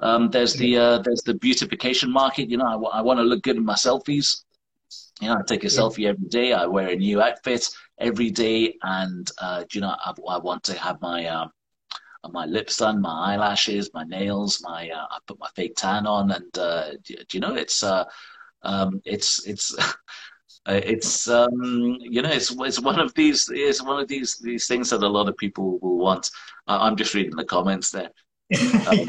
Um, 0.00 0.30
there's 0.30 0.54
the 0.54 0.76
uh, 0.76 0.98
there's 0.98 1.22
the 1.22 1.34
beautification 1.34 2.10
market. 2.10 2.50
You 2.50 2.56
know, 2.56 2.66
I, 2.66 2.72
w- 2.72 2.90
I 2.92 3.02
want 3.02 3.20
to 3.20 3.22
look 3.22 3.44
good 3.44 3.56
in 3.56 3.64
my 3.64 3.74
selfies. 3.74 4.42
You 5.20 5.28
know, 5.28 5.36
I 5.36 5.42
take 5.46 5.62
a 5.62 5.68
yeah. 5.68 5.78
selfie 5.78 6.06
every 6.08 6.26
day. 6.26 6.52
I 6.52 6.66
wear 6.66 6.88
a 6.88 6.96
new 6.96 7.22
outfit 7.22 7.68
every 7.98 8.30
day, 8.30 8.74
and 8.82 9.30
uh, 9.38 9.64
you 9.72 9.80
know, 9.80 9.94
I, 10.04 10.12
I, 10.28 10.38
want 10.38 10.64
to 10.64 10.74
have 10.76 11.00
my 11.00 11.26
um, 11.26 11.52
my 12.32 12.46
lips 12.46 12.78
done, 12.78 13.00
my 13.00 13.34
eyelashes, 13.34 13.90
my 13.94 14.02
nails, 14.02 14.60
my 14.60 14.90
uh, 14.90 15.06
I 15.08 15.18
put 15.24 15.38
my 15.38 15.48
fake 15.54 15.76
tan 15.76 16.04
on, 16.08 16.32
and 16.32 16.58
uh, 16.58 16.90
you 17.32 17.38
know, 17.38 17.54
it's 17.54 17.84
uh, 17.84 18.04
um, 18.62 19.00
it's 19.04 19.46
it's. 19.46 19.76
it's 20.66 21.28
um, 21.28 21.96
you 22.00 22.22
know 22.22 22.30
it's 22.30 22.54
it's 22.60 22.80
one 22.80 23.00
of 23.00 23.14
these 23.14 23.48
it's 23.52 23.82
one 23.82 24.00
of 24.00 24.08
these 24.08 24.36
these 24.36 24.66
things 24.66 24.90
that 24.90 25.02
a 25.02 25.08
lot 25.08 25.28
of 25.28 25.36
people 25.36 25.78
will 25.80 25.98
want. 25.98 26.30
I'm 26.66 26.96
just 26.96 27.14
reading 27.14 27.36
the 27.36 27.44
comments 27.44 27.90
there. 27.90 28.10
Um, 28.88 29.06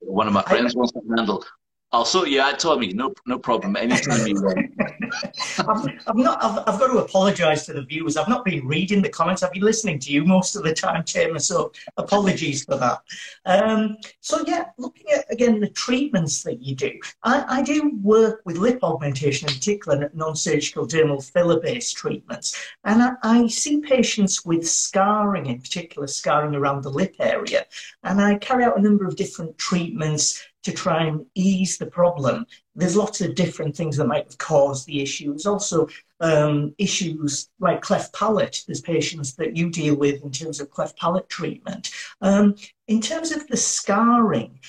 one 0.00 0.26
of 0.26 0.32
my 0.32 0.42
friends 0.42 0.74
wants 0.74 0.92
to 0.92 1.00
handle 1.16 1.44
You 1.92 2.40
out, 2.40 2.60
Tommy. 2.60 2.92
No, 2.92 3.12
no 3.26 3.36
problem. 3.36 3.74
Anytime 3.74 4.24
you 4.24 4.40
want. 4.40 4.58
I've, 5.58 5.88
I've, 6.06 6.14
not. 6.14 6.42
I've, 6.42 6.58
I've 6.58 6.78
got 6.78 6.86
to 6.86 6.98
apologise 6.98 7.66
to 7.66 7.72
the 7.72 7.82
viewers. 7.82 8.16
I've 8.16 8.28
not 8.28 8.44
been 8.44 8.64
reading 8.64 9.02
the 9.02 9.08
comments. 9.08 9.42
I've 9.42 9.52
been 9.52 9.64
listening 9.64 9.98
to 10.00 10.12
you 10.12 10.24
most 10.24 10.54
of 10.54 10.62
the 10.62 10.72
time, 10.72 11.02
Chairman. 11.02 11.40
So 11.40 11.72
apologies 11.96 12.62
for 12.64 12.76
that. 12.76 13.00
Um, 13.44 13.96
so 14.20 14.44
yeah, 14.46 14.66
looking 14.78 15.06
at 15.10 15.24
again 15.32 15.58
the 15.58 15.68
treatments 15.68 16.44
that 16.44 16.62
you 16.62 16.76
do, 16.76 16.92
I, 17.24 17.58
I 17.58 17.62
do 17.62 17.98
work 18.02 18.42
with 18.44 18.58
lip 18.58 18.78
augmentation 18.84 19.48
in 19.48 19.54
particular, 19.54 20.10
non-surgical 20.14 20.86
dermal 20.86 21.28
filler-based 21.32 21.96
treatments, 21.96 22.56
and 22.84 23.02
I, 23.02 23.12
I 23.24 23.46
see 23.48 23.80
patients 23.80 24.44
with 24.44 24.66
scarring, 24.66 25.46
in 25.46 25.60
particular 25.60 26.06
scarring 26.06 26.54
around 26.54 26.84
the 26.84 26.90
lip 26.90 27.16
area, 27.18 27.66
and 28.04 28.20
I 28.20 28.36
carry 28.38 28.62
out 28.62 28.78
a 28.78 28.82
number 28.82 29.06
of 29.06 29.16
different 29.16 29.58
treatments 29.58 30.40
to 30.62 30.72
try 30.72 31.04
and 31.04 31.24
ease 31.34 31.78
the 31.78 31.86
problem. 31.86 32.46
There's 32.74 32.96
lots 32.96 33.20
of 33.20 33.34
different 33.34 33.76
things 33.76 33.96
that 33.96 34.06
might 34.06 34.26
have 34.26 34.38
caused 34.38 34.86
the 34.86 35.00
issue. 35.00 35.30
There's 35.30 35.46
also 35.46 35.88
um, 36.20 36.74
issues 36.78 37.48
like 37.58 37.80
cleft 37.80 38.14
palate. 38.14 38.62
There's 38.66 38.80
patients 38.80 39.34
that 39.36 39.56
you 39.56 39.70
deal 39.70 39.96
with 39.96 40.22
in 40.22 40.30
terms 40.30 40.60
of 40.60 40.70
cleft 40.70 40.98
palate 40.98 41.28
treatment. 41.28 41.90
Um, 42.20 42.54
in 42.88 43.00
terms 43.00 43.32
of 43.32 43.46
the 43.48 43.56
scarring, 43.56 44.60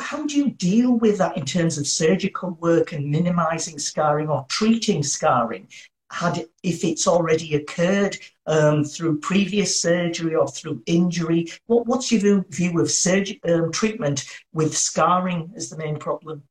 how 0.00 0.26
do 0.26 0.36
you 0.36 0.50
deal 0.50 0.92
with 0.92 1.18
that 1.18 1.36
in 1.36 1.44
terms 1.44 1.78
of 1.78 1.86
surgical 1.86 2.50
work 2.60 2.92
and 2.92 3.10
minimizing 3.10 3.78
scarring 3.78 4.28
or 4.28 4.46
treating 4.48 5.02
scarring? 5.02 5.68
Had 6.10 6.46
if 6.62 6.84
it's 6.84 7.06
already 7.06 7.54
occurred 7.54 8.16
um, 8.46 8.84
through 8.84 9.20
previous 9.20 9.80
surgery 9.80 10.34
or 10.34 10.48
through 10.48 10.82
injury. 10.86 11.48
What, 11.66 11.86
what's 11.86 12.10
your 12.10 12.20
view, 12.20 12.44
view 12.48 12.80
of 12.80 12.90
surgery, 12.90 13.40
um, 13.48 13.70
treatment 13.70 14.24
with 14.52 14.76
scarring 14.76 15.52
as 15.54 15.68
the 15.68 15.76
main 15.76 15.98
problem? 15.98 16.42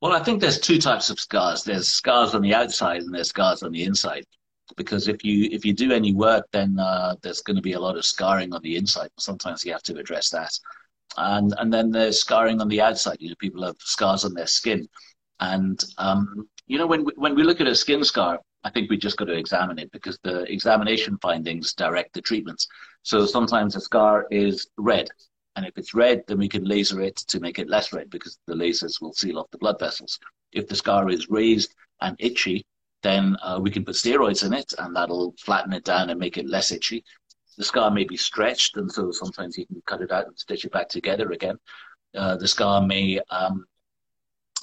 Well, 0.00 0.12
I 0.12 0.22
think 0.22 0.40
there's 0.40 0.60
two 0.60 0.78
types 0.78 1.10
of 1.10 1.18
scars. 1.18 1.64
There's 1.64 1.88
scars 1.88 2.34
on 2.34 2.42
the 2.42 2.54
outside 2.54 3.02
and 3.02 3.14
there's 3.14 3.28
scars 3.28 3.62
on 3.62 3.72
the 3.72 3.84
inside. 3.84 4.24
Because 4.76 5.08
if 5.08 5.24
you 5.24 5.48
if 5.50 5.64
you 5.64 5.72
do 5.72 5.92
any 5.92 6.12
work, 6.12 6.46
then 6.52 6.78
uh, 6.78 7.16
there's 7.22 7.40
going 7.40 7.56
to 7.56 7.62
be 7.62 7.72
a 7.72 7.80
lot 7.80 7.96
of 7.96 8.04
scarring 8.04 8.52
on 8.52 8.60
the 8.62 8.76
inside. 8.76 9.08
Sometimes 9.18 9.64
you 9.64 9.72
have 9.72 9.82
to 9.84 9.96
address 9.96 10.28
that, 10.28 10.52
and 11.16 11.54
and 11.56 11.72
then 11.72 11.90
there's 11.90 12.20
scarring 12.20 12.60
on 12.60 12.68
the 12.68 12.82
outside. 12.82 13.16
You 13.18 13.30
know, 13.30 13.34
people 13.38 13.64
have 13.64 13.76
scars 13.78 14.26
on 14.26 14.34
their 14.34 14.46
skin, 14.46 14.86
and 15.40 15.82
um, 15.96 16.50
you 16.66 16.76
know 16.76 16.86
when 16.86 17.02
we, 17.02 17.12
when 17.16 17.34
we 17.34 17.44
look 17.44 17.62
at 17.62 17.66
a 17.66 17.74
skin 17.74 18.04
scar, 18.04 18.40
I 18.64 18.70
think 18.70 18.90
we 18.90 18.96
just 18.96 19.16
got 19.16 19.26
to 19.26 19.36
examine 19.36 19.78
it 19.78 19.90
because 19.92 20.18
the 20.22 20.42
examination 20.52 21.18
findings 21.22 21.74
direct 21.74 22.12
the 22.12 22.20
treatments. 22.20 22.66
So 23.02 23.24
sometimes 23.24 23.76
a 23.76 23.80
scar 23.80 24.26
is 24.30 24.68
red, 24.76 25.08
and 25.56 25.64
if 25.64 25.78
it's 25.78 25.94
red, 25.94 26.22
then 26.26 26.38
we 26.38 26.48
can 26.48 26.64
laser 26.64 27.00
it 27.00 27.16
to 27.16 27.40
make 27.40 27.58
it 27.58 27.68
less 27.68 27.92
red 27.92 28.10
because 28.10 28.38
the 28.46 28.54
lasers 28.54 29.00
will 29.00 29.12
seal 29.12 29.38
off 29.38 29.50
the 29.50 29.58
blood 29.58 29.78
vessels. 29.78 30.18
If 30.52 30.68
the 30.68 30.76
scar 30.76 31.08
is 31.08 31.30
raised 31.30 31.74
and 32.00 32.16
itchy, 32.18 32.64
then 33.02 33.36
uh, 33.42 33.58
we 33.62 33.70
can 33.70 33.84
put 33.84 33.94
steroids 33.94 34.44
in 34.44 34.52
it, 34.52 34.72
and 34.78 34.94
that'll 34.94 35.34
flatten 35.38 35.72
it 35.72 35.84
down 35.84 36.10
and 36.10 36.18
make 36.18 36.36
it 36.36 36.48
less 36.48 36.72
itchy. 36.72 37.04
The 37.56 37.64
scar 37.64 37.90
may 37.90 38.04
be 38.04 38.16
stretched, 38.16 38.76
and 38.76 38.90
so 38.90 39.10
sometimes 39.10 39.56
you 39.56 39.66
can 39.66 39.82
cut 39.86 40.00
it 40.00 40.12
out 40.12 40.26
and 40.26 40.38
stitch 40.38 40.64
it 40.64 40.72
back 40.72 40.88
together 40.88 41.30
again. 41.32 41.58
Uh, 42.16 42.36
the 42.36 42.48
scar 42.48 42.84
may 42.84 43.20
um, 43.30 43.66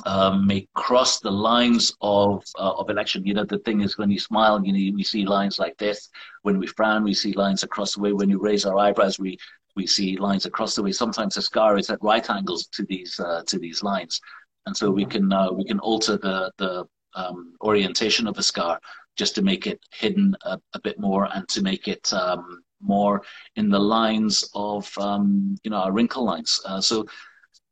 um, 0.05 0.45
may 0.45 0.67
cross 0.73 1.19
the 1.19 1.31
lines 1.31 1.95
of 2.01 2.43
uh, 2.57 2.73
of 2.73 2.89
election. 2.89 3.25
You 3.25 3.33
know, 3.33 3.45
the 3.45 3.59
thing 3.59 3.81
is 3.81 3.97
when 3.97 4.11
you 4.11 4.19
smile, 4.19 4.63
you 4.63 4.73
know, 4.73 4.95
we 4.95 5.03
see 5.03 5.25
lines 5.25 5.59
like 5.59 5.77
this. 5.77 6.09
When 6.41 6.59
we 6.59 6.67
frown, 6.67 7.03
we 7.03 7.13
see 7.13 7.33
lines 7.33 7.63
across 7.63 7.95
the 7.95 8.01
way. 8.01 8.13
When 8.13 8.29
you 8.29 8.39
raise 8.39 8.65
our 8.65 8.77
eyebrows, 8.77 9.19
we 9.19 9.37
we 9.75 9.87
see 9.87 10.17
lines 10.17 10.45
across 10.45 10.75
the 10.75 10.83
way. 10.83 10.91
Sometimes 10.91 11.35
the 11.35 11.41
scar 11.41 11.77
is 11.77 11.89
at 11.89 12.03
right 12.03 12.29
angles 12.29 12.67
to 12.67 12.85
these 12.85 13.19
uh, 13.19 13.43
to 13.47 13.57
these 13.57 13.83
lines, 13.83 14.19
and 14.65 14.75
so 14.75 14.91
we 14.91 15.05
can 15.05 15.31
uh, 15.31 15.51
we 15.51 15.63
can 15.63 15.79
alter 15.79 16.17
the 16.17 16.51
the 16.57 16.85
um, 17.15 17.53
orientation 17.61 18.27
of 18.27 18.35
the 18.35 18.43
scar 18.43 18.79
just 19.15 19.35
to 19.35 19.41
make 19.41 19.65
it 19.65 19.79
hidden 19.93 20.35
a, 20.43 20.59
a 20.73 20.81
bit 20.81 20.99
more 20.99 21.29
and 21.33 21.47
to 21.47 21.61
make 21.61 21.87
it 21.87 22.11
um, 22.11 22.61
more 22.81 23.21
in 23.55 23.69
the 23.69 23.79
lines 23.79 24.43
of 24.53 24.91
um, 24.97 25.55
you 25.63 25.71
know 25.71 25.77
our 25.77 25.91
wrinkle 25.91 26.25
lines. 26.25 26.59
Uh, 26.65 26.81
so 26.81 27.05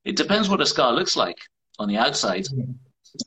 it 0.05 0.15
depends 0.15 0.49
what 0.49 0.61
a 0.61 0.65
scar 0.65 0.93
looks 0.93 1.15
like 1.15 1.37
on 1.79 1.87
the 1.87 1.97
outside. 1.97 2.45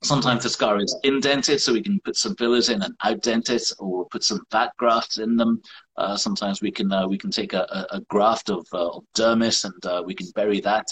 Sometimes 0.03 0.43
the 0.43 0.51
scar 0.51 0.81
is 0.81 0.97
indented, 1.05 1.61
so 1.61 1.73
we 1.73 1.83
can 1.83 2.01
put 2.01 2.17
some 2.17 2.35
fillers 2.35 2.71
in 2.71 2.83
and 2.83 2.99
outdent 3.05 3.51
it, 3.51 3.71
or 3.79 4.07
put 4.07 4.25
some 4.25 4.41
fat 4.51 4.73
grafts 4.79 5.19
in 5.19 5.37
them. 5.37 5.63
Uh, 5.97 6.17
sometimes 6.17 6.61
we 6.61 6.73
can 6.73 6.91
uh, 6.93 7.07
we 7.07 7.17
can 7.17 7.31
take 7.31 7.53
a, 7.53 7.87
a 7.91 8.01
graft 8.09 8.51
of, 8.51 8.67
uh, 8.73 8.89
of 8.89 9.05
dermis 9.17 9.65
and 9.65 9.87
uh, 9.87 10.03
we 10.05 10.15
can 10.15 10.29
bury 10.35 10.61
that 10.61 10.87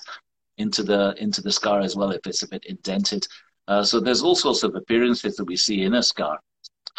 into 0.58 0.84
the 0.84 1.14
into 1.18 1.42
the 1.42 1.50
scar 1.50 1.80
as 1.80 1.96
well 1.96 2.12
if 2.12 2.24
it's 2.26 2.44
a 2.44 2.48
bit 2.48 2.64
indented. 2.66 3.26
Uh, 3.66 3.82
so 3.82 3.98
there's 3.98 4.22
all 4.22 4.36
sorts 4.36 4.62
of 4.62 4.74
appearances 4.76 5.36
that 5.36 5.44
we 5.44 5.56
see 5.56 5.82
in 5.82 5.94
a 5.94 6.02
scar, 6.02 6.38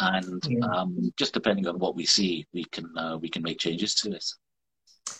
and 0.00 0.42
yeah. 0.48 0.66
um, 0.66 1.12
just 1.16 1.32
depending 1.32 1.66
on 1.66 1.78
what 1.78 1.96
we 1.96 2.04
see, 2.04 2.46
we 2.52 2.64
can 2.64 2.86
uh, 2.98 3.16
we 3.16 3.28
can 3.28 3.42
make 3.42 3.58
changes 3.58 3.94
to 3.94 4.12
it. 4.12 4.24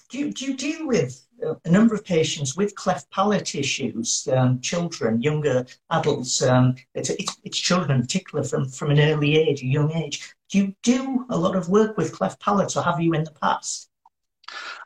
Do 0.08 0.18
you, 0.18 0.32
do 0.32 0.46
you 0.46 0.56
deal 0.56 0.86
with 0.86 1.26
a 1.64 1.70
number 1.70 1.94
of 1.94 2.04
patients 2.04 2.56
with 2.56 2.74
cleft 2.74 3.10
palate 3.10 3.54
issues, 3.54 4.28
um, 4.32 4.60
children, 4.60 5.20
younger 5.20 5.66
adults, 5.90 6.42
um, 6.42 6.74
it's, 6.94 7.10
it's, 7.10 7.36
it's, 7.44 7.58
children 7.58 7.90
in 7.90 8.02
particular 8.02 8.42
from, 8.42 8.68
from 8.68 8.90
an 8.90 9.00
early 9.00 9.36
age, 9.36 9.62
a 9.62 9.66
young 9.66 9.92
age. 9.92 10.34
Do 10.50 10.58
you 10.58 10.74
do 10.82 11.26
a 11.30 11.36
lot 11.36 11.56
of 11.56 11.68
work 11.68 11.96
with 11.96 12.12
cleft 12.12 12.40
palates 12.40 12.76
or 12.76 12.82
have 12.82 13.00
you 13.00 13.12
in 13.12 13.24
the 13.24 13.32
past? 13.32 13.90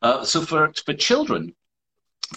Uh, 0.03 0.25
so 0.25 0.41
for, 0.41 0.73
for 0.85 0.95
children, 0.95 1.55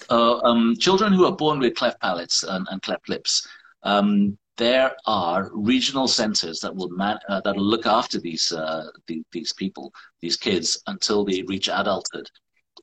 uh, 0.10 0.40
um, 0.40 0.76
children 0.78 1.14
who 1.14 1.26
are 1.26 1.36
born 1.36 1.60
with 1.60 1.76
cleft 1.76 2.02
palates 2.02 2.44
and, 2.44 2.68
and 2.70 2.82
cleft 2.82 3.10
lips, 3.10 3.48
um, 3.84 4.38
there 4.58 4.96
are 5.08 5.50
regional 5.54 6.08
centres 6.08 6.60
that 6.60 6.76
will 6.76 6.90
man, 6.90 7.18
uh, 7.28 7.42
that 7.42 7.56
will 7.56 7.64
look 7.64 7.88
after 7.88 8.20
these, 8.20 8.52
uh, 8.52 8.90
the, 9.08 9.24
these 9.32 9.54
people, 9.54 9.92
these 10.22 10.38
kids, 10.38 10.82
until 10.86 11.26
they 11.26 11.42
reach 11.44 11.70
adulthood. 11.70 12.30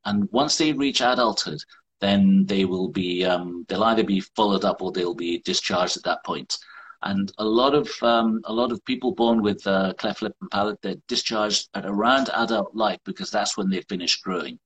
And 0.05 0.29
once 0.33 0.57
they 0.57 0.73
reach 0.73 1.01
adulthood, 1.01 1.63
then 2.01 2.47
they 2.47 2.65
will 2.65 2.89
be 2.89 3.25
um, 3.25 3.65
they'll 3.69 3.85
either 3.85 4.05
be 4.05 4.21
followed 4.21 4.65
up 4.65 4.83
or 4.83 4.91
they'll 4.91 5.15
be 5.15 5.41
discharged 5.41 5.97
at 5.97 6.05
that 6.05 6.25
point. 6.25 6.57
And 7.03 7.33
a 7.39 7.45
lot 7.45 7.75
of 7.75 7.91
um, 8.03 8.41
a 8.45 8.53
lot 8.53 8.73
of 8.73 8.85
people 8.85 9.13
born 9.13 9.43
with 9.43 9.67
uh, 9.67 9.95
cleft 9.95 10.23
lip 10.23 10.35
and 10.41 10.51
palate, 10.51 10.81
they're 10.83 10.97
discharged 11.09 11.69
at 11.75 11.87
around 11.87 12.31
adult 12.35 12.75
life 12.75 12.99
because 13.05 13.31
that's 13.31 13.57
when 13.57 13.71
they 13.71 13.83
finish 13.83 14.21
growing. 14.21 14.59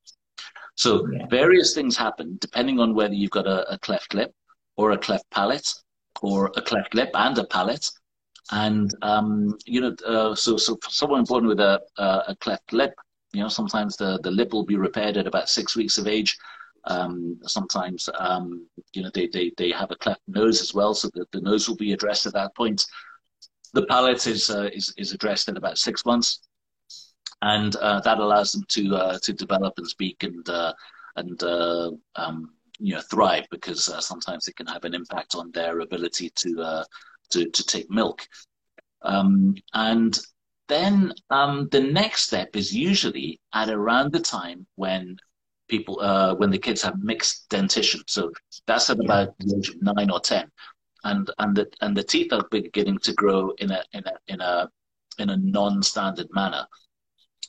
So 0.76 1.06
yeah. 1.08 1.26
various 1.30 1.74
things 1.74 1.96
happen 1.96 2.38
depending 2.40 2.80
on 2.80 2.94
whether 2.94 3.14
you've 3.14 3.30
got 3.30 3.46
a, 3.46 3.72
a 3.72 3.78
cleft 3.78 4.14
lip 4.14 4.32
or 4.76 4.90
a 4.90 4.98
cleft 4.98 5.30
palate 5.30 5.72
or 6.22 6.50
a 6.56 6.62
cleft 6.62 6.94
lip 6.94 7.10
and 7.14 7.38
a 7.38 7.44
palate. 7.44 7.88
And 8.50 8.92
um, 9.02 9.56
you 9.64 9.80
know, 9.80 9.94
uh, 10.06 10.34
so 10.34 10.56
so 10.56 10.76
for 10.82 10.90
someone 10.90 11.24
born 11.24 11.46
with 11.46 11.60
a, 11.60 11.80
a 11.98 12.36
cleft 12.40 12.72
lip, 12.72 12.94
you 13.34 13.42
know, 13.42 13.48
sometimes 13.48 13.96
the, 13.96 14.18
the 14.22 14.30
lip 14.30 14.52
will 14.52 14.64
be 14.64 14.76
repaired 14.76 15.16
at 15.16 15.26
about 15.26 15.48
six 15.48 15.76
weeks 15.76 15.98
of 15.98 16.06
age. 16.06 16.38
Um, 16.84 17.38
sometimes, 17.42 18.08
um, 18.18 18.66
you 18.92 19.02
know, 19.02 19.10
they, 19.12 19.26
they, 19.26 19.52
they 19.56 19.70
have 19.72 19.90
a 19.90 19.96
cleft 19.96 20.20
nose 20.28 20.60
as 20.60 20.74
well, 20.74 20.94
so 20.94 21.10
that 21.14 21.30
the 21.32 21.40
nose 21.40 21.68
will 21.68 21.76
be 21.76 21.92
addressed 21.92 22.26
at 22.26 22.34
that 22.34 22.54
point. 22.54 22.84
The 23.72 23.86
palate 23.86 24.26
is, 24.26 24.50
uh, 24.50 24.68
is, 24.72 24.94
is 24.96 25.12
addressed 25.12 25.48
at 25.48 25.56
about 25.56 25.78
six 25.78 26.04
months, 26.04 26.40
and 27.42 27.74
uh, 27.76 28.00
that 28.00 28.18
allows 28.18 28.52
them 28.52 28.64
to 28.68 28.94
uh, 28.96 29.18
to 29.22 29.32
develop 29.32 29.74
and 29.76 29.86
speak 29.86 30.22
and 30.22 30.48
uh, 30.48 30.72
and 31.16 31.42
uh, 31.42 31.90
um, 32.16 32.54
you 32.78 32.94
know 32.94 33.00
thrive 33.00 33.46
because 33.50 33.88
uh, 33.88 34.00
sometimes 34.00 34.46
it 34.46 34.56
can 34.56 34.66
have 34.66 34.84
an 34.84 34.94
impact 34.94 35.34
on 35.34 35.50
their 35.50 35.80
ability 35.80 36.30
to 36.36 36.84
to 37.30 37.50
to 37.50 37.66
take 37.66 37.90
milk. 37.90 38.26
Um, 39.02 39.56
and 39.74 40.18
then 40.68 41.12
um, 41.30 41.68
the 41.70 41.80
next 41.80 42.22
step 42.22 42.56
is 42.56 42.74
usually 42.74 43.40
at 43.52 43.68
around 43.68 44.12
the 44.12 44.20
time 44.20 44.66
when 44.76 45.16
people 45.68 46.00
uh, 46.00 46.34
when 46.34 46.50
the 46.50 46.58
kids 46.58 46.82
have 46.82 47.02
mixed 47.02 47.48
dentition. 47.48 48.02
So 48.06 48.32
that's 48.66 48.90
at 48.90 48.98
about 49.00 49.34
the 49.38 49.56
age 49.56 49.68
of 49.70 49.82
nine 49.82 50.10
or 50.10 50.20
ten, 50.20 50.50
and 51.04 51.30
and 51.38 51.56
the 51.56 51.68
and 51.80 51.96
the 51.96 52.02
teeth 52.02 52.32
are 52.32 52.46
beginning 52.50 52.98
to 53.00 53.12
grow 53.12 53.50
in 53.58 53.70
a 53.70 53.82
in 53.92 54.04
a 54.06 54.12
in 54.28 54.40
a 54.40 54.68
in 55.18 55.30
a 55.30 55.36
non-standard 55.36 56.28
manner. 56.32 56.66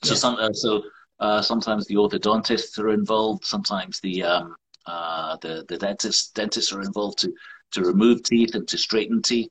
So 0.04 0.12
yeah. 0.12 0.18
some 0.18 0.36
uh, 0.36 0.52
so 0.52 0.82
uh, 1.20 1.42
sometimes 1.42 1.86
the 1.86 1.96
orthodontists 1.96 2.78
are 2.78 2.90
involved. 2.90 3.44
Sometimes 3.44 4.00
the 4.00 4.22
um, 4.22 4.56
uh, 4.86 5.36
the 5.40 5.64
the 5.68 5.78
dentists 5.78 6.30
dentists 6.32 6.72
are 6.72 6.82
involved 6.82 7.18
to 7.18 7.32
to 7.72 7.82
remove 7.82 8.22
teeth 8.22 8.54
and 8.54 8.68
to 8.68 8.78
straighten 8.78 9.22
teeth. 9.22 9.50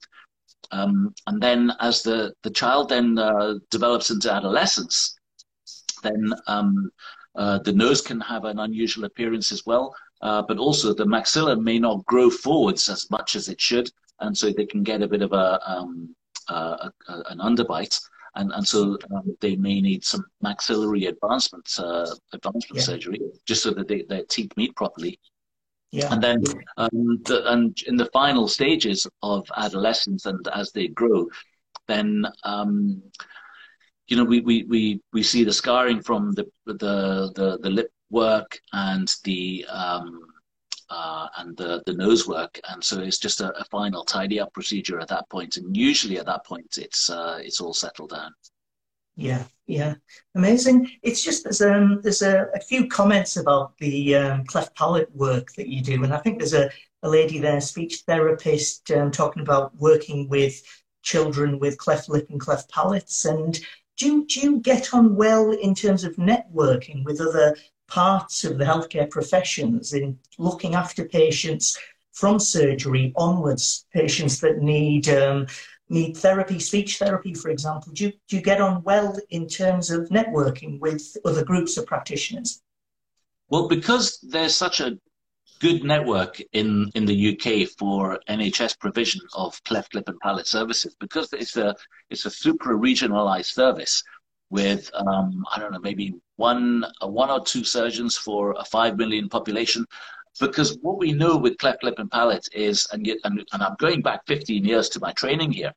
Um, 0.72 1.14
and 1.28 1.42
then 1.42 1.72
as 1.80 2.04
the 2.04 2.34
the 2.44 2.50
child 2.50 2.90
then 2.90 3.18
uh, 3.18 3.56
develops 3.72 4.10
into 4.10 4.32
adolescence, 4.32 5.18
then 6.04 6.34
um, 6.48 6.92
uh, 7.36 7.60
the 7.60 7.74
nose 7.74 8.02
can 8.02 8.20
have 8.22 8.46
an 8.46 8.60
unusual 8.60 9.06
appearance 9.06 9.52
as 9.52 9.66
well, 9.66 9.96
uh, 10.22 10.42
but 10.42 10.58
also 10.58 10.94
the 10.94 11.06
maxilla 11.06 11.62
may 11.62 11.80
not 11.80 12.06
grow 12.06 12.30
forwards 12.30 12.90
as 12.90 13.10
much 13.12 13.36
as 13.36 13.50
it 13.50 13.60
should, 13.60 13.90
and 14.20 14.38
so 14.38 14.52
they 14.52 14.66
can 14.66 14.84
get 14.84 15.02
a 15.02 15.08
bit 15.08 15.22
of 15.22 15.34
a, 15.34 15.60
um, 15.70 16.16
a, 16.50 16.54
a 16.54 16.92
an 17.30 17.40
underbite, 17.40 18.00
and 18.36 18.52
and 18.54 18.66
so 18.66 18.98
um, 19.14 19.36
they 19.42 19.56
may 19.56 19.82
need 19.82 20.04
some 20.04 20.26
maxillary 20.42 21.06
advancement 21.06 21.70
uh, 21.80 22.08
advancement 22.34 22.78
yeah. 22.78 22.82
surgery 22.82 23.20
just 23.46 23.64
so 23.64 23.72
that 23.72 23.88
they, 23.88 24.04
their 24.04 24.24
teeth 24.26 24.52
meet 24.56 24.76
properly. 24.76 25.20
Yeah. 25.96 26.14
And 26.14 26.22
then, 26.22 26.42
the, 26.42 27.44
and 27.46 27.78
in 27.88 27.96
the 27.96 28.10
final 28.12 28.48
stages 28.48 29.08
of 29.24 29.50
adolescence 29.56 30.26
and 30.26 30.46
as 30.54 30.72
they 30.72 30.90
grow, 30.90 31.28
then 31.88 32.26
um, 32.44 33.02
you 34.08 34.18
know, 34.18 34.24
we, 34.24 34.42
we, 34.42 34.64
we, 34.64 35.02
we 35.14 35.24
see 35.24 35.44
the 35.44 35.54
scarring 35.54 36.02
from 36.02 36.34
the, 36.34 36.46
the, 36.66 37.32
the, 37.36 37.60
the 37.62 37.70
lip 37.70 37.92
work 38.10 38.60
and 38.74 39.14
the, 39.24 39.66
um, 39.70 40.22
uh, 40.90 41.28
and 41.38 41.58
the, 41.58 41.82
the 41.86 41.94
nose 41.94 42.28
work. 42.28 42.60
And 42.70 42.84
so 42.84 43.00
it's 43.00 43.18
just 43.18 43.42
a, 43.42 43.52
a, 43.58 43.64
final 43.66 44.04
tidy 44.04 44.40
up 44.40 44.54
procedure 44.54 45.00
at 45.00 45.08
that 45.08 45.28
point. 45.30 45.58
And 45.58 45.76
usually 45.76 46.20
at 46.20 46.28
that 46.28 46.46
point, 46.46 46.78
it's, 46.78 47.10
uh, 47.10 47.40
it's 47.42 47.60
all 47.60 47.74
settled 47.74 48.12
down. 48.12 48.32
Yeah, 49.16 49.44
yeah, 49.66 49.96
amazing. 50.36 50.92
It's 51.02 51.24
just 51.24 51.44
there's 51.44 51.62
um 51.62 52.02
there's 52.04 52.22
a, 52.22 52.48
a 52.54 52.60
few 52.60 52.88
comments 52.88 53.38
about 53.38 53.78
the 53.78 54.16
um, 54.16 54.46
cleft 54.46 54.76
palate 54.76 55.14
work 55.16 55.54
that 55.54 55.68
you 55.70 55.82
do, 55.82 56.04
and 56.04 56.14
I 56.14 56.18
think 56.18 56.38
there's 56.40 56.54
a, 56.54 56.70
a 57.04 57.10
lady 57.10 57.40
there, 57.40 57.62
speech 57.62 58.04
therapist, 58.06 58.92
um, 58.92 59.12
talking 59.12 59.42
about 59.42 59.76
working 59.78 60.28
with 60.28 60.62
children 61.02 61.60
with 61.60 61.78
cleft 61.78 62.10
lip 62.10 62.28
and 62.30 62.40
cleft 62.42 62.70
palates, 62.72 63.24
and 63.26 63.58
do, 63.98 64.26
do 64.26 64.40
you 64.42 64.60
get 64.60 64.94
on 64.94 65.16
well 65.16 65.52
in 65.52 65.74
terms 65.74 66.04
of 66.04 66.16
networking 66.18 67.06
with 67.06 67.22
other 67.22 67.56
parts 67.88 68.44
of 68.44 68.58
the 68.58 68.66
healthcare 68.66 69.10
professions 69.10 69.94
in 69.94 70.18
looking 70.38 70.76
after 70.76 71.06
patients 71.06 71.78
from 72.12 72.40
surgery 72.40 73.14
onwards, 73.16 73.86
patients 73.94 74.40
that 74.42 74.58
need 74.58 75.08
um, 75.10 75.46
need 75.90 76.18
therapy, 76.18 76.60
speech 76.60 76.98
therapy, 76.98 77.34
for 77.34 77.50
example? 77.50 77.94
Do 77.94 78.06
you, 78.06 78.14
do 78.28 78.36
you 78.38 78.42
get 78.42 78.62
on 78.62 78.84
well 78.84 79.16
in 79.30 79.48
terms 79.48 79.92
of 79.92 80.10
networking 80.10 80.80
with 80.80 81.16
other 81.26 81.44
groups 81.44 81.78
of 81.78 81.86
practitioners? 81.86 82.62
Well, 83.50 83.68
because 83.68 84.20
there's 84.24 84.56
such 84.56 84.80
a 84.80 84.98
good 85.60 85.84
network 85.84 86.42
in, 86.54 86.92
in 86.96 87.06
the 87.06 87.34
UK 87.34 87.70
for 87.78 88.20
NHS 88.28 88.80
provision 88.80 89.22
of 89.34 89.64
cleft 89.64 89.96
lip 89.96 90.10
and 90.10 90.20
palate 90.20 90.48
services 90.48 90.96
because 91.00 91.32
it's 91.34 91.56
a 91.56 91.76
it's 92.10 92.26
a 92.26 92.30
super 92.30 92.78
regionalized 92.78 93.54
service 93.54 94.04
with 94.50 94.90
um, 94.94 95.44
I 95.54 95.60
don't 95.60 95.72
know 95.72 95.80
maybe 95.80 96.14
one 96.36 96.86
uh, 97.02 97.08
one 97.08 97.30
or 97.30 97.44
two 97.44 97.64
surgeons 97.64 98.18
for 98.18 98.54
a 98.58 98.66
five 98.66 98.98
million 98.98 99.30
population. 99.30 99.86
Because 100.40 100.78
what 100.82 100.98
we 100.98 101.14
know 101.14 101.38
with 101.38 101.58
cleft 101.58 101.84
lip 101.84 101.96
and 101.98 102.12
palate 102.12 102.48
is, 102.54 102.88
and, 102.92 103.06
yet, 103.08 103.18
and, 103.24 103.44
and 103.54 103.64
I'm 103.64 103.76
going 103.80 104.02
back 104.02 104.22
15 104.28 104.66
years 104.66 104.90
to 104.90 105.00
my 105.00 105.14
training 105.14 105.52
here, 105.52 105.74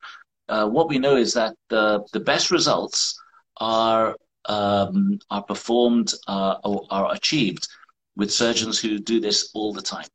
uh, 0.49 0.67
what 0.67 0.89
we 0.89 0.99
know 0.99 1.15
is 1.15 1.33
that 1.33 1.55
the, 1.69 2.03
the 2.11 2.19
best 2.19 2.51
results 2.51 3.19
are 3.57 4.15
um, 4.45 5.19
are 5.29 5.43
performed 5.43 6.13
uh, 6.27 6.55
or 6.63 6.85
are 6.89 7.13
achieved 7.13 7.67
with 8.15 8.33
surgeons 8.33 8.79
who 8.79 8.97
do 8.97 9.19
this 9.19 9.51
all 9.53 9.73
the 9.73 9.81
time. 9.81 10.07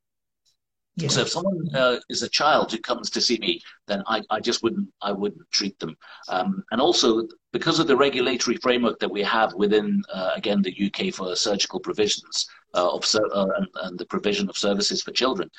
Yeah. 0.97 1.09
So 1.09 1.23
if 1.23 1.29
someone 1.29 1.69
uh, 1.75 1.99
is 2.09 2.23
a 2.23 2.29
child 2.29 2.71
who 2.71 2.79
comes 2.79 3.11
to 3.11 3.21
see 3.21 3.39
me, 3.39 3.61
then 3.89 4.03
I, 4.07 4.23
I 4.31 4.39
just 4.41 4.63
wouldn't 4.63 4.89
I 5.03 5.11
wouldn't 5.11 5.51
treat 5.51 5.79
them. 5.81 5.97
Um, 6.29 6.63
and 6.71 6.81
also 6.81 7.27
because 7.53 7.81
of 7.81 7.89
the 7.89 7.97
regulatory 7.97 8.57
framework 8.59 9.01
that 9.01 9.11
we 9.11 9.23
have 9.23 9.55
within 9.55 10.03
uh, 10.13 10.31
again 10.37 10.63
the 10.63 10.87
UK 10.87 11.13
for 11.13 11.35
surgical 11.35 11.81
provisions 11.81 12.47
uh, 12.75 12.95
of 12.95 13.05
uh, 13.15 13.47
and, 13.57 13.69
and, 13.83 13.99
the 13.99 14.07
provision 14.07 14.49
of 14.49 14.57
services 14.57 15.03
for 15.03 15.13
children, 15.13 15.51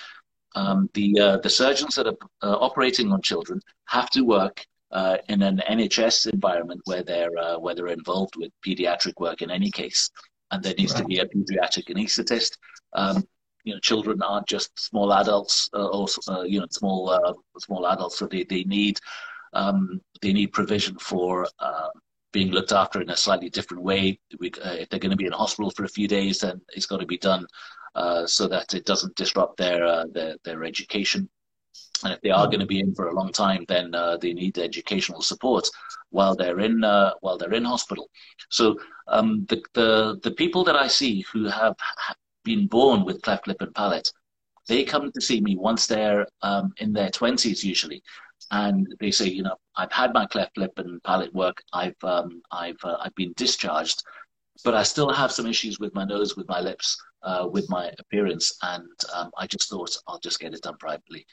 um, 0.55 0.89
the 0.93 1.20
uh, 1.20 1.38
the 1.38 1.49
surgeons 1.49 1.95
that 1.95 2.07
are 2.07 2.18
uh, 2.41 2.57
operating 2.59 3.11
on 3.11 3.22
children 3.22 3.59
have 3.86 4.09
to 4.11 4.22
work 4.22 4.66
in 5.28 5.41
an 5.41 5.61
NHS 5.70 6.32
environment 6.32 6.82
where 6.86 7.03
they're 7.03 7.59
where 7.59 7.76
they're 7.76 7.88
involved 7.88 8.36
with 8.38 8.51
pediatric 8.66 9.13
work 9.20 9.41
in 9.41 9.51
any 9.51 9.70
case 9.70 10.09
and 10.51 10.63
there 10.63 10.74
needs 10.78 10.93
right. 10.93 11.01
to 11.01 11.07
be 11.07 11.20
a 11.20 11.26
pediatric 11.26 11.89
anaesthetist. 11.89 12.57
Um, 12.93 13.24
you 13.63 13.74
know, 13.74 13.80
children 13.80 14.22
aren't 14.22 14.47
just 14.47 14.78
small 14.80 15.11
adults 15.13 15.70
uh, 15.74 15.88
or 15.88 16.07
uh, 16.28 16.43
you 16.43 16.59
know 16.59 16.68
small 16.72 17.09
uh, 17.09 17.34
small 17.59 17.88
adults, 17.88 18.18
so 18.18 18.28
they 18.28 18.43
they 18.43 18.63
need 18.63 18.99
um, 19.53 20.01
they 20.22 20.34
need 20.34 20.47
provision 20.53 20.97
for 20.99 21.47
uh, 21.59 21.89
being 22.38 22.51
looked 22.51 22.73
after 22.81 23.01
in 23.01 23.09
a 23.11 23.23
slightly 23.25 23.49
different 23.49 23.83
way. 23.91 24.01
We, 24.41 24.47
uh, 24.67 24.75
if 24.81 24.86
they're 24.88 25.05
going 25.05 25.17
to 25.17 25.23
be 25.23 25.29
in 25.31 25.41
hospital 25.43 25.71
for 25.71 25.86
a 25.86 25.95
few 25.97 26.07
days, 26.17 26.36
then 26.39 26.57
it's 26.75 26.89
got 26.91 26.99
to 26.99 27.13
be 27.15 27.29
done 27.31 27.43
uh, 28.01 28.23
so 28.38 28.43
that 28.53 28.73
it 28.73 28.86
doesn't 28.91 29.15
disrupt 29.21 29.55
their 29.57 29.81
their 30.15 30.36
their 30.45 30.61
education. 30.71 31.21
And 32.03 32.11
if 32.15 32.21
they 32.21 32.33
are 32.39 32.49
going 32.51 32.65
to 32.65 32.73
be 32.75 32.81
in 32.86 32.93
for 32.95 33.07
a 33.07 33.17
long 33.19 33.31
time, 33.31 33.63
then 33.73 33.95
uh, 33.95 34.17
they 34.21 34.33
need 34.33 34.57
educational 34.57 35.21
support 35.21 35.65
while 36.17 36.36
they're 36.36 36.63
in 36.67 36.83
uh, 36.83 37.11
while 37.23 37.38
they're 37.38 37.59
in 37.59 37.71
hospital. 37.73 38.05
So 38.49 38.65
um, 39.15 39.29
the, 39.51 39.59
the 39.79 39.89
the 40.25 40.36
people 40.41 40.63
that 40.65 40.79
I 40.86 40.88
see 40.99 41.13
who 41.31 41.41
have 41.61 41.75
been 42.43 42.67
born 42.67 42.99
with 43.05 43.23
cleft 43.25 43.47
lip 43.47 43.61
and 43.61 43.73
palate, 43.81 44.09
they 44.67 44.83
come 44.83 45.05
to 45.11 45.21
see 45.27 45.39
me 45.47 45.53
once 45.69 45.83
they're 45.88 46.27
um, 46.49 46.65
in 46.83 46.89
their 46.93 47.11
twenties 47.19 47.63
usually, 47.73 48.01
and 48.51 48.87
they 48.99 49.11
say, 49.11 49.27
you 49.27 49.43
know, 49.43 49.55
I've 49.75 49.91
had 49.91 50.13
my 50.13 50.25
cleft 50.25 50.57
lip 50.57 50.73
and 50.77 51.01
palate 51.03 51.33
work. 51.33 51.61
I've 51.73 52.01
um, 52.03 52.41
I've 52.51 52.83
uh, 52.83 52.97
I've 53.01 53.15
been 53.15 53.33
discharged, 53.35 54.03
but 54.63 54.75
I 54.75 54.83
still 54.83 55.11
have 55.11 55.31
some 55.31 55.47
issues 55.47 55.79
with 55.79 55.93
my 55.93 56.05
nose, 56.05 56.35
with 56.37 56.47
my 56.47 56.61
lips, 56.61 56.97
uh, 57.23 57.47
with 57.51 57.69
my 57.69 57.91
appearance, 57.99 58.57
and 58.61 58.87
um, 59.13 59.31
I 59.37 59.47
just 59.47 59.69
thought 59.69 59.95
I'll 60.07 60.19
just 60.19 60.39
get 60.39 60.53
it 60.53 60.61
done 60.61 60.77
privately. 60.77 61.25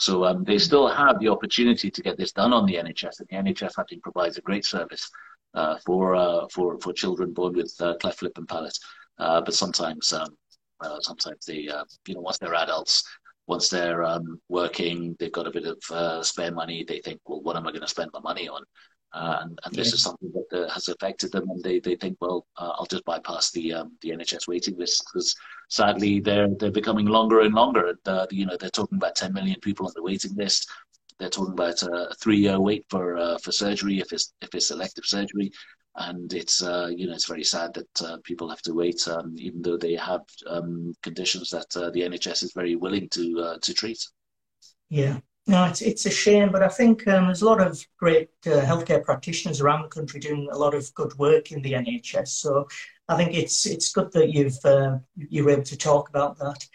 So 0.00 0.24
um, 0.24 0.44
they 0.44 0.58
still 0.58 0.88
have 0.88 1.20
the 1.20 1.28
opportunity 1.28 1.90
to 1.90 2.02
get 2.02 2.16
this 2.16 2.32
done 2.32 2.52
on 2.52 2.66
the 2.66 2.74
NHS, 2.74 3.20
and 3.20 3.28
the 3.28 3.52
NHS 3.52 3.74
I 3.78 3.84
think 3.88 4.02
provides 4.02 4.36
a 4.38 4.42
great 4.42 4.64
service 4.64 5.10
uh, 5.54 5.76
for 5.84 6.14
uh, 6.14 6.46
for 6.52 6.78
for 6.80 6.92
children 6.92 7.32
born 7.32 7.54
with 7.54 7.74
uh, 7.80 7.94
cleft 8.00 8.22
lip 8.22 8.36
and 8.36 8.48
palate. 8.48 8.78
Uh, 9.18 9.40
but 9.40 9.54
sometimes 9.54 10.12
um, 10.12 10.36
sometimes 11.00 11.44
they 11.46 11.68
uh, 11.68 11.84
you 12.06 12.14
know 12.14 12.20
once 12.20 12.38
they're 12.38 12.54
adults, 12.54 13.04
once 13.46 13.68
they're 13.68 14.04
um, 14.04 14.40
working, 14.48 15.16
they've 15.18 15.32
got 15.32 15.46
a 15.46 15.50
bit 15.50 15.66
of 15.66 16.24
spare 16.24 16.52
money. 16.52 16.84
They 16.84 17.00
think, 17.00 17.20
well, 17.26 17.42
what 17.42 17.56
am 17.56 17.66
I 17.66 17.70
going 17.70 17.82
to 17.82 17.88
spend 17.88 18.10
my 18.12 18.20
money 18.20 18.48
on? 18.48 18.62
Uh, 19.14 19.40
and, 19.42 19.58
and 19.64 19.74
this 19.74 19.88
yeah. 19.88 19.94
is 19.94 20.02
something 20.02 20.32
that 20.32 20.64
uh, 20.64 20.70
has 20.70 20.88
affected 20.88 21.30
them, 21.32 21.50
and 21.50 21.62
they, 21.62 21.78
they 21.80 21.96
think, 21.96 22.16
well, 22.20 22.46
uh, 22.56 22.72
I'll 22.78 22.86
just 22.86 23.04
bypass 23.04 23.50
the 23.50 23.74
um, 23.74 23.92
the 24.00 24.10
NHS 24.10 24.48
waiting 24.48 24.78
list 24.78 25.04
because 25.06 25.34
sadly 25.68 26.20
they're 26.20 26.48
they're 26.58 26.70
becoming 26.70 27.06
longer 27.06 27.40
and 27.40 27.54
longer. 27.54 27.94
And, 28.06 28.28
you 28.30 28.46
know, 28.46 28.56
they're 28.58 28.70
talking 28.70 28.96
about 28.96 29.16
10 29.16 29.34
million 29.34 29.60
people 29.60 29.86
on 29.86 29.92
the 29.94 30.02
waiting 30.02 30.34
list. 30.34 30.70
they're 31.18 31.28
talking 31.28 31.52
about 31.52 31.82
a 31.82 32.14
three-year 32.20 32.58
wait 32.58 32.86
for 32.88 33.18
uh, 33.18 33.36
for 33.38 33.52
surgery 33.52 34.00
if 34.00 34.12
it's 34.12 34.32
if 34.40 34.54
it's 34.54 34.70
elective 34.70 35.04
surgery, 35.04 35.52
and 35.96 36.32
it's 36.32 36.62
uh, 36.62 36.90
you 36.94 37.06
know 37.06 37.14
it's 37.14 37.28
very 37.28 37.44
sad 37.44 37.74
that 37.74 38.02
uh, 38.02 38.16
people 38.24 38.48
have 38.48 38.62
to 38.62 38.74
wait, 38.74 39.06
um, 39.08 39.34
even 39.38 39.62
though 39.62 39.76
they 39.76 39.94
have 39.94 40.22
um, 40.46 40.94
conditions 41.02 41.50
that 41.50 41.76
uh, 41.76 41.90
the 41.90 42.00
NHS 42.00 42.42
is 42.42 42.52
very 42.52 42.76
willing 42.76 43.08
to 43.10 43.40
uh, 43.40 43.58
to 43.60 43.74
treat. 43.74 44.06
Yeah, 44.88 45.18
no, 45.46 45.64
it's 45.64 45.82
it's 45.82 46.06
a 46.06 46.10
shame, 46.10 46.50
but 46.50 46.62
I 46.62 46.68
think 46.68 47.06
um, 47.08 47.26
there's 47.26 47.42
a 47.42 47.46
lot 47.46 47.60
of 47.60 47.84
great 47.98 48.30
uh, 48.46 48.60
healthcare 48.62 49.04
practitioners 49.04 49.60
around 49.60 49.82
the 49.82 49.88
country 49.88 50.20
doing 50.20 50.48
a 50.50 50.58
lot 50.58 50.74
of 50.74 50.92
good 50.94 51.16
work 51.18 51.52
in 51.52 51.60
the 51.62 51.72
NHS. 51.72 52.28
So 52.28 52.68
I 53.08 53.16
think 53.16 53.34
it's 53.34 53.66
it's 53.66 53.92
good 53.92 54.12
that 54.12 54.30
you've 54.30 54.64
uh, 54.64 54.98
you're 55.16 55.50
able 55.50 55.62
to 55.64 55.76
talk 55.76 56.08
about 56.08 56.38
that. 56.38 56.66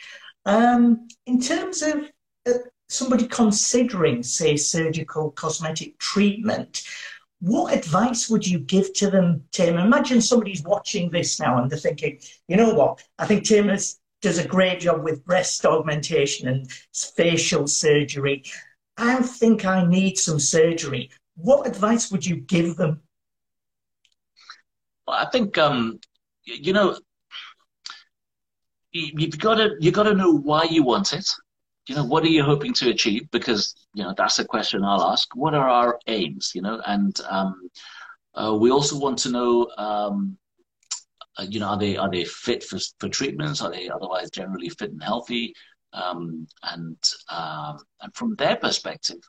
Um, 0.45 1.07
in 1.25 1.41
terms 1.41 1.81
of 1.81 2.09
somebody 2.89 3.27
considering, 3.27 4.23
say, 4.23 4.55
surgical 4.55 5.31
cosmetic 5.31 5.97
treatment, 5.99 6.83
what 7.39 7.73
advice 7.73 8.29
would 8.29 8.47
you 8.47 8.59
give 8.59 8.93
to 8.93 9.09
them, 9.09 9.43
Tim? 9.51 9.77
Imagine 9.77 10.21
somebody's 10.21 10.63
watching 10.63 11.11
this 11.11 11.39
now 11.39 11.61
and 11.61 11.69
they're 11.69 11.77
thinking, 11.77 12.19
you 12.47 12.57
know 12.57 12.73
what? 12.73 13.03
I 13.19 13.25
think 13.27 13.45
Tim 13.45 13.67
has 13.69 13.99
does 14.21 14.39
a 14.39 14.47
great 14.47 14.79
job 14.79 15.03
with 15.03 15.23
breast 15.25 15.63
augmentation 15.63 16.47
and 16.47 16.71
facial 17.15 17.67
surgery. 17.67 18.43
I 18.97 19.21
think 19.21 19.63
I 19.65 19.85
need 19.85 20.17
some 20.17 20.39
surgery. 20.39 21.11
What 21.35 21.67
advice 21.67 22.11
would 22.11 22.25
you 22.25 22.37
give 22.37 22.77
them? 22.77 23.01
Well, 25.05 25.17
I 25.17 25.29
think 25.29 25.57
um, 25.59 25.99
you 26.45 26.73
know 26.73 26.97
you've 28.91 29.37
got 29.37 29.55
to 29.55 29.75
you've 29.79 29.93
got 29.93 30.03
to 30.03 30.15
know 30.15 30.33
why 30.33 30.63
you 30.63 30.83
want 30.83 31.13
it. 31.13 31.29
You 31.87 31.95
know, 31.95 32.03
what 32.03 32.23
are 32.23 32.29
you 32.29 32.43
hoping 32.43 32.73
to 32.75 32.89
achieve? 32.89 33.29
Because 33.31 33.75
you 33.93 34.03
know 34.03 34.13
that's 34.15 34.39
a 34.39 34.45
question 34.45 34.83
I'll 34.83 35.11
ask. 35.11 35.35
What 35.35 35.53
are 35.53 35.69
our 35.69 35.99
aims? 36.07 36.51
You 36.53 36.61
know, 36.61 36.81
and 36.85 37.19
um, 37.29 37.69
uh, 38.35 38.57
we 38.59 38.71
also 38.71 38.99
want 38.99 39.17
to 39.19 39.31
know 39.31 39.69
um, 39.77 40.37
uh, 41.37 41.45
you 41.49 41.59
know, 41.59 41.67
are 41.67 41.77
they 41.77 41.97
are 41.97 42.09
they 42.09 42.25
fit 42.25 42.63
for 42.63 42.79
for 42.99 43.09
treatments? 43.09 43.61
Are 43.61 43.71
they 43.71 43.89
otherwise 43.89 44.29
generally 44.29 44.69
fit 44.69 44.91
and 44.91 45.03
healthy? 45.03 45.53
Um, 45.93 46.47
and 46.63 46.97
um, 47.29 47.79
and 48.01 48.13
from 48.15 48.35
their 48.35 48.55
perspective, 48.55 49.19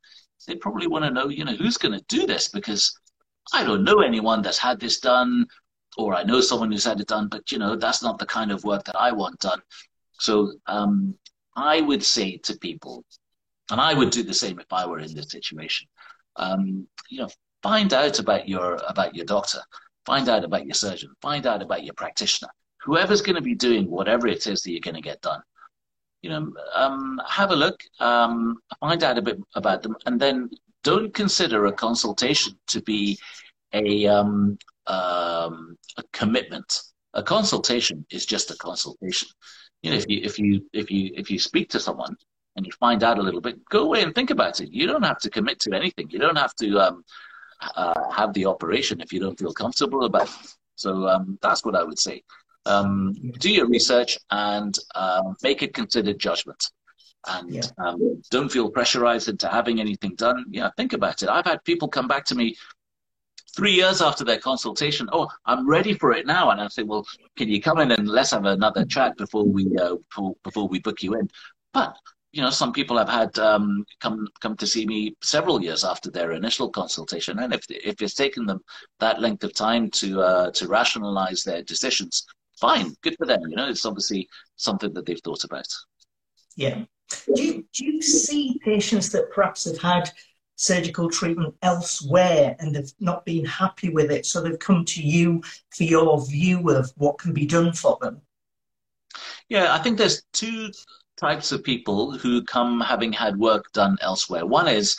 they 0.47 0.57
probably 0.57 0.87
want 0.87 1.05
to 1.05 1.11
know, 1.11 1.29
you 1.29 1.45
know, 1.45 1.55
who's 1.55 1.77
going 1.77 1.99
to 1.99 2.05
do 2.09 2.27
this 2.27 2.49
because 2.49 2.99
I 3.53 3.65
don't 3.65 3.85
know 3.85 4.01
anyone 4.01 4.43
that's 4.43 4.59
had 4.59 4.81
this 4.81 5.01
done, 5.01 5.47
or 5.97 6.15
I 6.15 6.23
know 6.23 6.41
someone 6.41 6.73
who's 6.73 6.85
had 6.85 7.01
it 7.01 7.09
done, 7.09 7.29
but 7.29 7.53
you 7.53 7.59
know, 7.59 7.77
that's 7.77 8.03
not 8.03 8.19
the 8.19 8.27
kind 8.27 8.51
of 8.53 8.65
work 8.65 8.85
that 8.85 8.97
I 8.97 9.13
want 9.13 9.41
done. 9.41 9.61
So 10.19 10.53
um, 10.67 11.15
I 11.59 11.81
would 11.81 12.05
say 12.05 12.37
to 12.39 12.57
people, 12.59 13.05
and 13.71 13.81
I 13.81 13.93
would 13.93 14.11
do 14.11 14.23
the 14.23 14.35
same 14.35 14.61
if 14.61 14.73
I 14.73 14.87
were 14.87 15.01
in 15.01 15.15
this 15.15 15.31
situation. 15.31 15.89
Um, 16.37 16.87
you 17.11 17.19
know, 17.19 17.29
find 17.63 17.93
out 17.93 18.19
about 18.21 18.49
your 18.49 18.81
about 18.89 19.15
your 19.17 19.27
doctor. 19.27 19.61
Find 20.07 20.29
out 20.29 20.45
about 20.45 20.65
your 20.65 20.75
surgeon. 20.75 21.11
Find 21.21 21.47
out 21.47 21.61
about 21.61 21.85
your 21.85 21.95
practitioner. 21.95 22.51
Whoever's 22.85 23.23
going 23.23 23.37
to 23.37 23.43
be 23.43 23.55
doing 23.55 23.91
whatever 23.91 24.29
it 24.29 24.47
is 24.47 24.63
that 24.63 24.71
you're 24.71 24.81
going 24.81 24.95
to 24.95 25.03
get 25.03 25.21
done. 25.21 25.43
You 26.23 26.31
know, 26.31 26.53
um, 26.75 27.21
have 27.29 27.51
a 27.51 27.57
look, 27.57 27.83
um, 28.01 28.57
find 28.81 29.03
out 29.03 29.19
a 29.19 29.23
bit 29.23 29.39
about 29.55 29.83
them, 29.83 29.97
and 30.07 30.19
then 30.19 30.51
don't 30.85 31.13
consider 31.13 31.67
a 31.67 31.73
consultation 31.73 32.55
to 32.69 32.81
be 32.83 33.19
a, 33.73 34.07
um, 34.07 34.59
um 34.87 35.77
a 35.97 36.03
commitment. 36.13 36.83
A 37.15 37.23
consultation 37.23 38.07
is 38.11 38.25
just 38.25 38.51
a 38.51 38.57
consultation. 38.57 39.29
You 39.83 39.91
know, 39.91 39.97
if 39.97 40.09
you 40.09 40.21
if 40.23 40.39
you 40.39 40.67
if 40.73 40.91
you 40.91 41.13
if 41.15 41.31
you 41.31 41.39
speak 41.39 41.71
to 41.71 41.81
someone 41.81 42.17
and 42.57 42.67
you 42.67 42.73
find 42.73 43.05
out 43.05 43.19
a 43.19 43.23
little 43.23 43.41
bit, 43.41 43.65
go 43.69 43.85
away 43.85 44.03
and 44.03 44.15
think 44.15 44.31
about 44.31 44.61
it. 44.61 44.73
You 44.73 44.87
don't 44.87 45.05
have 45.05 45.21
to 45.21 45.31
commit 45.31 45.61
to 45.61 45.73
anything. 45.75 46.11
You 46.11 46.19
don't 46.19 46.37
have 46.37 46.55
to 46.57 46.79
um, 46.79 47.05
uh, 47.77 48.11
have 48.11 48.33
the 48.33 48.47
operation 48.47 49.01
if 49.01 49.13
you 49.13 49.21
don't 49.21 49.39
feel 49.39 49.53
comfortable 49.53 50.05
about 50.05 50.29
it. 50.29 50.55
So 50.75 51.09
um, 51.09 51.39
that's 51.43 51.65
what 51.65 51.77
I 51.77 51.85
would 51.85 51.99
say. 51.99 52.23
Um, 52.67 53.15
do 53.39 53.51
your 53.51 53.67
research 53.69 54.19
and 54.31 54.77
um, 54.95 55.37
make 55.43 55.63
a 55.63 55.69
considered 55.69 56.19
judgment. 56.19 56.71
And 57.27 57.53
yeah. 57.53 57.63
Um, 57.79 58.23
don't 58.31 58.49
feel 58.49 58.71
pressurized 58.71 59.29
into 59.29 59.49
having 59.49 59.81
anything 59.81 60.15
done. 60.17 60.45
Yeah, 60.51 60.71
think 60.77 60.93
about 60.93 61.23
it. 61.23 61.29
I've 61.29 61.47
had 61.47 61.65
people 61.65 61.89
come 61.89 62.09
back 62.09 62.25
to 62.27 62.35
me 62.35 62.57
three 63.59 63.73
years 63.73 64.01
after 64.01 64.25
their 64.25 64.39
consultation. 64.39 65.09
Oh, 65.13 65.29
I'm 65.45 65.69
ready 65.69 65.93
for 65.93 66.13
it 66.13 66.27
now. 66.27 66.51
And 66.51 66.61
I 66.61 66.69
say, 66.69 66.85
well, 66.85 67.05
can 67.37 67.49
you 67.49 67.61
come 67.61 67.81
in 67.81 67.91
and 67.91 68.09
let's 68.09 68.31
have 68.31 68.45
another 68.45 68.85
chat 68.85 69.17
before 69.17 69.45
we 69.45 69.77
uh, 69.77 69.97
before, 70.09 70.37
before 70.45 70.69
we 70.69 70.79
book 70.79 71.03
you 71.03 71.15
in? 71.15 71.29
But 71.75 71.97
you 72.31 72.41
know, 72.41 72.51
some 72.51 72.73
people 72.73 72.97
have 72.97 73.09
had 73.09 73.37
um, 73.41 73.85
come 74.01 74.29
come 74.41 74.57
to 74.59 74.67
see 74.67 74.87
me 74.87 75.17
several 75.23 75.61
years 75.61 75.83
after 75.83 76.09
their 76.09 76.33
initial 76.33 76.71
consultation, 76.71 77.41
and 77.41 77.53
if 77.53 77.65
if 77.69 78.01
it's 78.01 78.15
taken 78.15 78.47
them 78.47 78.61
that 79.01 79.21
length 79.21 79.43
of 79.43 79.55
time 79.55 79.91
to 79.91 80.23
uh, 80.23 80.51
to 80.53 80.69
rationalize 80.69 81.43
their 81.43 81.63
decisions, 81.65 82.25
fine, 82.61 82.95
good 83.03 83.17
for 83.19 83.27
them. 83.27 83.41
You 83.49 83.57
know, 83.57 83.69
it's 83.69 83.87
obviously 83.87 84.29
something 84.55 84.95
that 84.95 85.05
they've 85.05 85.21
thought 85.25 85.43
about. 85.43 85.67
Yeah. 86.55 86.85
Do 87.35 87.43
you, 87.43 87.65
do 87.73 87.87
you 87.87 88.03
see 88.03 88.61
patients 88.63 89.09
that 89.13 89.31
perhaps 89.31 89.65
have 89.65 89.79
had 89.79 90.11
surgical 90.59 91.09
treatment 91.09 91.55
elsewhere 91.63 92.57
and 92.59 92.75
they've 92.75 92.93
not 92.99 93.25
been 93.25 93.45
happy 93.45 93.91
with 93.91 94.11
it, 94.11 94.27
so 94.27 94.43
they've 94.43 94.59
come 94.59 94.85
to 94.85 95.03
you 95.03 95.41
for 95.71 95.85
your 95.85 96.25
view 96.27 96.69
of 96.71 96.93
what 96.97 97.17
can 97.19 97.33
be 97.33 97.47
done 97.47 97.73
for 97.73 97.97
them? 98.01 98.21
Yeah, 99.49 99.73
I 99.73 99.79
think 99.79 99.97
there's 99.97 100.25
two 100.33 100.71
types 101.17 101.53
of 101.53 101.63
people 101.63 102.13
who 102.13 102.43
come 102.45 102.81
having 102.81 103.13
had 103.13 103.39
work 103.39 103.71
done 103.73 103.97
elsewhere. 104.01 104.45
One 104.45 104.69
is, 104.69 104.99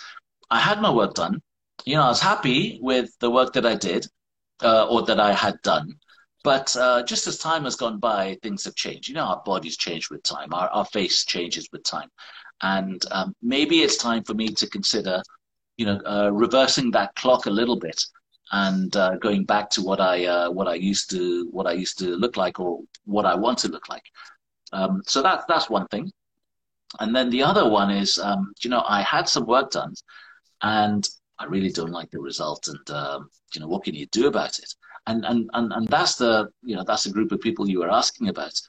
I 0.50 0.60
had 0.60 0.82
my 0.82 0.92
work 0.92 1.14
done. 1.14 1.42
You 1.86 1.96
know, 1.96 2.04
I 2.04 2.08
was 2.08 2.22
happy 2.22 2.80
with 2.82 3.12
the 3.20 3.30
work 3.30 3.54
that 3.54 3.66
I 3.66 3.76
did 3.76 4.08
uh, 4.64 4.88
or 4.88 5.04
that 5.04 5.20
I 5.20 5.34
had 5.34 5.62
done. 5.62 5.96
But 6.44 6.76
uh, 6.78 7.04
just 7.04 7.28
as 7.28 7.38
time 7.38 7.66
has 7.66 7.76
gone 7.76 8.00
by, 8.00 8.38
things 8.42 8.64
have 8.64 8.76
changed. 8.76 9.10
You 9.10 9.16
know, 9.16 9.26
our 9.26 9.42
bodies 9.46 9.76
change 9.76 10.10
with 10.10 10.24
time, 10.24 10.54
our, 10.54 10.70
our 10.70 10.86
face 10.86 11.26
changes 11.26 11.68
with 11.74 11.84
time. 11.84 12.10
And 12.62 13.04
um, 13.12 13.36
maybe 13.42 13.82
it's 13.82 13.98
time 13.98 14.24
for 14.24 14.34
me 14.34 14.48
to 14.50 14.68
consider, 14.68 15.22
you 15.80 15.86
know, 15.86 16.00
uh, 16.06 16.30
reversing 16.34 16.92
that 16.92 17.16
clock 17.16 17.46
a 17.46 17.50
little 17.50 17.80
bit 17.80 18.06
and 18.52 18.94
uh, 18.98 19.16
going 19.16 19.46
back 19.46 19.70
to 19.70 19.82
what 19.82 20.02
I 20.02 20.26
uh, 20.26 20.52
what 20.52 20.68
I 20.68 20.74
used 20.74 21.10
to 21.12 21.48
what 21.52 21.68
I 21.68 21.72
used 21.72 21.98
to 22.00 22.18
look 22.18 22.36
like 22.36 22.60
or 22.60 22.82
what 23.06 23.26
I 23.26 23.34
want 23.34 23.60
to 23.60 23.70
look 23.70 23.88
like. 23.88 24.04
Um, 24.74 25.02
so 25.08 25.22
that's 25.22 25.46
that's 25.48 25.70
one 25.70 25.88
thing. 25.88 26.12
And 27.00 27.16
then 27.16 27.30
the 27.30 27.44
other 27.44 27.70
one 27.70 27.92
is, 27.92 28.20
um, 28.20 28.52
you 28.62 28.70
know, 28.70 28.84
I 28.88 29.04
had 29.04 29.30
some 29.30 29.46
work 29.46 29.72
done, 29.72 29.94
and 30.62 31.08
I 31.38 31.46
really 31.46 31.72
don't 31.72 31.92
like 31.92 32.12
the 32.12 32.20
result. 32.20 32.68
And 32.68 32.90
um, 32.92 33.30
you 33.54 33.62
know, 33.62 33.68
what 33.68 33.86
can 33.86 33.96
you 33.96 34.08
do 34.08 34.28
about 34.28 34.60
it? 34.60 34.74
And 35.08 35.24
and 35.24 35.50
and 35.54 35.72
and 35.72 35.88
that's 35.88 36.16
the 36.16 36.50
you 36.62 36.76
know 36.76 36.84
that's 36.86 37.06
the 37.06 37.14
group 37.14 37.32
of 37.32 37.40
people 37.40 37.70
you 37.70 37.80
were 37.80 37.92
asking 37.92 38.28
about. 38.28 38.60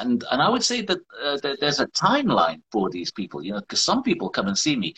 And 0.00 0.22
and 0.30 0.42
I 0.42 0.50
would 0.50 0.64
say 0.64 0.82
that, 0.82 0.98
uh, 1.24 1.38
that 1.42 1.60
there's 1.60 1.80
a 1.80 1.86
timeline 1.88 2.60
for 2.70 2.90
these 2.90 3.10
people. 3.10 3.42
You 3.42 3.52
know, 3.52 3.60
because 3.60 3.82
some 3.82 4.02
people 4.02 4.28
come 4.28 4.48
and 4.48 4.58
see 4.58 4.76
me, 4.76 4.94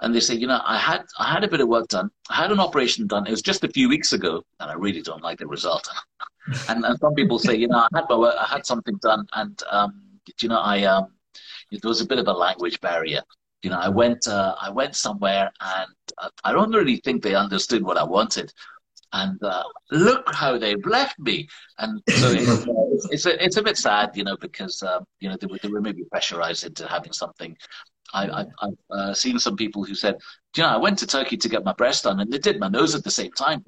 and 0.00 0.14
they 0.14 0.20
say, 0.20 0.34
you 0.34 0.46
know, 0.46 0.60
I 0.64 0.78
had 0.78 1.02
I 1.18 1.32
had 1.32 1.44
a 1.44 1.48
bit 1.48 1.60
of 1.60 1.68
work 1.68 1.88
done, 1.88 2.10
I 2.28 2.36
had 2.36 2.52
an 2.52 2.60
operation 2.60 3.06
done. 3.06 3.26
It 3.26 3.30
was 3.30 3.42
just 3.42 3.64
a 3.64 3.68
few 3.68 3.88
weeks 3.88 4.12
ago, 4.12 4.42
and 4.58 4.70
I 4.70 4.74
really 4.74 5.02
don't 5.02 5.22
like 5.22 5.38
the 5.38 5.46
result. 5.46 5.88
and, 6.68 6.84
and 6.84 6.98
some 6.98 7.14
people 7.14 7.38
say, 7.38 7.54
you 7.54 7.68
know, 7.68 7.78
I 7.78 7.88
had 7.94 8.04
my 8.08 8.16
work, 8.16 8.34
I 8.38 8.46
had 8.46 8.66
something 8.66 8.96
done, 9.02 9.26
and 9.34 9.62
um, 9.70 10.02
you 10.40 10.48
know, 10.48 10.58
I 10.58 10.84
um, 10.84 11.08
there 11.70 11.88
was 11.88 12.00
a 12.00 12.06
bit 12.06 12.18
of 12.18 12.28
a 12.28 12.32
language 12.32 12.80
barrier. 12.80 13.22
You 13.62 13.70
know, 13.70 13.78
I 13.78 13.88
went 13.88 14.26
uh, 14.26 14.54
I 14.60 14.70
went 14.70 14.96
somewhere, 14.96 15.50
and 15.60 15.94
uh, 16.18 16.30
I 16.44 16.52
don't 16.52 16.72
really 16.72 16.96
think 16.96 17.22
they 17.22 17.34
understood 17.34 17.82
what 17.82 17.98
I 17.98 18.04
wanted. 18.04 18.52
And 19.12 19.42
uh, 19.42 19.64
look 19.90 20.22
how 20.32 20.56
they've 20.56 20.86
left 20.86 21.18
me. 21.18 21.48
And 21.78 22.00
so 22.08 22.30
it's, 22.32 23.08
it's, 23.10 23.26
a, 23.26 23.44
it's 23.44 23.56
a 23.56 23.62
bit 23.62 23.76
sad, 23.76 24.16
you 24.16 24.22
know, 24.22 24.36
because, 24.36 24.84
uh, 24.84 25.00
you 25.18 25.28
know, 25.28 25.36
they 25.36 25.48
were, 25.48 25.58
they 25.60 25.68
were 25.68 25.80
maybe 25.80 26.04
pressurized 26.04 26.64
into 26.64 26.86
having 26.86 27.12
something 27.12 27.56
I, 28.12 28.44
have 28.60 28.74
uh, 28.90 29.14
seen 29.14 29.38
some 29.38 29.56
people 29.56 29.84
who 29.84 29.94
said, 29.94 30.16
you 30.56 30.62
know, 30.62 30.68
I 30.68 30.76
went 30.76 30.98
to 30.98 31.06
Turkey 31.06 31.36
to 31.36 31.48
get 31.48 31.64
my 31.64 31.72
breast 31.72 32.04
done, 32.04 32.20
and 32.20 32.32
they 32.32 32.38
did 32.38 32.58
my 32.58 32.68
nose 32.68 32.94
at 32.94 33.04
the 33.04 33.10
same 33.10 33.30
time, 33.32 33.64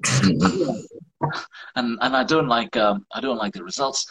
and 1.75 1.97
and 2.01 2.15
I 2.15 2.23
don't 2.23 2.47
like 2.47 2.75
um, 2.75 3.05
I 3.13 3.21
don't 3.21 3.37
like 3.37 3.53
the 3.53 3.63
results. 3.63 4.05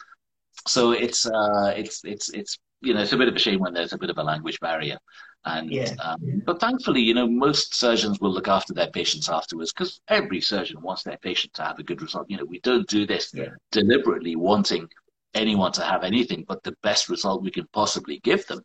So 0.66 0.92
it's 0.92 1.26
uh, 1.26 1.74
it's 1.76 2.02
it's 2.04 2.30
it's 2.30 2.58
you 2.80 2.94
know 2.94 3.02
it's 3.02 3.12
a 3.12 3.16
bit 3.16 3.28
of 3.28 3.36
a 3.36 3.38
shame 3.38 3.60
when 3.60 3.74
there's 3.74 3.92
a 3.92 3.98
bit 3.98 4.10
of 4.10 4.18
a 4.18 4.22
language 4.22 4.58
barrier. 4.60 4.98
And 5.44 5.72
yeah. 5.72 5.94
Um, 6.00 6.42
but 6.46 6.60
thankfully, 6.60 7.00
you 7.00 7.14
know, 7.14 7.26
most 7.26 7.74
surgeons 7.74 8.20
will 8.20 8.30
look 8.30 8.48
after 8.48 8.72
their 8.72 8.90
patients 8.90 9.28
afterwards 9.28 9.72
because 9.72 10.00
every 10.08 10.40
surgeon 10.40 10.80
wants 10.80 11.02
their 11.02 11.18
patient 11.18 11.52
to 11.54 11.62
have 11.62 11.78
a 11.78 11.82
good 11.82 12.00
result. 12.00 12.30
You 12.30 12.36
know, 12.36 12.44
we 12.44 12.60
don't 12.60 12.86
do 12.88 13.06
this 13.06 13.32
yeah. 13.34 13.48
deliberately 13.72 14.36
wanting 14.36 14.88
anyone 15.34 15.72
to 15.72 15.82
have 15.82 16.04
anything 16.04 16.44
but 16.46 16.62
the 16.62 16.76
best 16.82 17.08
result 17.08 17.42
we 17.42 17.50
can 17.50 17.66
possibly 17.72 18.20
give 18.20 18.46
them. 18.46 18.62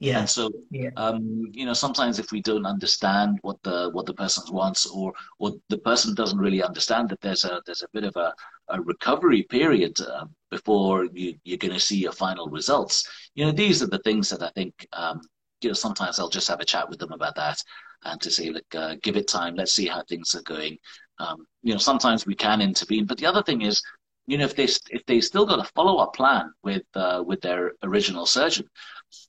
Yeah. 0.00 0.20
And 0.20 0.28
so, 0.28 0.50
yeah. 0.70 0.90
um, 0.96 1.46
you 1.52 1.64
know, 1.64 1.72
sometimes 1.72 2.18
if 2.18 2.32
we 2.32 2.42
don't 2.42 2.66
understand 2.66 3.38
what 3.42 3.62
the 3.62 3.90
what 3.92 4.06
the 4.06 4.14
person 4.14 4.44
wants, 4.52 4.86
or 4.86 5.12
or 5.38 5.52
the 5.68 5.78
person 5.78 6.14
doesn't 6.14 6.38
really 6.38 6.62
understand 6.62 7.08
that 7.10 7.20
there's 7.20 7.44
a 7.44 7.62
there's 7.64 7.82
a 7.82 7.88
bit 7.92 8.04
of 8.04 8.16
a, 8.16 8.34
a 8.68 8.82
recovery 8.82 9.44
period 9.44 9.98
uh, 10.00 10.26
before 10.50 11.06
you 11.14 11.34
you're 11.44 11.58
going 11.58 11.72
to 11.72 11.80
see 11.80 11.96
your 11.96 12.12
final 12.12 12.48
results. 12.48 13.08
You 13.34 13.46
know, 13.46 13.52
these 13.52 13.82
are 13.82 13.86
the 13.86 14.00
things 14.00 14.28
that 14.30 14.42
I 14.42 14.50
think. 14.50 14.86
Um, 14.92 15.20
you 15.62 15.70
know, 15.70 15.74
sometimes 15.74 16.18
I'll 16.18 16.28
just 16.28 16.48
have 16.48 16.60
a 16.60 16.64
chat 16.64 16.90
with 16.90 16.98
them 16.98 17.12
about 17.12 17.36
that, 17.36 17.62
and 18.02 18.20
to 18.20 18.30
say, 18.30 18.50
look, 18.50 18.74
uh, 18.74 18.96
give 19.02 19.16
it 19.16 19.28
time. 19.28 19.54
Let's 19.54 19.72
see 19.72 19.86
how 19.86 20.02
things 20.02 20.34
are 20.34 20.42
going. 20.42 20.76
Um, 21.18 21.46
you 21.62 21.72
know, 21.72 21.78
sometimes 21.78 22.26
we 22.26 22.34
can 22.34 22.60
intervene, 22.60 23.06
but 23.06 23.16
the 23.16 23.26
other 23.26 23.42
thing 23.42 23.62
is, 23.62 23.82
you 24.26 24.38
know, 24.38 24.44
if 24.44 24.56
they 24.56 24.64
if 24.90 25.04
they 25.06 25.20
still 25.20 25.46
got 25.46 25.60
a 25.60 25.70
follow 25.74 25.98
up 25.98 26.14
plan 26.14 26.52
with 26.62 26.82
uh, 26.94 27.22
with 27.26 27.40
their 27.40 27.72
original 27.82 28.26
surgeon, 28.26 28.66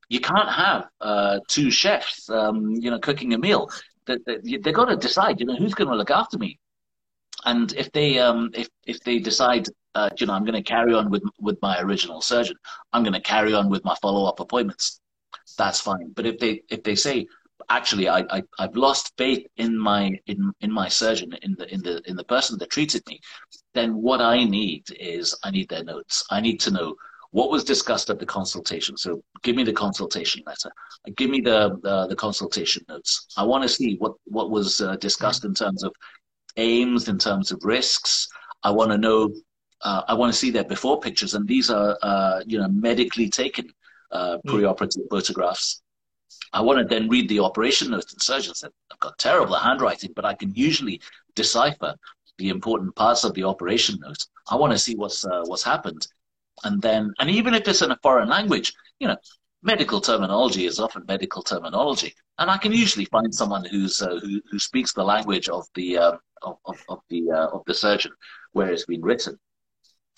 you 0.10 0.20
can't 0.20 0.49
have 0.49 0.88
uh, 1.01 1.39
two 1.47 1.72
chefs, 1.72 2.30
um, 2.30 2.72
you 2.72 2.91
know, 2.91 2.99
cooking 2.99 3.34
a 3.34 3.38
meal. 3.38 3.70
They, 4.06 4.18
they, 4.26 4.58
they 4.58 4.72
got 4.72 4.86
to 4.86 4.95
decide, 4.95 5.39
you 5.39 5.45
know, 5.45 5.56
who's 5.56 5.74
going 5.74 5.89
to 5.89 5.95
look 5.95 6.12
after 6.12 6.38
me. 6.38 6.60
And 7.45 7.74
if 7.74 7.91
they 7.91 8.18
um, 8.20 8.51
if 8.53 8.70
if 8.86 8.99
they 9.01 9.20
decide, 9.20 9.68
uh, 9.93 10.10
you 10.18 10.26
know, 10.26 10.34
I'm 10.34 10.45
going 10.45 10.56
to 10.56 10.64
carry 10.64 10.93
on 10.93 11.10
with 11.10 11.24
with 11.39 11.58
my 11.62 11.80
original 11.82 12.22
surgeon, 12.22 12.56
I'm 12.93 13.03
going 13.03 13.14
to 13.14 13.22
carry 13.22 13.53
on 13.53 13.70
with 13.70 13.84
my 13.84 13.95
follow 14.01 14.26
up 14.26 14.39
appointments. 14.39 14.99
That's 15.58 15.80
fine. 15.80 16.12
But 16.16 16.26
if 16.26 16.39
they 16.39 16.62
if 16.70 16.84
they 16.84 16.95
say, 16.95 17.28
actually, 17.70 18.10
I, 18.10 18.20
I 18.30 18.43
I've 18.58 18.76
lost 18.76 19.14
faith 19.18 19.45
in 19.58 19.78
my 19.78 20.18
in 20.26 20.53
in 20.62 20.72
my 20.72 20.88
surgeon 20.88 21.34
in 21.41 21.56
the 21.58 21.72
in 21.72 21.82
the 21.82 22.01
in 22.10 22.16
the 22.16 22.24
person 22.24 22.58
that 22.60 22.72
treated 22.72 23.03
me, 23.08 23.20
then 23.74 24.01
what 24.01 24.22
I 24.22 24.43
need 24.43 24.86
is 24.99 25.38
I 25.43 25.51
need 25.51 25.70
their 25.70 25.84
notes. 25.84 26.24
I 26.32 26.41
need 26.41 26.60
to 26.62 26.72
know 26.72 26.95
what 27.32 27.51
was 27.51 27.63
discussed 27.63 28.09
at 28.09 28.19
the 28.19 28.26
consultation. 28.26 28.97
So 28.97 29.23
give 29.43 29.55
me 29.55 29.63
the 29.63 29.73
consultation 29.73 30.43
letter. 30.45 30.71
Give 31.15 31.30
me 31.30 31.41
the 31.41 31.80
uh, 31.84 32.07
the 32.07 32.15
consultation 32.15 32.84
notes. 32.88 33.28
I 33.38 33.43
want 33.43 33.63
to 33.63 33.69
see 33.69 33.95
what 33.97 34.13
what 34.26 34.49
was 34.49 34.82
uh, 34.82 34.95
discussed 34.97 35.45
in 35.45 35.53
terms 35.53 35.84
of 35.84 35.93
aims, 36.57 37.07
in 37.07 37.17
terms 37.17 37.51
of 37.51 37.59
risks. 37.63 38.28
I 38.63 38.71
want 38.71 38.91
to 38.91 38.97
know. 38.97 39.34
Uh, 39.82 40.01
I 40.07 40.13
want 40.13 40.34
to 40.34 40.39
see 40.39 40.51
their 40.51 40.63
before 40.63 40.99
pictures, 40.99 41.34
and 41.34 41.47
these 41.47 41.69
are 41.69 41.97
uh, 42.01 42.41
you 42.45 42.57
know 42.57 42.67
medically 42.69 43.30
taken 43.30 43.67
uh, 44.11 44.38
hmm. 44.38 44.49
preoperative 44.49 45.09
photographs. 45.09 45.82
I 46.53 46.61
want 46.61 46.80
to 46.80 46.86
then 46.86 47.09
read 47.09 47.28
the 47.28 47.41
operation 47.41 47.91
notes 47.91 48.13
and 48.13 48.21
surgeons 48.21 48.59
said, 48.59 48.71
I've 48.91 48.99
got 48.99 49.17
terrible 49.17 49.55
handwriting, 49.55 50.13
but 50.15 50.23
I 50.23 50.34
can 50.34 50.53
usually 50.55 51.01
decipher 51.36 51.95
the 52.38 52.49
important 52.49 52.95
parts 52.95 53.23
of 53.23 53.34
the 53.34 53.43
operation 53.43 53.99
note. 54.01 54.26
I 54.49 54.55
want 54.55 54.71
to 54.71 54.80
see 54.80 54.95
what's 54.95 55.26
uh, 55.26 55.43
what's 55.45 55.63
happened, 55.63 56.07
and 56.64 56.82
then 56.82 57.14
and 57.20 57.30
even 57.30 57.53
if 57.53 57.68
it's 57.68 57.82
in 57.82 57.91
a 57.91 57.99
foreign 58.01 58.30
language, 58.30 58.74
you 58.99 59.08
know, 59.08 59.18
medical 59.62 59.99
terminology 59.99 60.66
is 60.66 60.80
often 60.80 61.03
medical 61.08 61.41
terminology, 61.41 62.14
and 62.38 62.49
I 62.49 62.58
can 62.58 62.72
usually 62.72 63.06
find 63.06 63.34
someone 63.34 63.66
who's 63.66 64.01
uh, 64.01 64.20
who 64.20 64.41
who 64.49 64.60
speaks 64.60 64.93
the 64.93 65.03
language 65.03 65.49
of 65.49 65.68
the 65.76 65.97
uh, 65.97 66.12
of, 66.41 66.58
of, 66.66 66.78
of, 66.89 66.99
the 67.10 67.32
uh, 67.32 67.47
of 67.47 67.64
the 67.66 67.74
surgeon 67.74 68.12
where 68.53 68.72
it's 68.72 68.86
been 68.86 69.01
written. 69.01 69.38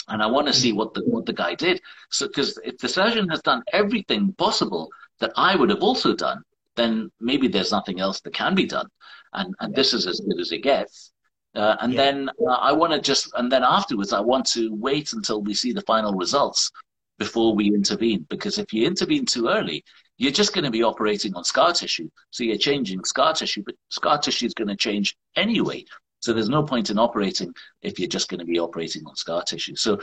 And 0.10 0.22
I 0.24 0.28
want 0.28 0.48
to 0.48 0.54
see 0.54 0.72
what 0.72 0.94
the 0.94 1.02
what 1.02 1.26
the 1.26 1.34
guy 1.34 1.56
did. 1.56 1.82
So 2.12 2.28
because 2.28 2.58
if 2.64 2.78
the 2.78 2.90
surgeon 2.90 3.28
has 3.30 3.42
done 3.42 3.64
everything 3.74 4.34
possible 4.34 4.90
that 5.20 5.34
I 5.36 5.56
would 5.56 5.70
have 5.70 5.82
also 5.82 6.16
done, 6.16 6.44
then 6.76 7.12
maybe 7.20 7.48
there's 7.48 7.72
nothing 7.72 8.00
else 8.00 8.22
that 8.22 8.34
can 8.34 8.56
be 8.56 8.66
done. 8.66 8.88
And 9.34 9.54
and 9.60 9.76
this 9.76 9.94
is 9.94 10.08
as 10.08 10.22
good 10.22 10.40
as 10.40 10.52
it 10.52 10.60
gets. 10.60 11.12
Uh, 11.58 11.76
and 11.82 11.94
yeah. 11.94 12.04
then 12.04 12.30
uh, 12.48 12.52
I 12.52 12.72
want 12.72 12.94
to 12.94 13.02
just, 13.02 13.32
and 13.36 13.52
then 13.52 13.64
afterwards, 13.64 14.14
I 14.14 14.20
want 14.20 14.46
to 14.52 14.74
wait 14.76 15.14
until 15.14 15.42
we 15.42 15.54
see 15.54 15.74
the 15.74 15.82
final 15.82 16.14
results 16.14 16.72
before 17.18 17.56
we 17.56 17.68
intervene. 17.74 18.26
Because 18.30 18.60
if 18.60 18.72
you 18.72 18.86
intervene 18.86 19.26
too 19.26 19.48
early, 19.48 19.84
you're 20.18 20.32
just 20.32 20.54
going 20.54 20.66
to 20.66 20.72
be 20.72 20.84
operating 20.84 21.34
on 21.34 21.44
scar 21.44 21.74
tissue. 21.74 22.10
So 22.30 22.44
you're 22.44 22.58
changing 22.58 23.04
scar 23.06 23.34
tissue, 23.34 23.64
but 23.66 23.76
scar 23.90 24.20
tissue 24.20 24.46
is 24.46 24.54
going 24.54 24.68
to 24.68 24.76
change 24.76 25.18
anyway. 25.36 25.84
So 26.20 26.32
there's 26.32 26.50
no 26.50 26.64
point 26.64 26.90
in 26.90 27.00
operating 27.00 27.54
if 27.82 28.00
you're 28.00 28.08
just 28.08 28.30
going 28.30 28.40
to 28.40 28.46
be 28.46 28.60
operating 28.60 29.06
on 29.06 29.16
scar 29.16 29.44
tissue. 29.44 29.76
So 29.76 30.00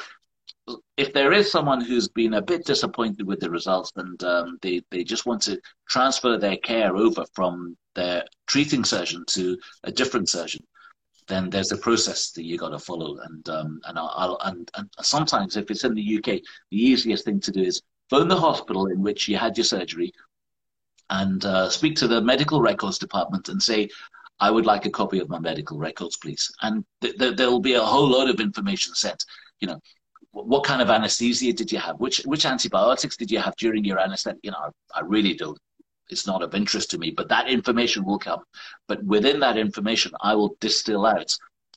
if 0.96 1.12
there 1.12 1.32
is 1.32 1.50
someone 1.50 1.80
who's 1.80 2.08
been 2.08 2.34
a 2.34 2.42
bit 2.42 2.64
disappointed 2.64 3.26
with 3.26 3.40
the 3.40 3.50
results 3.50 3.92
and 3.96 4.22
um, 4.24 4.58
they, 4.62 4.82
they 4.90 5.04
just 5.04 5.26
want 5.26 5.42
to 5.42 5.60
transfer 5.88 6.38
their 6.38 6.56
care 6.56 6.96
over 6.96 7.24
from 7.34 7.76
their 7.94 8.24
treating 8.46 8.84
surgeon 8.84 9.24
to 9.28 9.58
a 9.84 9.92
different 9.92 10.28
surgeon, 10.28 10.64
then 11.26 11.50
there's 11.50 11.72
a 11.72 11.78
process 11.78 12.30
that 12.32 12.44
you 12.44 12.58
got 12.58 12.70
to 12.70 12.78
follow. 12.78 13.18
And 13.18 13.48
um, 13.48 13.80
and 13.86 13.98
I'll, 13.98 14.38
and 14.44 14.70
and 14.76 14.88
sometimes 15.00 15.56
if 15.56 15.70
it's 15.70 15.84
in 15.84 15.94
the 15.94 16.18
UK, 16.18 16.24
the 16.24 16.42
easiest 16.72 17.24
thing 17.24 17.40
to 17.40 17.52
do 17.52 17.62
is 17.62 17.82
phone 18.10 18.28
the 18.28 18.36
hospital 18.36 18.86
in 18.86 19.02
which 19.02 19.28
you 19.28 19.36
had 19.36 19.56
your 19.56 19.64
surgery, 19.64 20.12
and 21.10 21.44
uh, 21.44 21.70
speak 21.70 21.96
to 21.96 22.08
the 22.08 22.20
medical 22.20 22.60
records 22.60 22.98
department 22.98 23.48
and 23.48 23.62
say, 23.62 23.88
I 24.40 24.50
would 24.50 24.66
like 24.66 24.84
a 24.84 24.90
copy 24.90 25.20
of 25.20 25.28
my 25.28 25.38
medical 25.38 25.78
records, 25.78 26.16
please. 26.16 26.50
And 26.62 26.84
th- 27.00 27.16
th- 27.18 27.36
there 27.36 27.50
will 27.50 27.60
be 27.60 27.74
a 27.74 27.82
whole 27.82 28.08
load 28.08 28.28
of 28.28 28.40
information 28.40 28.94
sent. 28.94 29.24
You 29.60 29.68
know, 29.68 29.80
what 30.32 30.64
kind 30.64 30.82
of 30.82 30.90
anesthesia 30.90 31.52
did 31.52 31.70
you 31.70 31.78
have? 31.78 31.96
Which 32.00 32.18
which 32.24 32.44
antibiotics 32.44 33.16
did 33.16 33.30
you 33.30 33.38
have 33.38 33.54
during 33.56 33.84
your 33.84 33.98
anesthesia? 33.98 34.38
You 34.42 34.50
know, 34.50 34.58
I, 34.58 34.98
I 34.98 35.02
really 35.02 35.34
don't. 35.34 35.58
It's 36.10 36.26
not 36.26 36.42
of 36.42 36.54
interest 36.54 36.90
to 36.90 36.98
me, 36.98 37.10
but 37.10 37.28
that 37.28 37.48
information 37.48 38.04
will 38.04 38.18
come. 38.18 38.42
But 38.88 39.02
within 39.04 39.40
that 39.40 39.56
information, 39.56 40.12
I 40.20 40.34
will 40.34 40.56
distill 40.60 41.06
out 41.06 41.36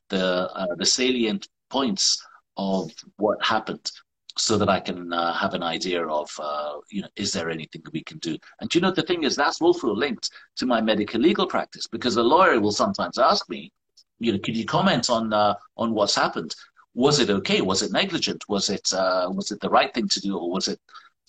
the 0.10 0.50
uh, 0.54 0.76
the 0.76 0.86
salient 0.86 1.48
points 1.70 2.22
of 2.58 2.92
what 3.18 3.44
happened 3.44 3.92
so 4.38 4.58
that 4.58 4.70
I 4.70 4.80
can 4.80 5.12
uh, 5.12 5.34
have 5.34 5.54
an 5.54 5.64
idea 5.64 6.06
of, 6.06 6.30
uh, 6.40 6.74
you 6.92 7.02
know, 7.02 7.08
is 7.16 7.34
there 7.34 7.50
anything 7.50 7.82
we 7.92 8.04
can 8.04 8.20
do? 8.20 8.38
And 8.62 8.74
you 8.74 8.82
know, 8.82 8.92
the 8.92 9.02
thing 9.02 9.24
is, 9.24 9.36
that's 9.36 9.62
also 9.62 9.94
linked 9.94 10.30
to 10.58 10.66
my 10.66 10.80
medical 10.80 11.20
legal 11.20 11.48
practice 11.48 11.88
because 11.88 12.18
a 12.18 12.24
lawyer 12.24 12.60
will 12.60 12.72
sometimes 12.72 13.18
ask 13.18 13.50
me, 13.50 13.72
you 14.20 14.32
know, 14.32 14.40
could 14.40 14.56
you 14.56 14.66
comment 14.66 15.10
on 15.10 15.34
uh, 15.34 15.56
on 15.78 15.94
what's 15.94 16.16
happened? 16.16 16.56
Was 16.94 17.20
it 17.20 17.30
okay? 17.30 17.62
Was 17.62 17.82
it 17.82 17.92
negligent? 17.92 18.44
Was 18.50 18.70
it 18.70 18.92
uh, 18.94 19.30
was 19.32 19.52
it 19.52 19.60
the 19.60 19.70
right 19.70 19.94
thing 19.94 20.08
to 20.08 20.20
do, 20.20 20.38
or 20.38 20.50
was 20.50 20.68
it 20.68 20.80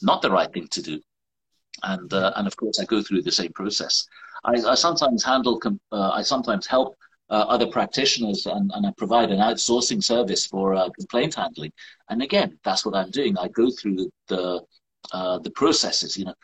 not 0.01 0.23
the 0.23 0.31
right 0.31 0.53
thing 0.53 0.69
to 0.69 0.83
do? 0.83 1.01
And 1.83 2.13
uh, 2.13 2.33
and 2.37 2.47
of 2.47 2.57
course, 2.57 2.79
I 2.81 2.85
go 2.85 3.03
through 3.03 3.23
the 3.23 3.33
same 3.33 3.53
process. 3.53 4.07
I, 4.45 4.53
I 4.53 4.75
sometimes 4.75 5.25
handle, 5.25 5.61
uh, 5.93 6.11
I 6.11 6.23
sometimes 6.23 6.67
help 6.67 6.97
uh, 7.31 7.45
other 7.49 7.67
practitioners 7.67 8.47
and, 8.47 8.71
and 8.75 8.87
I 8.87 8.93
provide 8.97 9.31
an 9.31 9.41
outsourcing 9.41 10.03
service 10.03 10.47
for 10.47 10.75
uh, 10.75 10.89
complaint 10.91 11.35
handling. 11.35 11.73
And 12.09 12.23
again, 12.23 12.59
that's 12.65 12.87
what 12.87 12.95
I'm 12.95 13.11
doing. 13.11 13.37
I 13.37 13.49
go 13.49 13.71
through 13.71 14.11
the 14.29 14.63
uh, 15.13 15.39
the 15.39 15.51
processes. 15.51 16.17
You 16.17 16.27
know, 16.27 16.35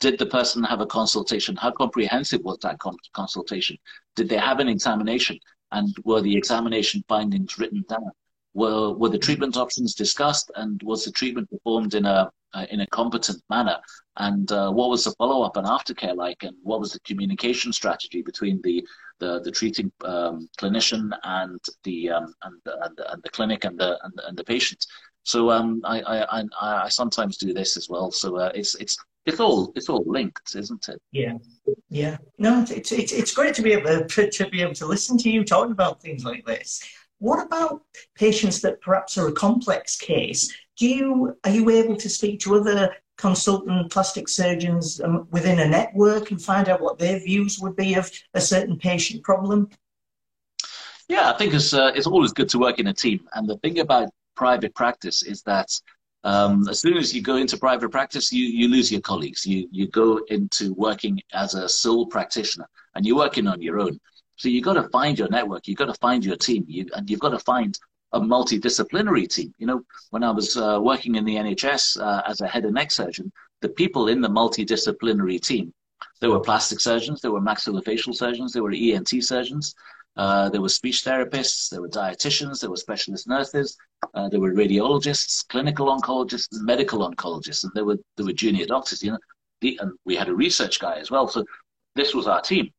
did 0.00 0.18
the 0.18 0.26
person 0.26 0.62
have 0.64 0.80
a 0.80 0.86
consultation? 0.86 1.56
How 1.56 1.70
comprehensive 1.70 2.42
was 2.42 2.58
that 2.62 2.78
consultation? 3.12 3.76
Did 4.16 4.28
they 4.28 4.38
have 4.38 4.60
an 4.60 4.68
examination? 4.68 5.38
And 5.72 5.94
were 6.04 6.22
the 6.22 6.36
examination 6.36 7.04
findings 7.08 7.58
written 7.58 7.84
down? 7.88 8.10
Were 8.58 8.92
were 8.92 9.08
the 9.08 9.24
treatment 9.26 9.56
options 9.56 9.94
discussed? 9.94 10.50
And 10.56 10.82
was 10.82 11.04
the 11.04 11.12
treatment 11.12 11.48
performed 11.48 11.94
in 11.94 12.04
a 12.06 12.28
uh, 12.54 12.66
in 12.70 12.80
a 12.80 12.86
competent 12.88 13.40
manner? 13.48 13.78
And 14.16 14.50
uh, 14.50 14.72
what 14.72 14.90
was 14.90 15.04
the 15.04 15.12
follow 15.12 15.42
up 15.42 15.56
and 15.56 15.66
aftercare 15.66 16.16
like? 16.16 16.42
And 16.42 16.56
what 16.64 16.80
was 16.80 16.92
the 16.92 17.00
communication 17.00 17.72
strategy 17.72 18.20
between 18.20 18.60
the 18.64 18.84
the, 19.20 19.40
the 19.44 19.52
treating 19.52 19.92
um, 20.04 20.48
clinician 20.58 21.10
and 21.22 21.60
the, 21.84 22.10
um, 22.10 22.34
and 22.42 22.60
and 22.82 22.96
the 22.96 23.12
and 23.12 23.22
the 23.22 23.30
clinic 23.30 23.64
and 23.64 23.78
the 23.78 23.96
and 24.02 24.14
and 24.26 24.36
the 24.36 24.44
patient? 24.44 24.84
So 25.22 25.50
um, 25.50 25.80
I, 25.84 26.00
I, 26.00 26.40
I, 26.40 26.84
I 26.86 26.88
sometimes 26.88 27.36
do 27.36 27.52
this 27.52 27.76
as 27.76 27.88
well. 27.88 28.10
So 28.10 28.38
uh, 28.38 28.50
it's 28.56 28.74
it's 28.76 28.96
it's 29.24 29.38
all 29.38 29.72
it's 29.76 29.88
all 29.88 30.02
linked, 30.04 30.56
isn't 30.56 30.88
it? 30.88 31.00
Yeah, 31.12 31.34
yeah. 31.90 32.16
No, 32.38 32.64
it's 32.68 32.90
it's 32.90 33.12
it's 33.12 33.32
great 33.32 33.54
to 33.54 33.62
be 33.62 33.72
able 33.74 34.04
to, 34.04 34.30
to 34.30 34.50
be 34.50 34.62
able 34.62 34.74
to 34.74 34.86
listen 34.86 35.16
to 35.18 35.30
you 35.30 35.44
talking 35.44 35.72
about 35.72 36.02
things 36.02 36.24
like 36.24 36.44
this. 36.44 36.82
What 37.18 37.44
about 37.44 37.82
patients 38.14 38.60
that 38.62 38.80
perhaps 38.80 39.18
are 39.18 39.28
a 39.28 39.32
complex 39.32 39.96
case 39.96 40.52
do 40.78 40.86
you 40.86 41.36
are 41.44 41.50
you 41.50 41.68
able 41.70 41.96
to 41.96 42.08
speak 42.08 42.40
to 42.40 42.54
other 42.54 42.94
consultant 43.16 43.90
plastic 43.90 44.28
surgeons 44.28 45.00
um, 45.00 45.26
within 45.32 45.58
a 45.58 45.68
network 45.68 46.30
and 46.30 46.40
find 46.40 46.68
out 46.68 46.80
what 46.80 46.98
their 46.98 47.18
views 47.18 47.58
would 47.58 47.74
be 47.74 47.94
of 47.94 48.10
a 48.34 48.40
certain 48.40 48.78
patient 48.78 49.22
problem? 49.24 49.68
Yeah, 51.08 51.30
I 51.30 51.36
think 51.36 51.52
it's 51.52 51.74
uh, 51.74 51.90
it's 51.94 52.06
always 52.06 52.32
good 52.32 52.48
to 52.50 52.58
work 52.58 52.78
in 52.78 52.86
a 52.86 52.94
team. 52.94 53.28
And 53.34 53.48
the 53.48 53.56
thing 53.58 53.80
about 53.80 54.10
private 54.36 54.74
practice 54.74 55.24
is 55.24 55.42
that 55.42 55.68
um, 56.22 56.68
as 56.68 56.80
soon 56.80 56.96
as 56.96 57.14
you 57.14 57.22
go 57.22 57.36
into 57.36 57.56
private 57.56 57.90
practice, 57.90 58.32
you, 58.32 58.44
you 58.44 58.68
lose 58.68 58.92
your 58.92 59.00
colleagues. 59.00 59.44
You 59.44 59.68
you 59.72 59.88
go 59.88 60.20
into 60.28 60.74
working 60.74 61.20
as 61.32 61.54
a 61.54 61.68
sole 61.68 62.06
practitioner, 62.06 62.68
and 62.94 63.04
you're 63.04 63.16
working 63.16 63.48
on 63.48 63.60
your 63.60 63.80
own. 63.80 63.98
So 64.38 64.48
you've 64.48 64.64
got 64.64 64.74
to 64.74 64.88
find 64.88 65.18
your 65.18 65.28
network. 65.28 65.68
you've 65.68 65.78
got 65.78 65.86
to 65.86 65.94
find 65.94 66.24
your 66.24 66.36
team. 66.36 66.64
You, 66.66 66.86
and 66.94 67.10
you've 67.10 67.20
got 67.20 67.30
to 67.30 67.40
find 67.40 67.78
a 68.12 68.20
multidisciplinary 68.20 69.28
team. 69.28 69.52
You 69.58 69.66
know, 69.66 69.82
when 70.10 70.22
I 70.22 70.30
was 70.30 70.56
uh, 70.56 70.78
working 70.80 71.16
in 71.16 71.24
the 71.24 71.36
NHS 71.36 72.00
uh, 72.00 72.22
as 72.26 72.40
a 72.40 72.48
head 72.48 72.64
and 72.64 72.74
neck 72.74 72.90
surgeon, 72.90 73.30
the 73.60 73.68
people 73.68 74.08
in 74.08 74.20
the 74.20 74.28
multidisciplinary 74.28 75.40
team, 75.40 75.74
there 76.20 76.30
were 76.30 76.40
plastic 76.40 76.80
surgeons, 76.80 77.20
there 77.20 77.32
were 77.32 77.40
maxillofacial 77.40 78.14
surgeons, 78.14 78.52
there 78.52 78.62
were 78.62 78.72
ENT 78.72 79.08
surgeons, 79.20 79.74
uh, 80.16 80.48
there 80.48 80.60
were 80.60 80.68
speech 80.68 81.04
therapists, 81.04 81.68
there 81.70 81.80
were 81.80 81.88
dietitians, 81.88 82.60
there 82.60 82.70
were 82.70 82.76
specialist 82.76 83.28
nurses, 83.28 83.76
uh, 84.14 84.28
there 84.28 84.40
were 84.40 84.52
radiologists, 84.52 85.46
clinical 85.48 85.86
oncologists, 85.86 86.48
medical 86.52 87.08
oncologists, 87.08 87.64
and 87.64 87.72
there 87.74 87.84
were 87.84 87.98
there 88.16 88.26
were 88.26 88.32
junior 88.32 88.66
doctors. 88.66 89.02
You 89.02 89.12
know, 89.12 89.18
the, 89.60 89.78
and 89.80 89.92
we 90.04 90.16
had 90.16 90.28
a 90.28 90.34
research 90.34 90.80
guy 90.80 90.98
as 90.98 91.10
well. 91.10 91.28
So 91.28 91.44
this 91.94 92.14
was 92.14 92.26
our 92.26 92.40
team. 92.40 92.70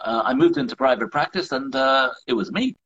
Uh, 0.00 0.22
I 0.24 0.34
moved 0.34 0.56
into 0.56 0.76
private 0.76 1.10
practice, 1.10 1.52
and 1.52 1.74
uh, 1.74 2.10
it 2.26 2.32
was 2.32 2.52
me. 2.52 2.76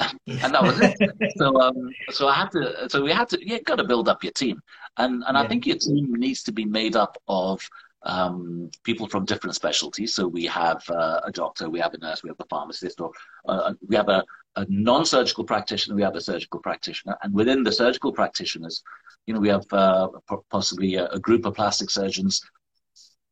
and 0.00 0.54
that 0.54 0.62
was 0.62 0.80
it. 0.80 0.96
so, 1.36 1.60
um, 1.60 1.90
so 2.10 2.26
I 2.26 2.34
have 2.34 2.50
to. 2.50 2.88
So 2.88 3.02
we 3.02 3.12
had 3.12 3.28
to. 3.30 3.46
You 3.46 3.60
got 3.62 3.76
to 3.76 3.84
build 3.84 4.08
up 4.08 4.24
your 4.24 4.32
team, 4.32 4.60
and 4.96 5.22
and 5.26 5.36
yeah. 5.36 5.42
I 5.42 5.46
think 5.46 5.66
your 5.66 5.76
team 5.76 6.12
needs 6.14 6.42
to 6.44 6.52
be 6.52 6.64
made 6.64 6.96
up 6.96 7.18
of 7.28 7.60
um, 8.02 8.70
people 8.82 9.06
from 9.06 9.24
different 9.24 9.54
specialties. 9.54 10.14
So 10.14 10.26
we 10.26 10.46
have 10.46 10.82
uh, 10.88 11.20
a 11.24 11.32
doctor, 11.32 11.68
we 11.68 11.80
have 11.80 11.94
a 11.94 11.98
nurse, 11.98 12.22
we 12.22 12.30
have 12.30 12.40
a 12.40 12.46
pharmacist, 12.46 13.00
or 13.00 13.12
uh, 13.48 13.74
we 13.86 13.96
have 13.96 14.08
a, 14.08 14.24
a 14.56 14.66
non-surgical 14.68 15.44
practitioner, 15.44 15.96
we 15.96 16.02
have 16.02 16.16
a 16.16 16.20
surgical 16.20 16.60
practitioner, 16.60 17.16
and 17.22 17.34
within 17.34 17.62
the 17.62 17.72
surgical 17.72 18.12
practitioners, 18.12 18.82
you 19.26 19.34
know, 19.34 19.40
we 19.40 19.48
have 19.48 19.66
uh, 19.72 20.08
possibly 20.50 20.94
a, 20.94 21.06
a, 21.08 21.20
group 21.20 21.44
of 21.44 21.54
plastic 21.54 21.90
surgeons, 21.90 22.42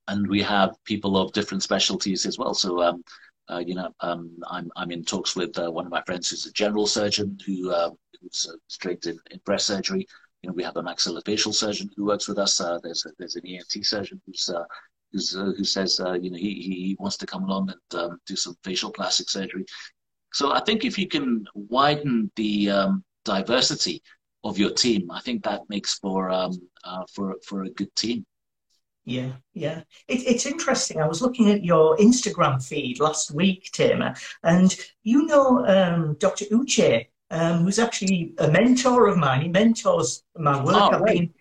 and 0.09 0.27
we 0.27 0.43
have 0.43 0.77
people 0.85 1.17
of 1.17 1.33
different 1.33 1.63
specialties 1.63 2.27
as 2.27 2.39
well. 2.39 2.55
So. 2.55 2.83
Um, 2.83 3.03
uh, 3.51 3.63
you 3.67 3.75
know, 3.75 3.89
um, 4.01 4.31
I'm 4.51 4.71
I'm 4.77 4.91
in 4.91 5.03
talks 5.05 5.35
with 5.35 5.59
uh, 5.59 5.71
one 5.71 5.87
of 5.87 5.91
my 5.91 6.03
friends 6.03 6.29
who's 6.29 6.45
a 6.45 6.53
general 6.53 6.87
surgeon 6.87 7.39
who 7.47 7.71
uh, 7.71 7.89
who's 8.21 8.47
trained 8.79 9.07
in, 9.07 9.19
in 9.31 9.41
breast 9.47 9.67
surgery. 9.67 10.07
You 10.43 10.51
know, 10.51 10.55
we 10.55 10.63
have 10.63 10.77
a 10.77 10.83
maxillofacial 10.83 11.55
surgeon 11.55 11.89
who 11.97 12.05
works 12.05 12.29
with 12.29 12.39
us. 12.39 12.61
Uh, 12.61 12.79
there's 12.83 13.07
a, 13.07 13.11
there's 13.19 13.37
an 13.37 13.47
ENT 13.47 13.87
surgeon 13.87 14.21
who's 14.27 14.51
uh, 14.51 14.65
who's 15.13 15.37
uh, 15.37 15.53
who 15.57 15.65
says 15.65 16.01
uh, 16.01 16.13
you 16.13 16.31
know 16.31 16.37
he 16.37 16.53
he 16.55 16.97
wants 16.99 17.17
to 17.19 17.27
come 17.27 17.45
along 17.45 17.71
and 17.71 18.01
um, 18.01 18.21
do 18.27 18.37
some 18.37 18.57
facial 18.63 18.91
plastic 18.91 19.29
surgery. 19.29 19.65
So 20.33 20.53
I 20.53 20.61
think 20.61 20.85
if 20.85 20.99
you 20.99 21.09
can 21.09 21.47
widen 21.55 22.31
the 22.37 22.71
um, 22.71 23.05
diversity 23.25 24.03
of 24.45 24.59
your 24.59 24.71
team, 24.71 25.11
I 25.11 25.21
think 25.21 25.43
that 25.45 25.63
makes 25.69 25.99
for 25.99 26.31
um, 26.31 26.53
uh, 26.85 27.05
for 27.13 27.37
for 27.47 27.65
a 27.65 27.71
good 27.71 27.95
team. 27.97 28.27
Yeah, 29.09 29.33
yeah. 29.55 29.83
It, 30.07 30.27
it's 30.27 30.45
interesting. 30.45 31.01
I 31.01 31.09
was 31.09 31.23
looking 31.23 31.51
at 31.51 31.65
your 31.65 31.97
Instagram 31.97 32.63
feed 32.63 33.01
last 33.01 33.31
week, 33.31 33.71
Taimur, 33.73 34.19
and 34.43 34.77
you 35.03 35.25
know 35.25 35.67
um, 35.67 36.17
Dr. 36.19 36.45
Uche 36.47 37.07
um, 37.31 37.65
who's 37.65 37.79
actually 37.79 38.35
a 38.39 38.51
mentor 38.51 39.07
of 39.07 39.17
mine. 39.17 39.43
He 39.43 39.49
mentors 39.49 40.25
my 40.37 40.63
work. 40.63 40.77
Oh, 40.77 40.91
I've, 40.93 41.05
been, 41.05 41.33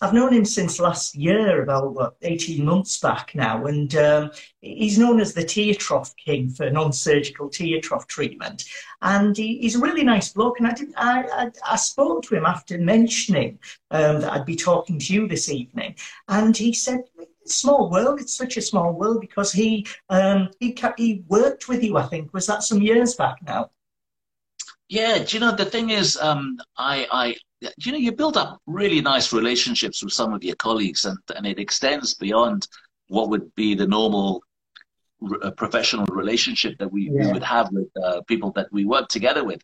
I've 0.00 0.12
known 0.12 0.34
him 0.34 0.44
since 0.44 0.78
last 0.78 1.14
year, 1.14 1.62
about 1.62 1.94
what, 1.94 2.16
18 2.20 2.64
months 2.64 2.98
back 2.98 3.34
now, 3.34 3.64
and 3.64 3.94
um, 3.96 4.30
he's 4.60 4.98
known 4.98 5.20
as 5.20 5.32
the 5.32 5.44
tear 5.44 5.72
trough 5.72 6.14
king 6.16 6.50
for 6.50 6.70
non-surgical 6.70 7.48
tear 7.48 7.80
trough 7.80 8.06
treatment. 8.06 8.64
And 9.00 9.34
he, 9.34 9.58
he's 9.58 9.76
a 9.76 9.80
really 9.80 10.04
nice 10.04 10.32
bloke. 10.32 10.58
And 10.58 10.68
I, 10.68 10.72
did, 10.72 10.92
I, 10.96 11.22
I, 11.22 11.50
I 11.72 11.76
spoke 11.76 12.24
to 12.24 12.36
him 12.36 12.44
after 12.44 12.76
mentioning 12.76 13.58
um, 13.90 14.20
that 14.20 14.32
I'd 14.32 14.44
be 14.44 14.56
talking 14.56 14.98
to 14.98 15.14
you 15.14 15.28
this 15.28 15.48
evening, 15.48 15.96
and 16.28 16.54
he 16.54 16.74
said, 16.74 17.00
small 17.46 17.90
world. 17.90 18.20
It's 18.20 18.36
such 18.36 18.56
a 18.56 18.62
small 18.62 18.92
world 18.92 19.20
because 19.20 19.52
he 19.52 19.86
um, 20.10 20.50
he 20.60 20.76
he 20.98 21.24
worked 21.28 21.68
with 21.68 21.82
you. 21.82 21.96
I 21.96 22.02
think 22.02 22.34
was 22.34 22.46
that 22.46 22.64
some 22.64 22.82
years 22.82 23.14
back 23.14 23.36
now. 23.46 23.70
Yeah, 24.88 25.18
do 25.18 25.36
you 25.36 25.40
know 25.40 25.54
the 25.54 25.64
thing 25.64 25.90
is, 25.90 26.16
um, 26.16 26.58
I, 26.76 27.08
I, 27.10 27.36
you 27.78 27.92
know, 27.92 27.98
you 27.98 28.12
build 28.12 28.36
up 28.36 28.60
really 28.66 29.00
nice 29.00 29.32
relationships 29.32 30.02
with 30.02 30.12
some 30.12 30.32
of 30.32 30.44
your 30.44 30.56
colleagues, 30.56 31.04
and 31.04 31.18
and 31.34 31.46
it 31.46 31.58
extends 31.58 32.14
beyond 32.14 32.68
what 33.08 33.30
would 33.30 33.54
be 33.54 33.74
the 33.74 33.86
normal 33.86 34.42
uh, 35.42 35.50
professional 35.52 36.04
relationship 36.06 36.76
that 36.78 36.92
we, 36.92 37.10
yeah. 37.10 37.26
we 37.26 37.32
would 37.32 37.42
have 37.42 37.70
with 37.72 37.88
uh, 38.04 38.20
people 38.22 38.50
that 38.52 38.68
we 38.70 38.84
work 38.84 39.08
together 39.08 39.44
with. 39.44 39.62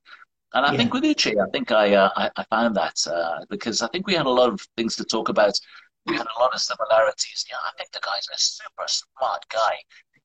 And 0.54 0.64
I 0.66 0.72
yeah. 0.72 0.78
think 0.78 0.94
with 0.94 1.04
Uche, 1.04 1.34
I 1.40 1.50
think 1.50 1.72
I, 1.72 1.94
uh, 1.94 2.10
I, 2.16 2.30
I 2.36 2.44
found 2.44 2.76
that 2.76 2.96
uh, 3.06 3.44
because 3.48 3.82
I 3.82 3.88
think 3.88 4.06
we 4.06 4.14
had 4.14 4.26
a 4.26 4.30
lot 4.30 4.52
of 4.52 4.60
things 4.76 4.96
to 4.96 5.04
talk 5.04 5.28
about. 5.28 5.58
We 6.06 6.16
had 6.16 6.26
a 6.26 6.40
lot 6.40 6.52
of 6.52 6.60
similarities. 6.60 7.44
Yeah, 7.48 7.56
I 7.64 7.70
think 7.76 7.90
the 7.92 8.00
guy's 8.02 8.26
a 8.34 8.38
super 8.38 8.86
smart 8.86 9.44
guy. 9.50 9.76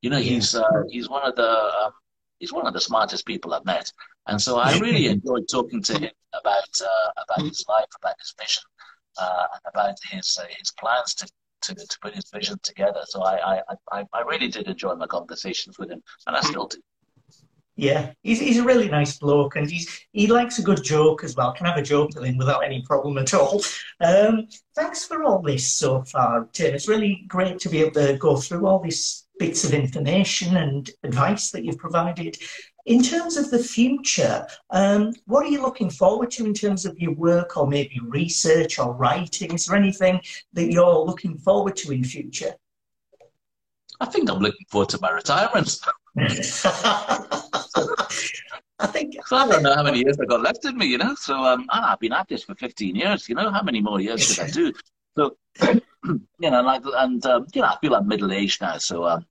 You 0.02 0.10
know, 0.10 0.20
he's 0.20 0.56
uh, 0.56 0.84
he's 0.90 1.10
one 1.10 1.24
of 1.24 1.36
the 1.36 1.50
um, 1.50 1.92
he's 2.40 2.52
one 2.52 2.68
of 2.68 2.74
the 2.74 2.82
smartest 2.82 3.26
people 3.26 3.54
I've 3.54 3.66
met. 3.66 3.92
And 4.28 4.42
so 4.42 4.58
I 4.58 4.78
really 4.80 5.08
enjoyed 5.08 5.48
talking 5.50 5.82
to 5.84 5.94
him 5.94 6.12
about 6.34 6.82
uh, 6.82 7.24
about 7.24 7.48
his 7.48 7.64
life, 7.68 7.86
about 8.02 8.16
his 8.20 8.34
vision, 8.40 8.64
uh, 9.20 9.46
and 9.54 9.62
about 9.74 9.96
his 10.12 10.38
uh, 10.42 10.46
his 10.60 10.72
plans 10.80 11.14
to, 11.16 11.28
to, 11.62 11.76
to 11.76 11.98
put 12.02 12.14
his 12.14 12.30
vision 12.34 12.58
together. 12.64 13.02
So 13.06 13.24
I, 13.24 13.62
I, 13.92 14.06
I 14.14 14.22
really 14.22 14.50
did 14.50 14.68
enjoy 14.68 14.96
my 14.96 15.08
conversations 15.08 15.80
with 15.80 15.90
him, 15.90 16.02
and 16.28 16.36
I 16.36 16.42
still 16.42 16.68
do. 16.68 16.78
Yeah, 17.80 18.12
he's, 18.24 18.40
he's 18.40 18.58
a 18.58 18.64
really 18.64 18.90
nice 18.90 19.20
bloke, 19.20 19.56
and 19.56 19.70
he's 19.70 19.88
he 20.12 20.26
likes 20.26 20.58
a 20.58 20.64
good 20.64 20.84
joke 20.84 21.24
as 21.24 21.36
well. 21.36 21.54
Can 21.54 21.68
have 21.68 21.78
a 21.78 21.82
joke 21.84 22.10
with 22.16 22.26
him 22.26 22.38
without 22.38 22.66
any 22.66 22.82
problem 22.82 23.18
at 23.20 23.34
all. 23.36 23.62
Um, 24.02 24.48
thanks 24.76 25.06
for 25.06 25.24
all 25.24 25.42
this 25.42 25.72
so 25.72 26.02
far, 26.02 26.50
Tim. 26.54 26.74
It's 26.74 26.88
really 26.88 27.24
great 27.28 27.60
to 27.60 27.70
be 27.70 27.82
able 27.82 27.92
to 27.92 28.18
go 28.18 28.36
through 28.36 28.66
all 28.66 28.80
these 28.80 29.28
bits 29.38 29.64
of 29.64 29.74
information 29.74 30.58
and 30.58 30.90
advice 31.04 31.52
that 31.52 31.64
you've 31.64 31.78
provided. 31.78 32.38
In 32.88 33.04
terms 33.04 33.36
of 33.36 33.52
the 33.52 33.60
future, 33.60 34.48
um, 34.70 35.14
what 35.26 35.46
are 35.46 35.50
you 35.50 35.62
looking 35.62 35.90
forward 35.90 36.32
to 36.32 36.46
in 36.46 36.54
terms 36.54 36.86
of 36.86 36.98
your 36.98 37.14
work 37.14 37.58
or 37.58 37.68
maybe 37.68 38.00
research 38.02 38.80
or 38.80 38.94
writing? 38.94 39.54
Is 39.54 39.66
there 39.66 39.76
anything 39.76 40.22
that 40.54 40.72
you're 40.72 41.00
looking 41.00 41.38
forward 41.38 41.76
to 41.78 41.92
in 41.92 42.06
future? 42.06 42.54
I 44.00 44.06
think 44.06 44.32
I'm 44.32 44.40
looking 44.40 44.66
forward 44.70 44.88
to 44.90 45.00
my 45.02 45.12
retirement. 45.12 45.78
I 48.80 48.88
think 48.88 49.16
so. 49.26 49.36
I 49.36 49.48
don't 49.50 49.64
know 49.64 49.76
how 49.76 49.84
many 49.84 50.00
years 50.00 50.18
I've 50.22 50.30
got 50.30 50.42
left 50.42 50.64
in 50.64 50.78
me, 50.78 50.86
you 50.86 50.98
know. 50.98 51.14
So 51.16 51.44
um, 51.44 51.66
I've 51.70 52.00
been 52.00 52.14
at 52.14 52.30
this 52.30 52.44
for 52.44 52.56
15 52.56 52.96
years. 52.96 53.28
You 53.28 53.36
know, 53.36 53.52
how 53.52 53.64
many 53.64 53.82
more 53.82 54.00
years 54.00 54.24
should 54.24 54.46
I 54.46 54.50
do? 54.52 54.72
So 55.18 55.36
you 56.06 56.52
know, 56.52 56.62
like, 56.62 56.84
and 56.86 57.26
um, 57.26 57.48
you 57.54 57.62
know, 57.62 57.68
I 57.68 57.78
feel 57.82 57.96
I'm 57.96 58.08
middle 58.08 58.32
aged 58.32 58.62
now. 58.62 58.78
So, 58.78 59.04
um, 59.06 59.26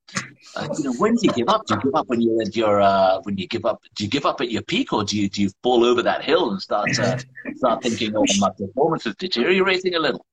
uh, 0.57 0.69
you 0.77 0.85
know, 0.85 0.93
when 0.95 1.15
do 1.15 1.27
you 1.27 1.33
give 1.33 1.49
up? 1.49 1.65
Do 1.67 1.75
you 1.75 1.81
give 1.81 1.95
up 1.95 2.09
when 2.09 2.21
you're 2.21 2.43
at 2.43 2.57
your 2.57 2.81
uh, 2.81 3.21
when 3.23 3.39
you 3.39 3.47
give 3.47 3.65
up? 3.65 3.83
Do 3.95 4.05
you 4.05 4.11
give 4.11 4.27
up 4.27 4.41
at 4.41 4.51
your 4.51 4.63
peak, 4.63 4.93
or 4.93 5.05
do 5.05 5.17
you 5.17 5.29
do 5.29 5.43
you 5.43 5.51
fall 5.63 5.85
over 5.85 6.03
that 6.03 6.25
hill 6.25 6.51
and 6.51 6.61
start 6.61 6.99
uh, 6.99 7.19
start 7.55 7.83
thinking, 7.83 8.17
oh, 8.17 8.25
my 8.39 8.51
performance 8.51 9.07
is 9.07 9.15
deteriorating 9.17 9.95
a 9.95 10.01
little? 10.01 10.27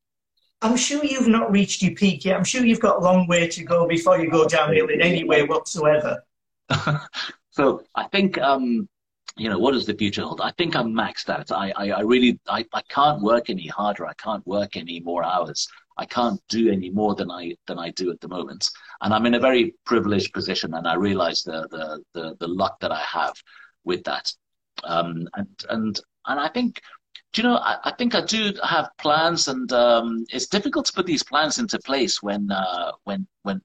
I'm 0.61 0.77
sure 0.77 1.03
you've 1.03 1.27
not 1.27 1.51
reached 1.51 1.81
your 1.81 1.93
peak 1.93 2.25
yet. 2.25 2.37
I'm 2.37 2.45
sure 2.45 2.65
you've 2.65 2.79
got 2.79 2.97
a 2.97 3.01
long 3.01 3.27
way 3.27 3.47
to 3.49 3.63
go 3.63 3.87
before 3.87 4.19
you 4.19 4.31
go 4.31 4.47
downhill 4.47 4.87
in 4.87 5.01
any 5.01 5.23
way 5.25 5.43
whatsoever. 5.43 6.23
so 7.51 7.83
I 7.95 8.05
think 8.07 8.37
um, 8.39 8.87
you 9.37 9.49
know, 9.49 9.57
what 9.57 9.71
does 9.71 9.85
the 9.85 9.95
future 9.95 10.21
hold? 10.21 10.41
I 10.41 10.51
think 10.51 10.75
I'm 10.75 10.93
maxed 10.93 11.29
out. 11.29 11.51
I, 11.51 11.71
I, 11.75 11.89
I 11.89 11.99
really, 12.01 12.39
I, 12.47 12.65
I 12.73 12.81
can't 12.89 13.21
work 13.21 13.49
any 13.49 13.67
harder. 13.67 14.05
I 14.05 14.13
can't 14.13 14.45
work 14.45 14.77
any 14.77 14.99
more 14.99 15.23
hours. 15.23 15.67
I 15.97 16.05
can't 16.05 16.41
do 16.49 16.71
any 16.71 16.89
more 16.89 17.15
than 17.15 17.31
I 17.31 17.55
than 17.67 17.77
I 17.79 17.91
do 17.91 18.11
at 18.11 18.19
the 18.19 18.27
moment. 18.27 18.69
And 19.01 19.13
I'm 19.13 19.25
in 19.25 19.35
a 19.35 19.39
very 19.39 19.75
privileged 19.85 20.33
position, 20.33 20.73
and 20.73 20.87
I 20.87 20.95
realize 20.95 21.43
the 21.43 21.67
the 21.69 22.03
the, 22.13 22.35
the 22.39 22.47
luck 22.47 22.79
that 22.79 22.91
I 22.91 23.01
have 23.01 23.33
with 23.83 24.03
that. 24.05 24.31
Um, 24.83 25.27
and 25.35 25.65
and 25.69 25.99
and 26.25 26.39
I 26.39 26.47
think, 26.47 26.81
do 27.31 27.41
you 27.41 27.47
know, 27.47 27.57
I, 27.57 27.77
I 27.83 27.91
think 27.91 28.15
I 28.15 28.21
do 28.21 28.53
have 28.63 28.89
plans, 28.99 29.47
and 29.47 29.71
um, 29.73 30.25
it's 30.29 30.47
difficult 30.47 30.85
to 30.87 30.93
put 30.93 31.05
these 31.05 31.23
plans 31.23 31.59
into 31.59 31.79
place 31.79 32.21
when 32.23 32.51
uh, 32.51 32.91
when 33.03 33.27
when 33.43 33.61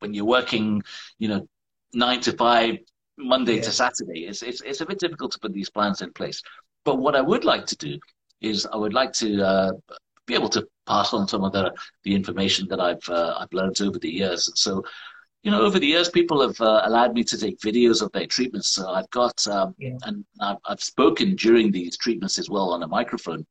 when 0.00 0.12
you're 0.12 0.24
working, 0.24 0.82
you 1.18 1.28
know, 1.28 1.48
nine 1.94 2.20
to 2.20 2.32
five, 2.32 2.78
Monday 3.18 3.56
yeah. 3.56 3.62
to 3.62 3.72
Saturday. 3.72 4.26
It's, 4.26 4.42
it's 4.42 4.60
it's 4.62 4.80
a 4.80 4.86
bit 4.86 4.98
difficult 4.98 5.32
to 5.32 5.38
put 5.38 5.52
these 5.52 5.70
plans 5.70 6.02
in 6.02 6.12
place. 6.12 6.42
But 6.84 6.98
what 6.98 7.16
I 7.16 7.20
would 7.20 7.44
like 7.44 7.66
to 7.66 7.76
do 7.76 7.98
is 8.40 8.66
I 8.66 8.76
would 8.76 8.94
like 8.94 9.12
to 9.14 9.42
uh, 9.42 9.72
be 10.26 10.34
able 10.34 10.48
to 10.50 10.66
pass 10.86 11.12
on 11.12 11.26
some 11.26 11.44
of 11.44 11.52
the, 11.52 11.72
the 12.04 12.14
information 12.14 12.68
that 12.68 12.80
I've 12.80 13.08
uh, 13.08 13.36
I've 13.38 13.52
learned 13.52 13.80
over 13.80 13.98
the 13.98 14.10
years. 14.10 14.48
And 14.48 14.58
so, 14.58 14.84
you 15.42 15.50
know, 15.50 15.62
over 15.62 15.78
the 15.78 15.86
years, 15.86 16.08
people 16.08 16.40
have 16.46 16.60
uh, 16.60 16.82
allowed 16.84 17.14
me 17.14 17.24
to 17.24 17.38
take 17.38 17.58
videos 17.60 18.02
of 18.02 18.12
their 18.12 18.26
treatments. 18.26 18.68
So 18.68 18.88
I've 18.90 19.10
got 19.10 19.46
um, 19.46 19.74
yeah. 19.78 19.96
and 20.04 20.24
I've, 20.40 20.58
I've 20.66 20.82
spoken 20.82 21.36
during 21.36 21.70
these 21.70 21.96
treatments 21.96 22.38
as 22.38 22.50
well 22.50 22.70
on 22.70 22.82
a 22.82 22.88
microphone, 22.88 23.46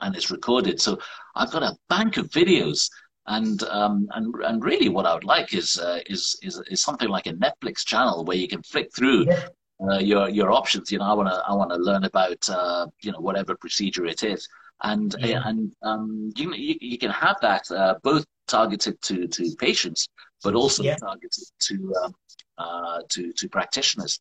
and 0.00 0.14
it's 0.14 0.30
recorded. 0.30 0.80
So 0.80 0.98
I've 1.34 1.50
got 1.50 1.62
a 1.62 1.76
bank 1.88 2.16
of 2.16 2.28
videos. 2.28 2.88
And 3.26 3.62
um, 3.64 4.08
and 4.14 4.34
and 4.44 4.64
really, 4.64 4.88
what 4.88 5.06
I 5.06 5.14
would 5.14 5.24
like 5.24 5.54
is 5.54 5.78
uh, 5.78 6.00
is 6.06 6.36
is 6.42 6.60
is 6.68 6.82
something 6.82 7.08
like 7.08 7.26
a 7.26 7.34
Netflix 7.34 7.84
channel 7.84 8.24
where 8.24 8.36
you 8.36 8.48
can 8.48 8.62
flick 8.62 8.92
through 8.94 9.26
yeah. 9.26 9.46
Uh, 9.80 9.98
your 9.98 10.28
your 10.28 10.50
options. 10.50 10.90
You 10.90 10.98
know, 10.98 11.04
I 11.04 11.14
want 11.14 11.28
to 11.28 11.42
I 11.46 11.54
want 11.54 11.70
to 11.70 11.76
learn 11.76 12.04
about 12.04 12.48
uh, 12.48 12.86
you 13.00 13.12
know 13.12 13.20
whatever 13.20 13.54
procedure 13.54 14.06
it 14.06 14.24
is, 14.24 14.48
and 14.82 15.14
yeah. 15.20 15.42
and 15.44 15.72
um, 15.82 16.32
you, 16.36 16.52
you, 16.54 16.76
you 16.80 16.98
can 16.98 17.10
have 17.10 17.36
that 17.42 17.70
uh, 17.70 17.94
both 18.02 18.24
targeted 18.48 19.00
to 19.02 19.26
to 19.28 19.54
patients, 19.58 20.08
but 20.42 20.54
also 20.54 20.82
yeah. 20.82 20.96
targeted 20.96 21.44
to 21.60 21.94
um, 22.02 22.14
uh, 22.58 23.00
to 23.08 23.32
to 23.32 23.48
practitioners. 23.48 24.20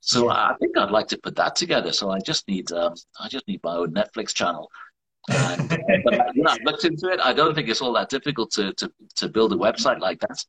So 0.00 0.26
yeah. 0.26 0.50
I 0.50 0.54
think 0.60 0.76
I'd 0.76 0.90
like 0.90 1.08
to 1.08 1.18
put 1.18 1.36
that 1.36 1.56
together. 1.56 1.92
So 1.92 2.10
I 2.10 2.18
just 2.20 2.46
need 2.48 2.70
um, 2.72 2.94
I 3.20 3.28
just 3.28 3.46
need 3.48 3.60
my 3.62 3.76
own 3.76 3.92
Netflix 3.92 4.34
channel. 4.34 4.70
And, 5.28 5.68
but 6.04 6.14
I've 6.48 6.62
looked 6.64 6.84
into 6.84 7.08
it. 7.08 7.20
I 7.20 7.32
don't 7.32 7.54
think 7.54 7.68
it's 7.68 7.80
all 7.80 7.92
that 7.94 8.08
difficult 8.08 8.50
to, 8.52 8.72
to, 8.74 8.92
to 9.16 9.28
build 9.28 9.52
a 9.52 9.56
website 9.56 10.00
like 10.00 10.20
that 10.20 10.44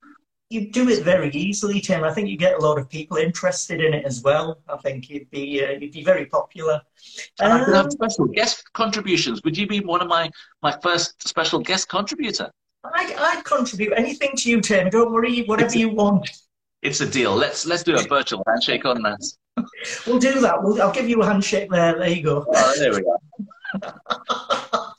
you 0.54 0.70
do 0.70 0.88
it 0.88 1.04
very 1.04 1.30
easily, 1.32 1.82
Tim. 1.82 2.04
I 2.04 2.14
think 2.14 2.30
you 2.30 2.38
get 2.38 2.54
a 2.54 2.60
lot 2.60 2.78
of 2.78 2.88
people 2.88 3.18
interested 3.18 3.82
in 3.82 3.94
it 3.94 4.06
as 4.06 4.22
well. 4.22 4.60
I 4.70 4.78
think 4.78 5.10
you'd 5.10 5.30
be 5.32 5.66
uh, 5.66 5.72
you'd 5.72 5.92
be 5.92 6.04
very 6.04 6.28
popular. 6.28 6.82
Um, 7.40 7.52
I 7.52 7.66
could 7.66 7.74
have 7.74 7.92
special 7.92 8.26
guest 8.26 8.72
contributions. 8.74 9.42
Would 9.44 9.58
you 9.58 9.68
be 9.68 9.80
one 9.80 10.02
of 10.02 10.08
my 10.08 10.30
my 10.62 10.78
first 10.84 11.28
special 11.28 11.60
guest 11.60 11.90
contributor? 11.90 12.52
I'd, 12.84 13.14
I'd 13.14 13.44
contribute 13.46 13.94
anything 13.96 14.32
to 14.36 14.50
you, 14.50 14.62
Tim. 14.62 14.90
Don't 14.90 15.12
worry, 15.12 15.44
whatever 15.44 15.78
you 15.78 15.90
want. 15.90 16.30
It's 16.82 17.02
a 17.02 17.10
deal. 17.10 17.34
Let's 17.36 17.66
let's 17.66 17.84
do 17.84 17.96
a 17.96 18.04
virtual 18.04 18.44
handshake 18.48 18.86
on 18.86 19.02
that. 19.04 19.22
we'll 20.06 20.20
do 20.20 20.40
that. 20.42 20.62
We'll, 20.62 20.82
I'll 20.82 20.94
give 20.94 21.10
you 21.10 21.22
a 21.22 21.26
handshake 21.26 21.70
there. 21.72 21.98
There 21.98 22.10
you 22.10 22.24
go. 22.24 22.46
Oh, 22.48 22.74
there 22.78 22.92
we 22.94 23.02
go. 23.02 23.18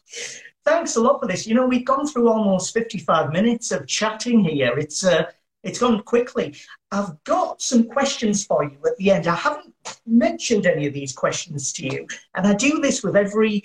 thanks 0.65 0.97
a 0.97 1.01
lot 1.01 1.21
for 1.21 1.27
this. 1.27 1.47
You 1.47 1.55
know, 1.55 1.67
we've 1.67 1.85
gone 1.85 2.07
through 2.07 2.29
almost 2.29 2.75
55 2.75 3.33
minutes 3.33 3.71
of 3.71 3.87
chatting 3.87 4.45
here. 4.45 4.79
It's 4.79 5.05
uh, 5.05 5.25
it's 5.63 5.79
gone 5.79 6.03
quickly. 6.03 6.55
I've 6.91 7.23
got 7.25 7.63
some 7.63 7.89
questions 7.89 8.45
for 8.45 8.65
you 8.65 8.77
at 8.87 8.97
the 8.99 9.11
end. 9.11 9.27
I 9.27 9.35
haven't 9.35 9.75
mentioned 10.07 10.67
any 10.67 10.87
of 10.87 10.93
these 10.93 11.13
questions 11.13 11.73
to 11.75 11.87
you, 11.87 12.07
and 12.35 12.47
I 12.47 12.55
do 12.55 12.81
this 12.81 13.03
with 13.03 13.17
every 13.17 13.65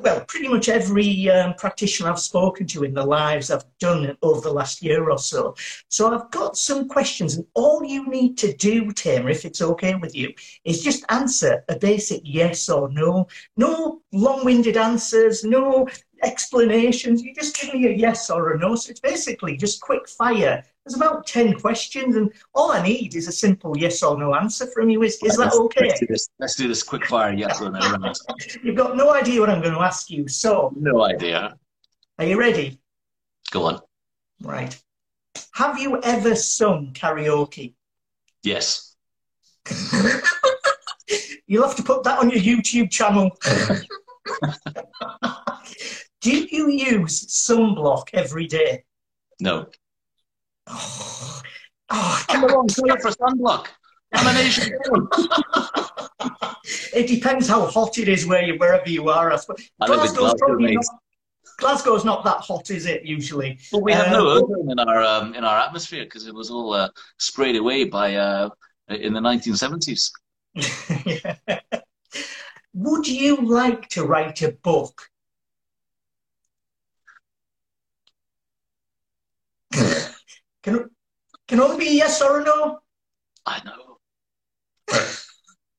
well, 0.00 0.24
pretty 0.26 0.48
much 0.48 0.68
every 0.68 1.30
um, 1.30 1.54
practitioner 1.54 2.10
I've 2.10 2.20
spoken 2.20 2.66
to 2.68 2.84
in 2.84 2.92
the 2.92 3.04
lives 3.04 3.50
I've 3.50 3.64
done 3.78 4.16
over 4.22 4.40
the 4.40 4.52
last 4.52 4.82
year 4.82 5.10
or 5.10 5.18
so. 5.18 5.54
So 5.88 6.12
I've 6.14 6.30
got 6.30 6.56
some 6.56 6.88
questions, 6.88 7.36
and 7.36 7.46
all 7.54 7.82
you 7.82 8.06
need 8.06 8.36
to 8.38 8.52
do, 8.52 8.86
Taimur, 8.92 9.30
if 9.30 9.44
it's 9.44 9.62
okay 9.62 9.94
with 9.94 10.14
you, 10.14 10.32
is 10.64 10.82
just 10.82 11.04
answer 11.08 11.64
a 11.68 11.78
basic 11.78 12.20
yes 12.24 12.68
or 12.68 12.90
no. 12.90 13.28
No 13.56 14.02
long 14.12 14.44
winded 14.44 14.76
answers, 14.76 15.42
no 15.42 15.88
explanations. 16.22 17.22
You 17.22 17.34
just 17.34 17.60
give 17.60 17.74
me 17.74 17.86
a 17.86 17.90
yes 17.90 18.30
or 18.30 18.52
a 18.52 18.58
no. 18.58 18.74
So 18.74 18.90
it's 18.90 19.00
basically 19.00 19.56
just 19.56 19.80
quick 19.80 20.08
fire 20.08 20.64
there's 20.88 20.96
about 20.96 21.26
10 21.26 21.60
questions, 21.60 22.16
and 22.16 22.32
all 22.54 22.72
I 22.72 22.82
need 22.82 23.14
is 23.14 23.28
a 23.28 23.32
simple 23.32 23.76
yes 23.76 24.02
or 24.02 24.18
no 24.18 24.34
answer 24.34 24.66
from 24.68 24.88
you. 24.88 25.02
Is, 25.02 25.22
is 25.22 25.36
that 25.36 25.52
okay? 25.52 25.88
Let's 25.88 26.00
do, 26.00 26.06
this, 26.06 26.28
let's 26.38 26.54
do 26.54 26.66
this 26.66 26.82
quick 26.82 27.04
fire 27.04 27.34
yes 27.34 27.60
or 27.60 27.70
no 27.70 27.80
You've 28.62 28.76
got 28.76 28.96
no 28.96 29.12
idea 29.12 29.40
what 29.40 29.50
I'm 29.50 29.60
going 29.60 29.74
to 29.74 29.80
ask 29.80 30.08
you, 30.08 30.26
so. 30.28 30.72
No 30.74 31.02
idea. 31.02 31.58
Are 32.18 32.24
you 32.24 32.38
ready? 32.38 32.80
Go 33.50 33.64
on. 33.64 33.80
Right. 34.40 34.80
Have 35.52 35.78
you 35.78 36.00
ever 36.02 36.34
sung 36.34 36.94
karaoke? 36.94 37.74
Yes. 38.42 38.96
You'll 41.46 41.66
have 41.66 41.76
to 41.76 41.82
put 41.82 42.02
that 42.04 42.18
on 42.18 42.30
your 42.30 42.40
YouTube 42.40 42.90
channel. 42.90 43.30
Do 46.20 46.30
you 46.50 46.70
use 46.70 47.26
sunblock 47.26 48.08
every 48.12 48.46
day? 48.46 48.84
No. 49.40 49.66
Oh, 50.70 51.40
oh 51.90 52.24
I'm 52.28 52.42
the 52.42 52.48
wrong 52.48 52.68
colour 52.68 53.00
for 53.00 53.10
sunblock. 53.12 53.68
I'm 54.12 54.26
an 54.26 54.36
Asian 54.36 54.78
It 56.92 57.06
depends 57.06 57.48
how 57.48 57.64
hot 57.66 57.96
it 57.96 58.08
is 58.08 58.26
where 58.26 58.42
you, 58.42 58.58
wherever 58.58 58.88
you 58.88 59.08
are. 59.08 59.32
I 59.32 59.36
suppose. 59.36 59.70
I 59.80 59.86
Glasgow's, 59.86 60.34
Glasgow, 60.34 60.54
not, 60.54 60.84
Glasgow's 61.58 62.04
not 62.04 62.24
that 62.24 62.40
hot, 62.40 62.70
is 62.70 62.84
it? 62.84 63.04
Usually. 63.04 63.58
But 63.72 63.82
we 63.82 63.92
have 63.92 64.08
um, 64.08 64.12
no 64.12 64.28
ozone 64.28 64.70
in 64.70 64.78
our 64.78 65.02
um, 65.02 65.34
in 65.34 65.44
our 65.44 65.58
atmosphere 65.58 66.04
because 66.04 66.26
it 66.26 66.34
was 66.34 66.50
all 66.50 66.74
uh, 66.74 66.88
sprayed 67.18 67.56
away 67.56 67.84
by 67.84 68.16
uh, 68.16 68.50
in 68.88 69.12
the 69.12 69.20
1970s. 69.20 70.10
yeah. 71.06 71.60
Would 72.74 73.08
you 73.08 73.36
like 73.36 73.88
to 73.90 74.04
write 74.04 74.42
a 74.42 74.52
book? 74.52 75.08
Can 80.68 80.90
can 81.46 81.60
only 81.60 81.86
be 81.86 81.96
yes 81.96 82.20
or 82.20 82.42
no? 82.42 82.80
I 83.46 83.62
know. 83.64 83.98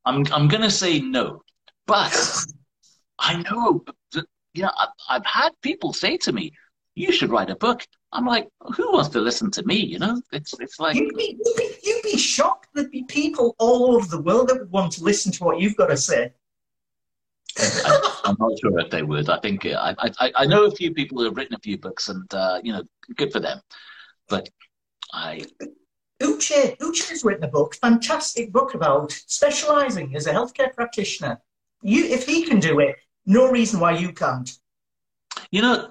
I'm 0.05 0.25
I'm 0.33 0.47
gonna 0.47 0.71
say 0.71 0.99
no, 0.99 1.43
but 1.85 2.11
I 3.19 3.43
know 3.43 3.83
that 4.13 4.25
you 4.53 4.63
know 4.63 4.71
I've, 4.79 4.89
I've 5.09 5.25
had 5.25 5.51
people 5.61 5.93
say 5.93 6.17
to 6.17 6.31
me, 6.31 6.51
"You 6.95 7.11
should 7.11 7.29
write 7.29 7.51
a 7.51 7.55
book." 7.55 7.85
I'm 8.11 8.25
like, 8.25 8.47
who 8.75 8.91
wants 8.91 9.09
to 9.09 9.21
listen 9.21 9.51
to 9.51 9.63
me? 9.67 9.75
You 9.75 9.99
know, 9.99 10.19
it's 10.31 10.55
it's 10.59 10.79
like 10.79 10.95
you'd 10.95 11.15
be, 11.15 11.37
you'd 11.39 11.55
be, 11.55 11.69
you'd 11.83 12.01
be 12.01 12.17
shocked. 12.17 12.69
There'd 12.73 12.89
be 12.89 13.03
people 13.03 13.55
all 13.59 13.95
over 13.95 14.07
the 14.07 14.21
world 14.21 14.47
that 14.47 14.57
would 14.57 14.71
want 14.71 14.93
to 14.93 15.03
listen 15.03 15.31
to 15.33 15.43
what 15.43 15.59
you've 15.59 15.75
got 15.75 15.87
to 15.87 15.97
say. 15.97 16.33
I, 17.59 18.21
am 18.25 18.37
not 18.39 18.57
sure 18.59 18.79
if 18.79 18.89
they 18.89 19.03
would. 19.03 19.29
I 19.29 19.39
think 19.39 19.67
I, 19.67 19.93
I 19.99 20.31
I 20.35 20.45
know 20.47 20.65
a 20.65 20.71
few 20.71 20.91
people 20.95 21.19
who 21.19 21.25
have 21.25 21.37
written 21.37 21.53
a 21.53 21.59
few 21.59 21.77
books, 21.77 22.09
and 22.09 22.33
uh, 22.33 22.59
you 22.63 22.73
know, 22.73 22.83
good 23.15 23.31
for 23.31 23.39
them. 23.39 23.61
But 24.27 24.49
I 25.13 25.43
Uche, 26.21 26.77
Uche 26.77 27.09
has 27.09 27.23
written 27.23 27.45
a 27.45 27.47
book, 27.47 27.75
fantastic 27.75 28.51
book 28.51 28.73
about 28.73 29.11
specialising 29.11 30.15
as 30.15 30.27
a 30.27 30.33
healthcare 30.33 30.73
practitioner. 30.73 31.41
You, 31.81 32.05
if 32.05 32.25
he 32.25 32.43
can 32.43 32.59
do 32.59 32.79
it, 32.79 32.97
no 33.25 33.49
reason 33.49 33.79
why 33.79 33.91
you 33.91 34.11
can't. 34.11 34.51
You 35.51 35.61
know, 35.61 35.89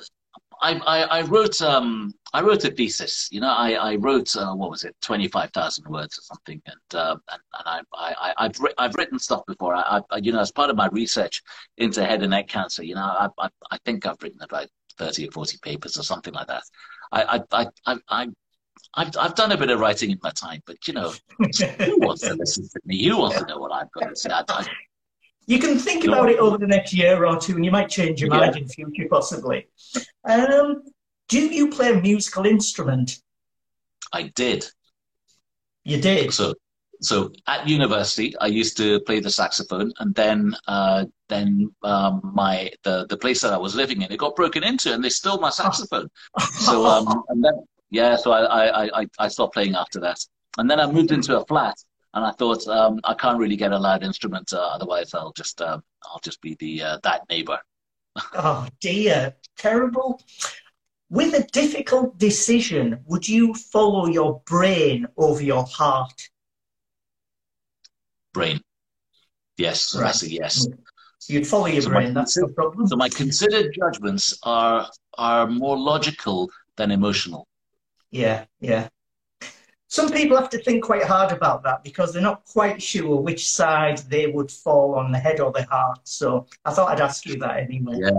I, 0.60 0.74
I, 0.74 1.02
I 1.18 1.22
wrote 1.22 1.62
um, 1.62 2.12
I 2.34 2.42
wrote 2.42 2.64
a 2.64 2.70
thesis. 2.70 3.28
You 3.30 3.40
know, 3.40 3.48
I, 3.48 3.72
I 3.72 3.96
wrote 3.96 4.34
uh, 4.36 4.52
what 4.54 4.70
was 4.70 4.84
it, 4.84 4.94
twenty 5.00 5.28
five 5.28 5.50
thousand 5.52 5.86
words 5.88 6.18
or 6.18 6.22
something, 6.22 6.60
and 6.66 7.00
uh, 7.00 7.16
and, 7.32 7.40
and 7.58 7.64
I, 7.66 7.80
I 7.94 8.34
I've 8.36 8.60
ri- 8.60 8.74
I've 8.76 8.94
written 8.96 9.18
stuff 9.18 9.46
before. 9.46 9.74
I, 9.74 10.02
I, 10.10 10.16
you 10.18 10.32
know 10.32 10.40
as 10.40 10.52
part 10.52 10.68
of 10.68 10.76
my 10.76 10.88
research 10.88 11.42
into 11.78 12.04
head 12.04 12.22
and 12.22 12.30
neck 12.30 12.48
cancer. 12.48 12.84
You 12.84 12.96
know, 12.96 13.02
I 13.02 13.28
I, 13.38 13.48
I 13.70 13.78
think 13.84 14.04
I've 14.04 14.22
written 14.22 14.42
about 14.42 14.66
thirty 14.98 15.26
or 15.26 15.30
forty 15.30 15.58
papers 15.62 15.96
or 15.96 16.02
something 16.02 16.34
like 16.34 16.48
that. 16.48 16.64
I 17.12 17.40
I 17.52 17.66
I, 17.86 17.98
I 18.08 18.28
I've, 18.94 19.10
I've 19.18 19.34
done 19.34 19.52
a 19.52 19.56
bit 19.56 19.70
of 19.70 19.80
writing 19.80 20.10
in 20.10 20.18
my 20.22 20.30
time, 20.30 20.62
but 20.66 20.86
you 20.86 20.94
know, 20.94 21.12
who 21.38 21.98
wants 21.98 22.22
to 22.22 22.34
listen 22.34 22.64
to 22.64 22.80
me? 22.84 23.06
Who 23.08 23.18
wants 23.18 23.38
to 23.38 23.46
know 23.46 23.58
what 23.58 23.72
I've 23.72 23.90
got 23.92 24.08
to 24.08 24.16
say? 24.16 24.30
I, 24.30 24.44
I, 24.48 24.66
you 25.46 25.58
can 25.58 25.78
think 25.78 26.04
about 26.04 26.28
it 26.28 26.38
over 26.38 26.58
the 26.58 26.66
next 26.66 26.92
year 26.92 27.24
or 27.24 27.38
two, 27.38 27.56
and 27.56 27.64
you 27.64 27.70
might 27.70 27.88
change 27.88 28.20
your 28.20 28.30
mind 28.30 28.54
yeah. 28.54 28.62
in 28.62 28.68
future, 28.68 29.08
possibly. 29.08 29.66
Um, 30.24 30.82
do 31.28 31.40
you 31.40 31.70
play 31.70 31.92
a 31.92 32.00
musical 32.00 32.44
instrument? 32.44 33.18
I 34.12 34.24
did. 34.34 34.66
You 35.84 36.00
did. 36.00 36.34
So, 36.34 36.54
so 37.00 37.32
at 37.46 37.66
university, 37.66 38.36
I 38.38 38.46
used 38.46 38.76
to 38.76 39.00
play 39.00 39.20
the 39.20 39.30
saxophone, 39.30 39.90
and 40.00 40.14
then, 40.14 40.54
uh, 40.66 41.06
then 41.30 41.70
um, 41.82 42.20
my 42.34 42.70
the 42.82 43.06
the 43.08 43.16
place 43.16 43.40
that 43.40 43.54
I 43.54 43.58
was 43.58 43.74
living 43.74 44.02
in, 44.02 44.12
it 44.12 44.18
got 44.18 44.36
broken 44.36 44.62
into, 44.62 44.92
and 44.92 45.02
they 45.02 45.08
stole 45.08 45.38
my 45.38 45.50
saxophone. 45.62 46.10
so, 46.40 46.84
um, 46.84 47.24
and 47.28 47.42
then 47.42 47.54
yeah, 47.90 48.16
so 48.16 48.32
I, 48.32 48.66
I, 48.66 49.00
I, 49.00 49.06
I 49.18 49.28
stopped 49.28 49.54
playing 49.54 49.74
after 49.74 50.00
that. 50.00 50.18
And 50.58 50.70
then 50.70 50.80
I 50.80 50.90
moved 50.90 51.12
into 51.12 51.38
a 51.38 51.44
flat 51.46 51.76
and 52.14 52.24
I 52.24 52.32
thought 52.32 52.66
um, 52.68 53.00
I 53.04 53.14
can't 53.14 53.38
really 53.38 53.56
get 53.56 53.72
a 53.72 53.78
loud 53.78 54.02
instrument, 54.02 54.52
uh, 54.52 54.70
otherwise 54.74 55.14
I'll 55.14 55.32
just 55.32 55.60
uh, 55.60 55.78
I'll 56.04 56.20
just 56.22 56.40
be 56.40 56.56
the 56.58 56.82
uh, 56.82 56.98
that 57.02 57.22
neighbor. 57.28 57.58
oh 58.34 58.66
dear, 58.80 59.34
terrible. 59.56 60.20
With 61.10 61.34
a 61.34 61.46
difficult 61.52 62.18
decision, 62.18 63.00
would 63.06 63.26
you 63.26 63.54
follow 63.54 64.06
your 64.06 64.42
brain 64.46 65.06
over 65.16 65.42
your 65.42 65.64
heart? 65.64 66.28
Brain. 68.34 68.60
Yes, 69.56 69.94
right. 69.94 70.04
that's 70.04 70.22
a 70.22 70.30
yes. 70.30 70.66
You'd 71.28 71.46
follow 71.46 71.66
your 71.66 71.82
so 71.82 71.90
brain. 71.90 72.14
That's 72.14 72.36
no 72.36 72.48
problem. 72.48 72.86
So 72.88 72.96
my 72.96 73.08
considered 73.08 73.74
judgments 73.78 74.38
are 74.42 74.88
are 75.16 75.46
more 75.46 75.78
logical 75.78 76.50
than 76.76 76.90
emotional. 76.90 77.46
Yeah, 78.10 78.44
yeah. 78.60 78.88
Some 79.88 80.10
people 80.10 80.36
have 80.36 80.50
to 80.50 80.58
think 80.58 80.84
quite 80.84 81.04
hard 81.04 81.32
about 81.32 81.62
that 81.62 81.82
because 81.82 82.12
they're 82.12 82.22
not 82.22 82.44
quite 82.44 82.82
sure 82.82 83.20
which 83.20 83.48
side 83.48 83.98
they 84.10 84.26
would 84.26 84.50
fall 84.50 84.94
on 84.94 85.10
the 85.10 85.18
head 85.18 85.40
or 85.40 85.50
the 85.50 85.64
heart. 85.64 86.00
So 86.04 86.46
I 86.64 86.72
thought 86.72 86.90
I'd 86.90 87.00
ask 87.00 87.24
you 87.24 87.38
that 87.38 87.56
anyway. 87.56 87.98
Yeah, 87.98 88.10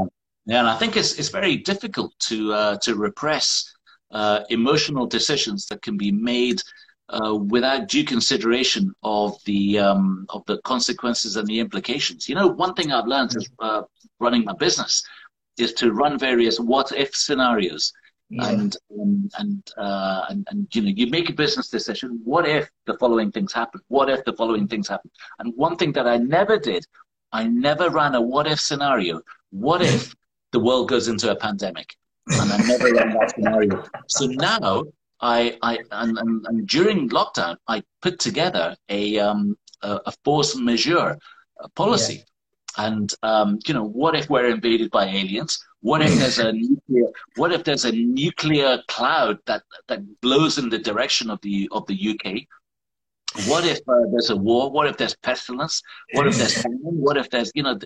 yeah, 0.46 0.60
and 0.60 0.68
I 0.68 0.76
think 0.78 0.98
it's 0.98 1.20
it's 1.20 1.30
very 1.30 1.58
difficult 1.58 2.18
to 2.22 2.54
uh, 2.54 2.78
to 2.78 2.96
repress 2.96 3.72
uh, 4.12 4.42
emotional 4.50 5.06
decisions 5.06 5.68
that 5.68 5.84
can 5.84 5.96
be 5.96 6.12
made 6.12 6.60
uh, 7.10 7.36
without 7.36 7.88
due 7.88 8.04
consideration 8.04 8.92
of 9.04 9.38
the 9.46 9.78
um, 9.78 10.26
of 10.30 10.44
the 10.48 10.60
consequences 10.64 11.36
and 11.36 11.48
the 11.48 11.60
implications. 11.60 12.28
You 12.28 12.34
know, 12.34 12.48
one 12.48 12.74
thing 12.74 12.92
I've 12.92 13.06
learned 13.08 13.36
is 13.36 13.48
uh, 13.60 13.84
running 14.20 14.44
my 14.44 14.54
business 14.54 15.04
is 15.60 15.74
to 15.74 15.92
run 15.92 16.18
various 16.18 16.60
what 16.60 16.92
if 16.94 17.16
scenarios 17.16 17.94
yeah. 18.30 18.50
and 18.50 18.78
um, 19.00 19.30
and, 19.38 19.72
uh, 19.78 20.26
and 20.30 20.48
and 20.50 20.68
you 20.74 20.82
know 20.82 20.90
you 20.90 21.08
make 21.08 21.30
a 21.30 21.34
business 21.34 21.70
decision. 21.70 22.22
What 22.24 22.48
if 22.48 22.70
the 22.86 22.98
following 22.98 23.32
things 23.32 23.54
happen? 23.54 23.82
What 23.88 24.10
if 24.10 24.24
the 24.26 24.34
following 24.34 24.68
things 24.68 24.88
happen? 24.88 25.12
And 25.40 25.54
one 25.56 25.76
thing 25.76 25.92
that 25.94 26.08
I 26.08 26.18
never 26.18 26.58
did, 26.58 26.86
I 27.32 27.48
never 27.48 27.90
ran 27.90 28.16
a 28.16 28.22
what 28.22 28.48
if 28.48 28.60
scenario. 28.60 29.22
What 29.52 29.82
if 29.82 30.16
the 30.52 30.60
world 30.60 30.90
goes 30.90 31.08
into 31.08 31.32
a 31.32 31.36
pandemic? 31.36 31.96
And 32.28 32.52
I 32.52 32.58
never 32.58 32.94
ran 32.94 33.14
that 33.14 33.34
scenario. 33.36 33.84
So 34.08 34.28
now 34.28 34.84
I 35.22 35.58
I 35.62 35.80
and, 35.92 36.18
and, 36.18 36.46
and 36.48 36.68
during 36.68 37.10
lockdown 37.10 37.58
I 37.68 37.84
put 38.02 38.20
together 38.20 38.76
a 38.90 39.20
um 39.20 39.58
a, 39.82 40.00
a 40.06 40.14
force 40.24 40.56
majeure 40.56 41.18
policy. 41.76 42.16
Yeah. 42.16 42.24
And 42.80 43.14
um, 43.24 43.60
you 43.68 43.74
know, 43.74 43.84
what 43.84 44.16
if 44.16 44.30
we're 44.30 44.50
invaded 44.50 44.90
by 44.90 45.06
aliens? 45.06 45.54
What 45.82 46.02
if 46.02 46.18
there's 46.18 46.40
a 46.40 46.54
nuclear? 46.68 47.08
What 47.36 47.52
if 47.52 47.66
there's 47.66 47.84
a 47.84 47.92
nuclear 47.92 48.82
cloud 48.88 49.40
that 49.48 49.64
that 49.90 50.00
blows 50.22 50.58
in 50.58 50.70
the 50.70 50.80
direction 50.80 51.30
of 51.30 51.42
the 51.42 51.68
of 51.74 51.86
the 51.88 51.98
UK? 52.12 52.48
What 53.48 53.66
if 53.66 53.80
uh, 53.88 54.06
there's 54.12 54.30
a 54.30 54.38
war? 54.38 54.72
What 54.72 54.88
if 54.88 54.96
there's 54.96 55.16
pestilence? 55.18 55.84
What 56.14 56.26
if 56.28 56.38
there's 56.38 56.62
famine? 56.64 56.80
What 57.08 57.18
if 57.18 57.30
there's 57.30 57.52
you 57.54 57.64
know 57.64 57.78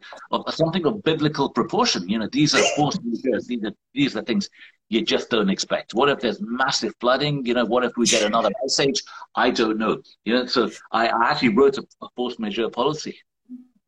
something 0.49 0.85
of 0.85 1.03
biblical 1.03 1.49
proportion? 1.49 2.07
You 2.07 2.19
know 2.19 2.29
these 2.31 2.53
are 2.53 2.63
force 2.75 2.99
majeure. 3.03 3.41
These 3.41 3.63
are 3.63 3.73
these 3.95 4.15
are 4.15 4.21
things 4.21 4.47
you 4.89 5.01
just 5.01 5.31
don't 5.31 5.49
expect. 5.49 5.95
What 5.95 6.09
if 6.09 6.19
there's 6.19 6.39
massive 6.39 6.93
flooding? 6.99 7.43
You 7.47 7.55
know, 7.55 7.65
what 7.65 7.83
if 7.83 7.93
we 7.97 8.05
get 8.05 8.21
another 8.21 8.51
message? 8.61 9.01
I 9.33 9.49
don't 9.49 9.79
know. 9.79 10.03
You 10.23 10.35
know, 10.35 10.45
so 10.45 10.69
I, 10.91 11.07
I 11.07 11.31
actually 11.31 11.55
wrote 11.57 11.79
a, 11.79 11.83
a 12.03 12.07
force 12.15 12.37
majeure 12.37 12.69
policy 12.69 13.17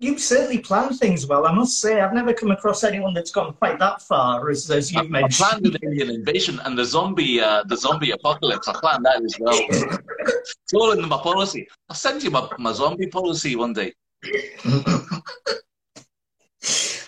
you 0.05 0.17
certainly 0.17 0.59
plan 0.59 0.93
things 0.93 1.25
well. 1.25 1.47
I 1.47 1.51
must 1.53 1.81
say, 1.81 1.99
I've 1.99 2.13
never 2.13 2.33
come 2.33 2.51
across 2.51 2.83
anyone 2.83 3.13
that's 3.13 3.31
gone 3.31 3.53
quite 3.53 3.79
that 3.79 4.01
far 4.03 4.49
as, 4.49 4.69
as 4.69 4.91
you've 4.91 5.05
I, 5.05 5.07
mentioned. 5.07 5.45
I 5.45 5.49
planned 5.49 5.65
an 5.65 5.77
alien 5.83 6.09
invasion 6.11 6.59
and 6.63 6.77
the 6.77 6.85
zombie, 6.85 7.41
uh, 7.41 7.63
the 7.67 7.75
zombie 7.75 8.11
apocalypse. 8.11 8.67
I 8.67 8.73
planned 8.73 9.05
that 9.05 9.23
as 9.23 9.35
well. 9.39 9.59
it's 9.69 10.73
all 10.73 10.91
in 10.91 11.07
my 11.09 11.17
policy. 11.17 11.67
I'll 11.89 11.95
send 11.95 12.23
you 12.23 12.29
my, 12.29 12.47
my 12.59 12.71
zombie 12.71 13.07
policy 13.07 13.55
one 13.55 13.73
day. 13.73 13.93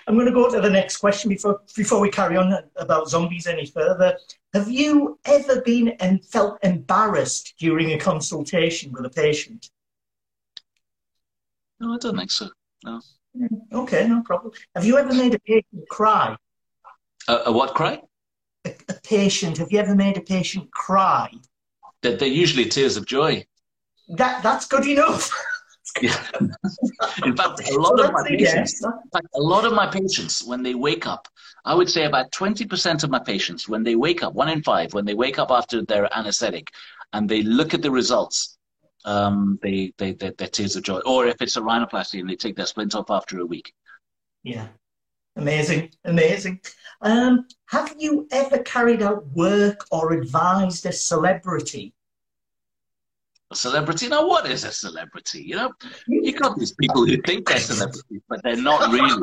I'm 0.08 0.16
going 0.16 0.26
to 0.26 0.32
go 0.32 0.50
to 0.50 0.62
the 0.62 0.70
next 0.70 0.98
question 0.98 1.30
before 1.30 1.60
before 1.76 2.00
we 2.00 2.10
carry 2.10 2.38
on 2.38 2.58
about 2.78 3.10
zombies 3.10 3.46
any 3.46 3.66
further. 3.66 4.18
Have 4.54 4.72
you 4.72 5.20
ever 5.26 5.62
been 5.62 5.90
and 6.00 6.24
felt 6.24 6.60
embarrassed 6.64 7.56
during 7.60 7.92
a 7.92 8.00
consultation 8.00 8.94
with 8.94 9.06
a 9.06 9.10
patient? 9.10 9.70
No, 11.80 11.94
I 11.94 11.98
don't 11.98 12.18
think 12.18 12.32
so. 12.32 12.50
No. 12.84 13.02
Okay, 13.72 14.08
no 14.08 14.22
problem. 14.24 14.54
Have 14.76 14.86
you 14.86 14.98
ever 14.98 15.14
made 15.14 15.34
a 15.34 15.40
patient 15.40 15.88
cry? 15.90 16.36
A, 17.28 17.36
a 17.48 17.52
what 17.52 17.76
cry? 17.76 18.02
A, 18.66 18.76
a, 18.90 18.94
patient. 19.04 19.58
Have 19.58 19.72
you 19.72 19.80
ever 19.80 19.96
made 19.96 20.18
a 20.18 20.22
patient 20.22 20.72
cry? 20.72 21.30
That 22.02 22.20
they're 22.20 22.28
usually 22.28 22.66
tears 22.66 22.98
of 22.98 23.06
joy. 23.06 23.46
That 24.10 24.44
that's 24.44 24.66
good 24.68 24.86
enough. 24.88 25.32
yeah. 26.02 26.24
in 27.26 27.36
fact, 27.36 27.70
a 27.70 27.80
lot 27.80 28.00
of 28.00 28.12
my 28.12 28.24
patients. 28.28 28.84
In 28.84 28.92
fact, 29.12 29.28
a 29.36 29.42
lot 29.42 29.66
of 29.66 29.74
my 29.74 29.88
patients, 29.88 30.44
when 30.44 30.64
they 30.64 30.76
wake 30.76 31.06
up, 31.06 31.28
I 31.66 31.74
would 31.76 31.90
say 31.90 32.06
about 32.06 32.32
twenty 32.32 32.66
percent 32.66 33.04
of 33.04 33.10
my 33.10 33.20
patients, 33.20 33.68
when 33.68 33.84
they 33.84 33.96
wake 33.96 34.24
up, 34.24 34.34
one 34.34 34.50
in 34.50 34.64
five, 34.64 34.94
when 34.94 35.06
they 35.06 35.16
wake 35.16 35.40
up 35.40 35.52
after 35.52 35.84
their 35.84 36.08
anaesthetic, 36.18 36.72
and 37.14 37.28
they 37.30 37.42
look 37.44 37.74
at 37.74 37.82
the 37.82 37.92
results, 37.92 38.57
um, 39.08 39.58
they, 39.64 39.94
they, 39.98 40.12
they, 40.12 40.32
they're 40.38 40.48
tears 40.48 40.76
of 40.76 40.84
joy. 40.84 41.00
Or 41.00 41.26
if 41.26 41.42
it's 41.42 41.56
a 41.56 41.62
rhinoplasty 41.62 42.20
and 42.20 42.30
they 42.30 42.36
take 42.36 42.56
their 42.56 42.66
splint 42.66 42.94
off 42.94 43.10
after 43.10 43.40
a 43.40 43.46
week. 43.46 43.74
Yeah. 44.44 44.68
Amazing, 45.38 45.92
amazing. 46.04 46.60
Um, 47.02 47.46
have 47.68 47.96
you 47.98 48.28
ever 48.32 48.60
carried 48.60 49.02
out 49.02 49.26
work 49.28 49.86
or 49.92 50.14
advised 50.14 50.86
a 50.86 50.92
celebrity? 50.92 51.94
A 53.52 53.56
celebrity? 53.56 54.10
Now, 54.10 54.28
what 54.28 54.50
is 54.50 54.64
a 54.64 54.72
celebrity? 54.72 55.44
You 55.44 55.56
know, 55.56 55.72
you 56.08 56.34
got 56.34 56.58
these 56.58 56.74
people 56.74 57.06
who 57.06 57.18
think 57.22 57.48
they're 57.48 57.60
celebrities, 57.60 58.22
but 58.28 58.42
they're 58.44 58.58
not 58.58 58.92
really. 58.92 59.22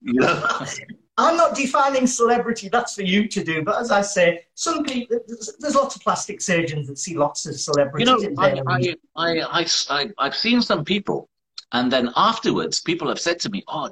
You 0.00 0.14
know? 0.14 0.60
I'm 1.20 1.36
not 1.36 1.54
defining 1.54 2.06
celebrity, 2.06 2.68
that's 2.68 2.94
for 2.94 3.02
you 3.02 3.28
to 3.28 3.44
do. 3.44 3.62
But 3.62 3.78
as 3.80 3.90
I 3.90 4.00
say, 4.00 4.46
some 4.54 4.84
people, 4.84 5.18
there's 5.58 5.74
lots 5.74 5.96
of 5.96 6.02
plastic 6.02 6.40
surgeons 6.40 6.88
that 6.88 6.98
see 6.98 7.16
lots 7.16 7.46
of 7.46 7.58
celebrities. 7.60 8.08
You 8.08 8.30
know, 8.30 8.42
I, 8.42 8.62
I, 8.66 8.94
I, 9.16 9.66
I, 9.90 10.10
I've 10.18 10.34
seen 10.34 10.62
some 10.62 10.84
people, 10.84 11.28
and 11.72 11.92
then 11.92 12.10
afterwards, 12.16 12.80
people 12.80 13.08
have 13.08 13.20
said 13.20 13.38
to 13.40 13.50
me, 13.50 13.62
Oh, 13.68 13.90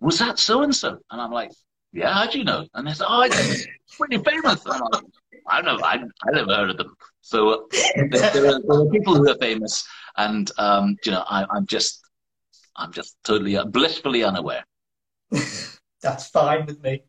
was 0.00 0.18
that 0.18 0.38
so 0.38 0.62
and 0.62 0.74
so? 0.74 0.98
And 1.10 1.20
I'm 1.20 1.32
like, 1.32 1.50
Yeah, 1.92 2.12
how 2.12 2.26
do 2.26 2.38
you 2.38 2.44
know? 2.44 2.66
And 2.74 2.86
they 2.86 2.92
said, 2.92 3.06
Oh, 3.08 3.22
it's 3.22 3.66
pretty 3.96 4.18
famous. 4.18 4.64
And 4.66 4.74
I'm 4.74 4.80
like, 4.92 5.04
I 5.48 5.62
don't 5.62 5.78
know, 5.78 5.84
I, 5.84 5.94
I 5.94 6.30
never 6.32 6.54
heard 6.54 6.70
of 6.70 6.76
them. 6.76 6.94
So 7.22 7.68
there, 7.72 8.08
there, 8.08 8.46
are, 8.46 8.60
there, 8.60 8.80
are, 8.80 8.86
people 8.86 9.16
who 9.16 9.28
are 9.30 9.38
famous, 9.38 9.86
and 10.16 10.50
um, 10.58 10.96
you 11.04 11.12
know, 11.12 11.24
I, 11.28 11.46
I'm 11.50 11.66
just, 11.66 12.02
I'm 12.76 12.92
just 12.92 13.16
totally 13.24 13.56
uh, 13.56 13.64
blissfully 13.64 14.24
unaware. 14.24 14.64
That's 16.06 16.28
fine 16.28 16.66
with 16.66 16.80
me. 16.84 17.02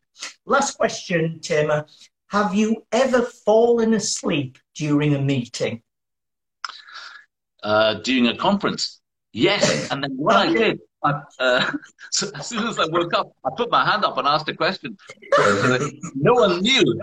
Last 0.47 0.75
question, 0.75 1.39
Tim. 1.39 1.71
Have 2.29 2.55
you 2.55 2.83
ever 2.91 3.21
fallen 3.21 3.93
asleep 3.93 4.57
during 4.73 5.13
a 5.13 5.21
meeting? 5.21 5.83
Uh, 7.61 7.93
during 8.01 8.27
a 8.27 8.35
conference? 8.35 9.01
Yes. 9.33 9.87
And 9.91 10.03
then 10.03 10.17
what 10.17 10.35
I 10.35 10.51
did, 10.51 10.79
I, 11.03 11.21
uh, 11.39 11.71
so 12.11 12.31
as 12.33 12.47
soon 12.47 12.65
as 12.65 12.79
I 12.79 12.87
woke 12.87 13.13
up, 13.13 13.31
I 13.45 13.49
put 13.55 13.69
my 13.69 13.85
hand 13.85 14.03
up 14.03 14.17
and 14.17 14.27
asked 14.27 14.49
a 14.49 14.55
question. 14.55 14.97
no 16.15 16.33
one 16.33 16.61
knew. 16.61 16.99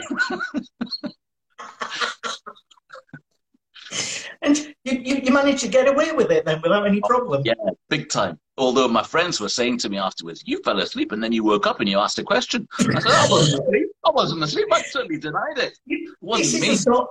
And 4.44 4.58
you, 4.84 4.98
you, 4.98 5.16
you, 5.24 5.32
managed 5.32 5.60
to 5.62 5.68
get 5.68 5.88
away 5.88 6.12
with 6.12 6.30
it 6.30 6.44
then 6.44 6.60
without 6.62 6.86
any 6.86 7.00
problem? 7.00 7.42
Yeah, 7.44 7.54
big 7.88 8.08
time. 8.08 8.38
Although 8.56 8.88
my 8.88 9.02
friends 9.02 9.40
were 9.40 9.48
saying 9.48 9.78
to 9.78 9.88
me 9.88 9.98
afterwards, 9.98 10.42
you 10.46 10.62
fell 10.62 10.78
asleep 10.78 11.12
and 11.12 11.22
then 11.22 11.32
you 11.32 11.42
woke 11.42 11.66
up 11.66 11.80
and 11.80 11.88
you 11.88 11.98
asked 11.98 12.18
a 12.18 12.22
question. 12.22 12.68
I 12.78 13.00
said, 13.00 13.06
I 13.06 13.26
wasn't 13.28 13.62
asleep. 13.64 13.88
I 14.04 14.10
wasn't 14.10 14.44
asleep. 14.44 14.66
I 14.72 14.82
certainly 14.82 15.18
denied 15.18 15.58
it. 15.58 15.78
it 15.86 16.14
wasn't 16.20 16.44
this, 16.44 16.54
is 16.54 16.60
me. 16.60 16.76
Sort, 16.76 17.08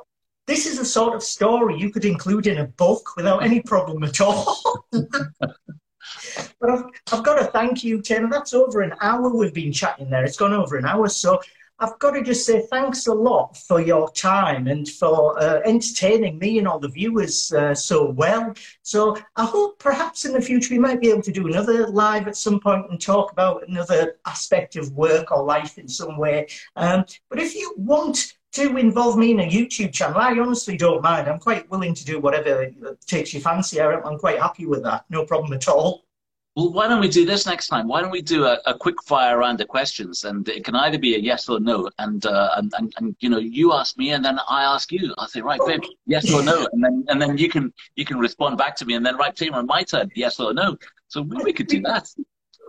this 0.47 0.65
is 0.65 0.79
a 0.79 0.85
sort 0.85 1.15
of 1.15 1.23
story 1.23 1.77
you 1.77 1.89
could 1.89 2.05
include 2.05 2.47
in 2.47 2.59
a 2.59 2.65
book 2.65 3.15
without 3.17 3.43
any 3.43 3.61
problem 3.61 4.03
at 4.03 4.21
all. 4.21 4.85
but 4.91 6.69
I've, 6.69 6.85
I've 7.11 7.23
got 7.23 7.39
to 7.39 7.45
thank 7.45 7.83
you, 7.83 8.01
Tim. 8.01 8.29
That's 8.29 8.53
over 8.53 8.81
an 8.81 8.93
hour 9.01 9.29
we've 9.29 9.53
been 9.53 9.73
chatting 9.73 10.09
there. 10.09 10.23
It's 10.23 10.37
gone 10.37 10.53
over 10.53 10.77
an 10.77 10.85
hour. 10.85 11.09
So 11.09 11.41
I've 11.83 11.99
got 11.99 12.11
to 12.11 12.23
just 12.23 12.45
say 12.45 12.65
thanks 12.71 13.07
a 13.07 13.13
lot 13.13 13.57
for 13.57 13.81
your 13.81 14.09
time 14.11 14.67
and 14.67 14.87
for 14.87 15.37
uh, 15.37 15.59
entertaining 15.65 16.39
me 16.39 16.57
and 16.57 16.65
all 16.65 16.79
the 16.79 16.87
viewers 16.87 17.51
uh, 17.51 17.75
so 17.75 18.09
well. 18.09 18.53
So 18.83 19.17
I 19.35 19.45
hope 19.45 19.79
perhaps 19.79 20.23
in 20.23 20.31
the 20.31 20.39
future 20.39 20.73
we 20.73 20.79
might 20.79 21.01
be 21.01 21.09
able 21.09 21.23
to 21.23 21.31
do 21.33 21.45
another 21.45 21.87
live 21.87 22.29
at 22.29 22.37
some 22.37 22.61
point 22.61 22.89
and 22.89 23.01
talk 23.01 23.33
about 23.33 23.67
another 23.67 24.15
aspect 24.25 24.77
of 24.77 24.93
work 24.93 25.29
or 25.33 25.43
life 25.43 25.77
in 25.77 25.89
some 25.89 26.17
way. 26.17 26.47
Um, 26.77 27.03
but 27.29 27.39
if 27.39 27.53
you 27.53 27.73
want 27.75 28.33
to 28.53 28.77
involve 28.77 29.17
me 29.17 29.31
in 29.31 29.41
a 29.41 29.49
YouTube 29.49 29.91
channel, 29.91 30.19
I 30.19 30.39
honestly 30.39 30.77
don't 30.77 31.01
mind. 31.01 31.27
I'm 31.27 31.39
quite 31.39 31.69
willing 31.69 31.93
to 31.95 32.05
do 32.05 32.17
whatever 32.17 32.71
takes 33.05 33.33
your 33.33 33.41
fancy. 33.41 33.81
I'm 33.81 34.19
quite 34.19 34.39
happy 34.39 34.65
with 34.65 34.83
that. 34.83 35.03
No 35.09 35.25
problem 35.25 35.51
at 35.51 35.67
all. 35.67 36.02
Well, 36.55 36.71
why 36.71 36.87
don't 36.87 36.99
we 36.99 37.09
do 37.09 37.25
this 37.25 37.47
next 37.47 37.67
time? 37.67 37.87
Why 37.87 38.01
don't 38.01 38.11
we 38.11 38.21
do 38.21 38.45
a, 38.45 38.59
a 38.67 38.77
quick 38.77 39.01
fire 39.03 39.39
round 39.39 39.59
of 39.61 39.67
questions, 39.67 40.23
and 40.23 40.47
it 40.47 40.63
can 40.63 40.75
either 40.75 40.99
be 40.99 41.15
a 41.15 41.17
yes 41.17 41.49
or 41.49 41.59
no, 41.59 41.89
and, 41.97 42.23
uh, 42.27 42.51
and, 42.57 42.71
and 42.77 42.93
and 42.97 43.15
you 43.21 43.29
know 43.29 43.39
you 43.39 43.73
ask 43.73 43.97
me, 43.97 44.11
and 44.11 44.23
then 44.23 44.37
I 44.47 44.63
ask 44.63 44.91
you. 44.91 45.15
I 45.17 45.25
say, 45.25 45.41
right, 45.41 45.59
babe, 45.65 45.81
yes 46.05 46.31
or 46.31 46.43
no, 46.43 46.67
and 46.71 46.83
then 46.83 47.05
and 47.07 47.19
then 47.19 47.39
you 47.39 47.49
can 47.49 47.73
you 47.95 48.05
can 48.05 48.19
respond 48.19 48.59
back 48.59 48.75
to 48.77 48.85
me, 48.85 48.93
and 48.93 49.03
then 49.03 49.17
right, 49.17 49.35
Taimur, 49.35 49.55
on 49.55 49.65
my 49.65 49.81
turn, 49.81 50.11
yes 50.15 50.39
or 50.39 50.53
no. 50.53 50.77
So 51.07 51.23
we 51.23 51.53
could 51.53 51.67
do 51.67 51.81
that. 51.81 52.07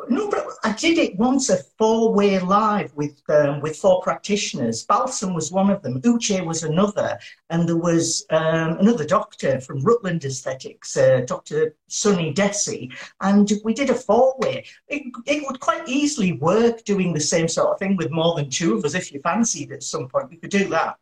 No, 0.08 0.30
but 0.30 0.46
I 0.62 0.72
did 0.72 0.98
it 0.98 1.16
once 1.16 1.50
a 1.50 1.58
four-way 1.78 2.38
live 2.40 2.94
with 2.94 3.20
um, 3.28 3.60
with 3.60 3.76
four 3.76 4.00
practitioners. 4.02 4.84
Balsam 4.84 5.34
was 5.34 5.52
one 5.52 5.70
of 5.70 5.82
them, 5.82 6.00
Uche 6.02 6.44
was 6.44 6.62
another, 6.62 7.18
and 7.50 7.68
there 7.68 7.76
was 7.76 8.26
um, 8.30 8.78
another 8.78 9.04
doctor 9.04 9.60
from 9.60 9.80
Rutland 9.80 10.24
Aesthetics, 10.24 10.96
uh, 10.96 11.22
Dr. 11.26 11.76
Sunny 11.88 12.32
Desi, 12.32 12.92
and 13.20 13.50
we 13.64 13.74
did 13.74 13.90
a 13.90 13.94
four-way. 13.94 14.64
It, 14.88 15.02
it 15.26 15.46
would 15.46 15.60
quite 15.60 15.88
easily 15.88 16.32
work 16.32 16.84
doing 16.84 17.12
the 17.12 17.20
same 17.20 17.48
sort 17.48 17.68
of 17.70 17.78
thing 17.78 17.96
with 17.96 18.10
more 18.10 18.34
than 18.34 18.50
two 18.50 18.74
of 18.74 18.84
us 18.84 18.94
if 18.94 19.12
you 19.12 19.20
fancied 19.20 19.72
at 19.72 19.82
some 19.82 20.08
point. 20.08 20.30
We 20.30 20.36
could 20.36 20.50
do 20.50 20.68
that. 20.68 20.98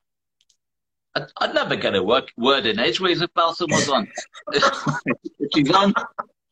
I'd, 1.15 1.55
never 1.55 1.77
get 1.77 1.95
a 1.95 2.03
work, 2.03 2.33
word 2.37 2.67
in 2.67 2.79
edgeways 2.79 3.21
if 3.21 3.33
Balsam 3.35 3.69
was 3.71 3.89
on. 3.89 4.09
she's 5.55 5.71
on, 5.71 5.93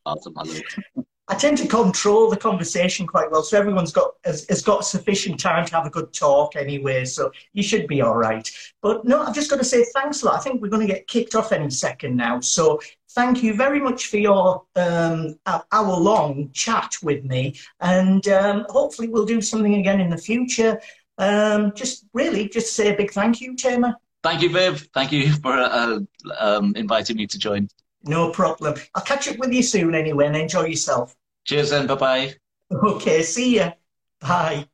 Balsam, 0.05 0.35
hello. 0.37 1.05
I 1.31 1.37
tend 1.37 1.59
to 1.59 1.69
control 1.69 2.29
the 2.29 2.37
conversation 2.37 3.07
quite 3.07 3.31
well, 3.31 3.45
so 3.45 3.57
everyone's 3.57 3.93
got 3.93 4.15
has, 4.25 4.45
has, 4.49 4.63
got 4.63 4.85
sufficient 4.85 5.39
time 5.39 5.65
to 5.65 5.77
have 5.77 5.87
a 5.87 5.91
good 5.91 6.13
talk 6.13 6.57
anyway. 6.57 7.05
So 7.05 7.31
you 7.53 7.63
should 7.63 7.87
be 7.87 8.01
all 8.01 8.17
right. 8.17 8.51
But 8.83 9.05
no, 9.05 9.23
I've 9.23 9.35
just 9.35 9.49
got 9.49 9.59
to 9.59 9.65
say 9.65 9.85
thanks 9.95 10.23
a 10.23 10.27
lot. 10.27 10.35
I 10.35 10.41
think 10.41 10.61
we're 10.61 10.71
going 10.71 10.85
to 10.85 10.93
get 10.93 11.07
kicked 11.07 11.37
off 11.37 11.53
any 11.53 11.71
second 11.71 12.17
now. 12.17 12.41
So 12.41 12.81
thank 13.13 13.45
you 13.45 13.55
very 13.55 13.79
much 13.79 14.07
for 14.07 14.17
your 14.17 14.65
um, 14.75 15.39
hour 15.47 15.97
long 15.97 16.51
chat 16.53 16.97
with 17.01 17.25
me, 17.25 17.55
and 17.79 18.27
um, 18.27 18.67
hopefully 18.69 19.07
we'll 19.07 19.25
do 19.25 19.41
something 19.41 19.77
again 19.77 20.01
in 20.01 20.11
the 20.11 20.19
future. 20.19 20.81
Um, 21.19 21.73
just 21.77 22.07
really, 22.13 22.49
just 22.49 22.75
say 22.75 22.93
a 22.93 22.97
big 22.97 23.13
thank 23.13 23.41
you, 23.41 23.55
Taimur. 23.55 23.95
Thank 24.25 24.43
you, 24.43 24.51
Viv. 24.51 24.89
Thank 24.95 25.13
you 25.13 25.33
for 25.33 25.53
uh, 25.53 26.01
um, 26.41 26.75
inviting 26.75 27.17
me 27.17 27.29
to 27.29 27.39
join. 27.39 27.69
No 28.03 28.31
problem. 28.31 28.75
I'll 28.97 29.05
catch 29.05 29.29
up 29.29 29.39
with 29.39 29.53
you 29.53 29.63
soon 29.63 29.95
anyway 29.95 30.27
and 30.27 30.37
enjoy 30.37 30.65
yourself. 30.65 31.15
Cheers 31.45 31.73
and 31.73 31.89
bye 31.89 31.95
bye. 31.97 32.35
Okay, 32.73 33.23
see 33.23 33.57
ya. 33.57 33.73
Bye. 34.21 34.69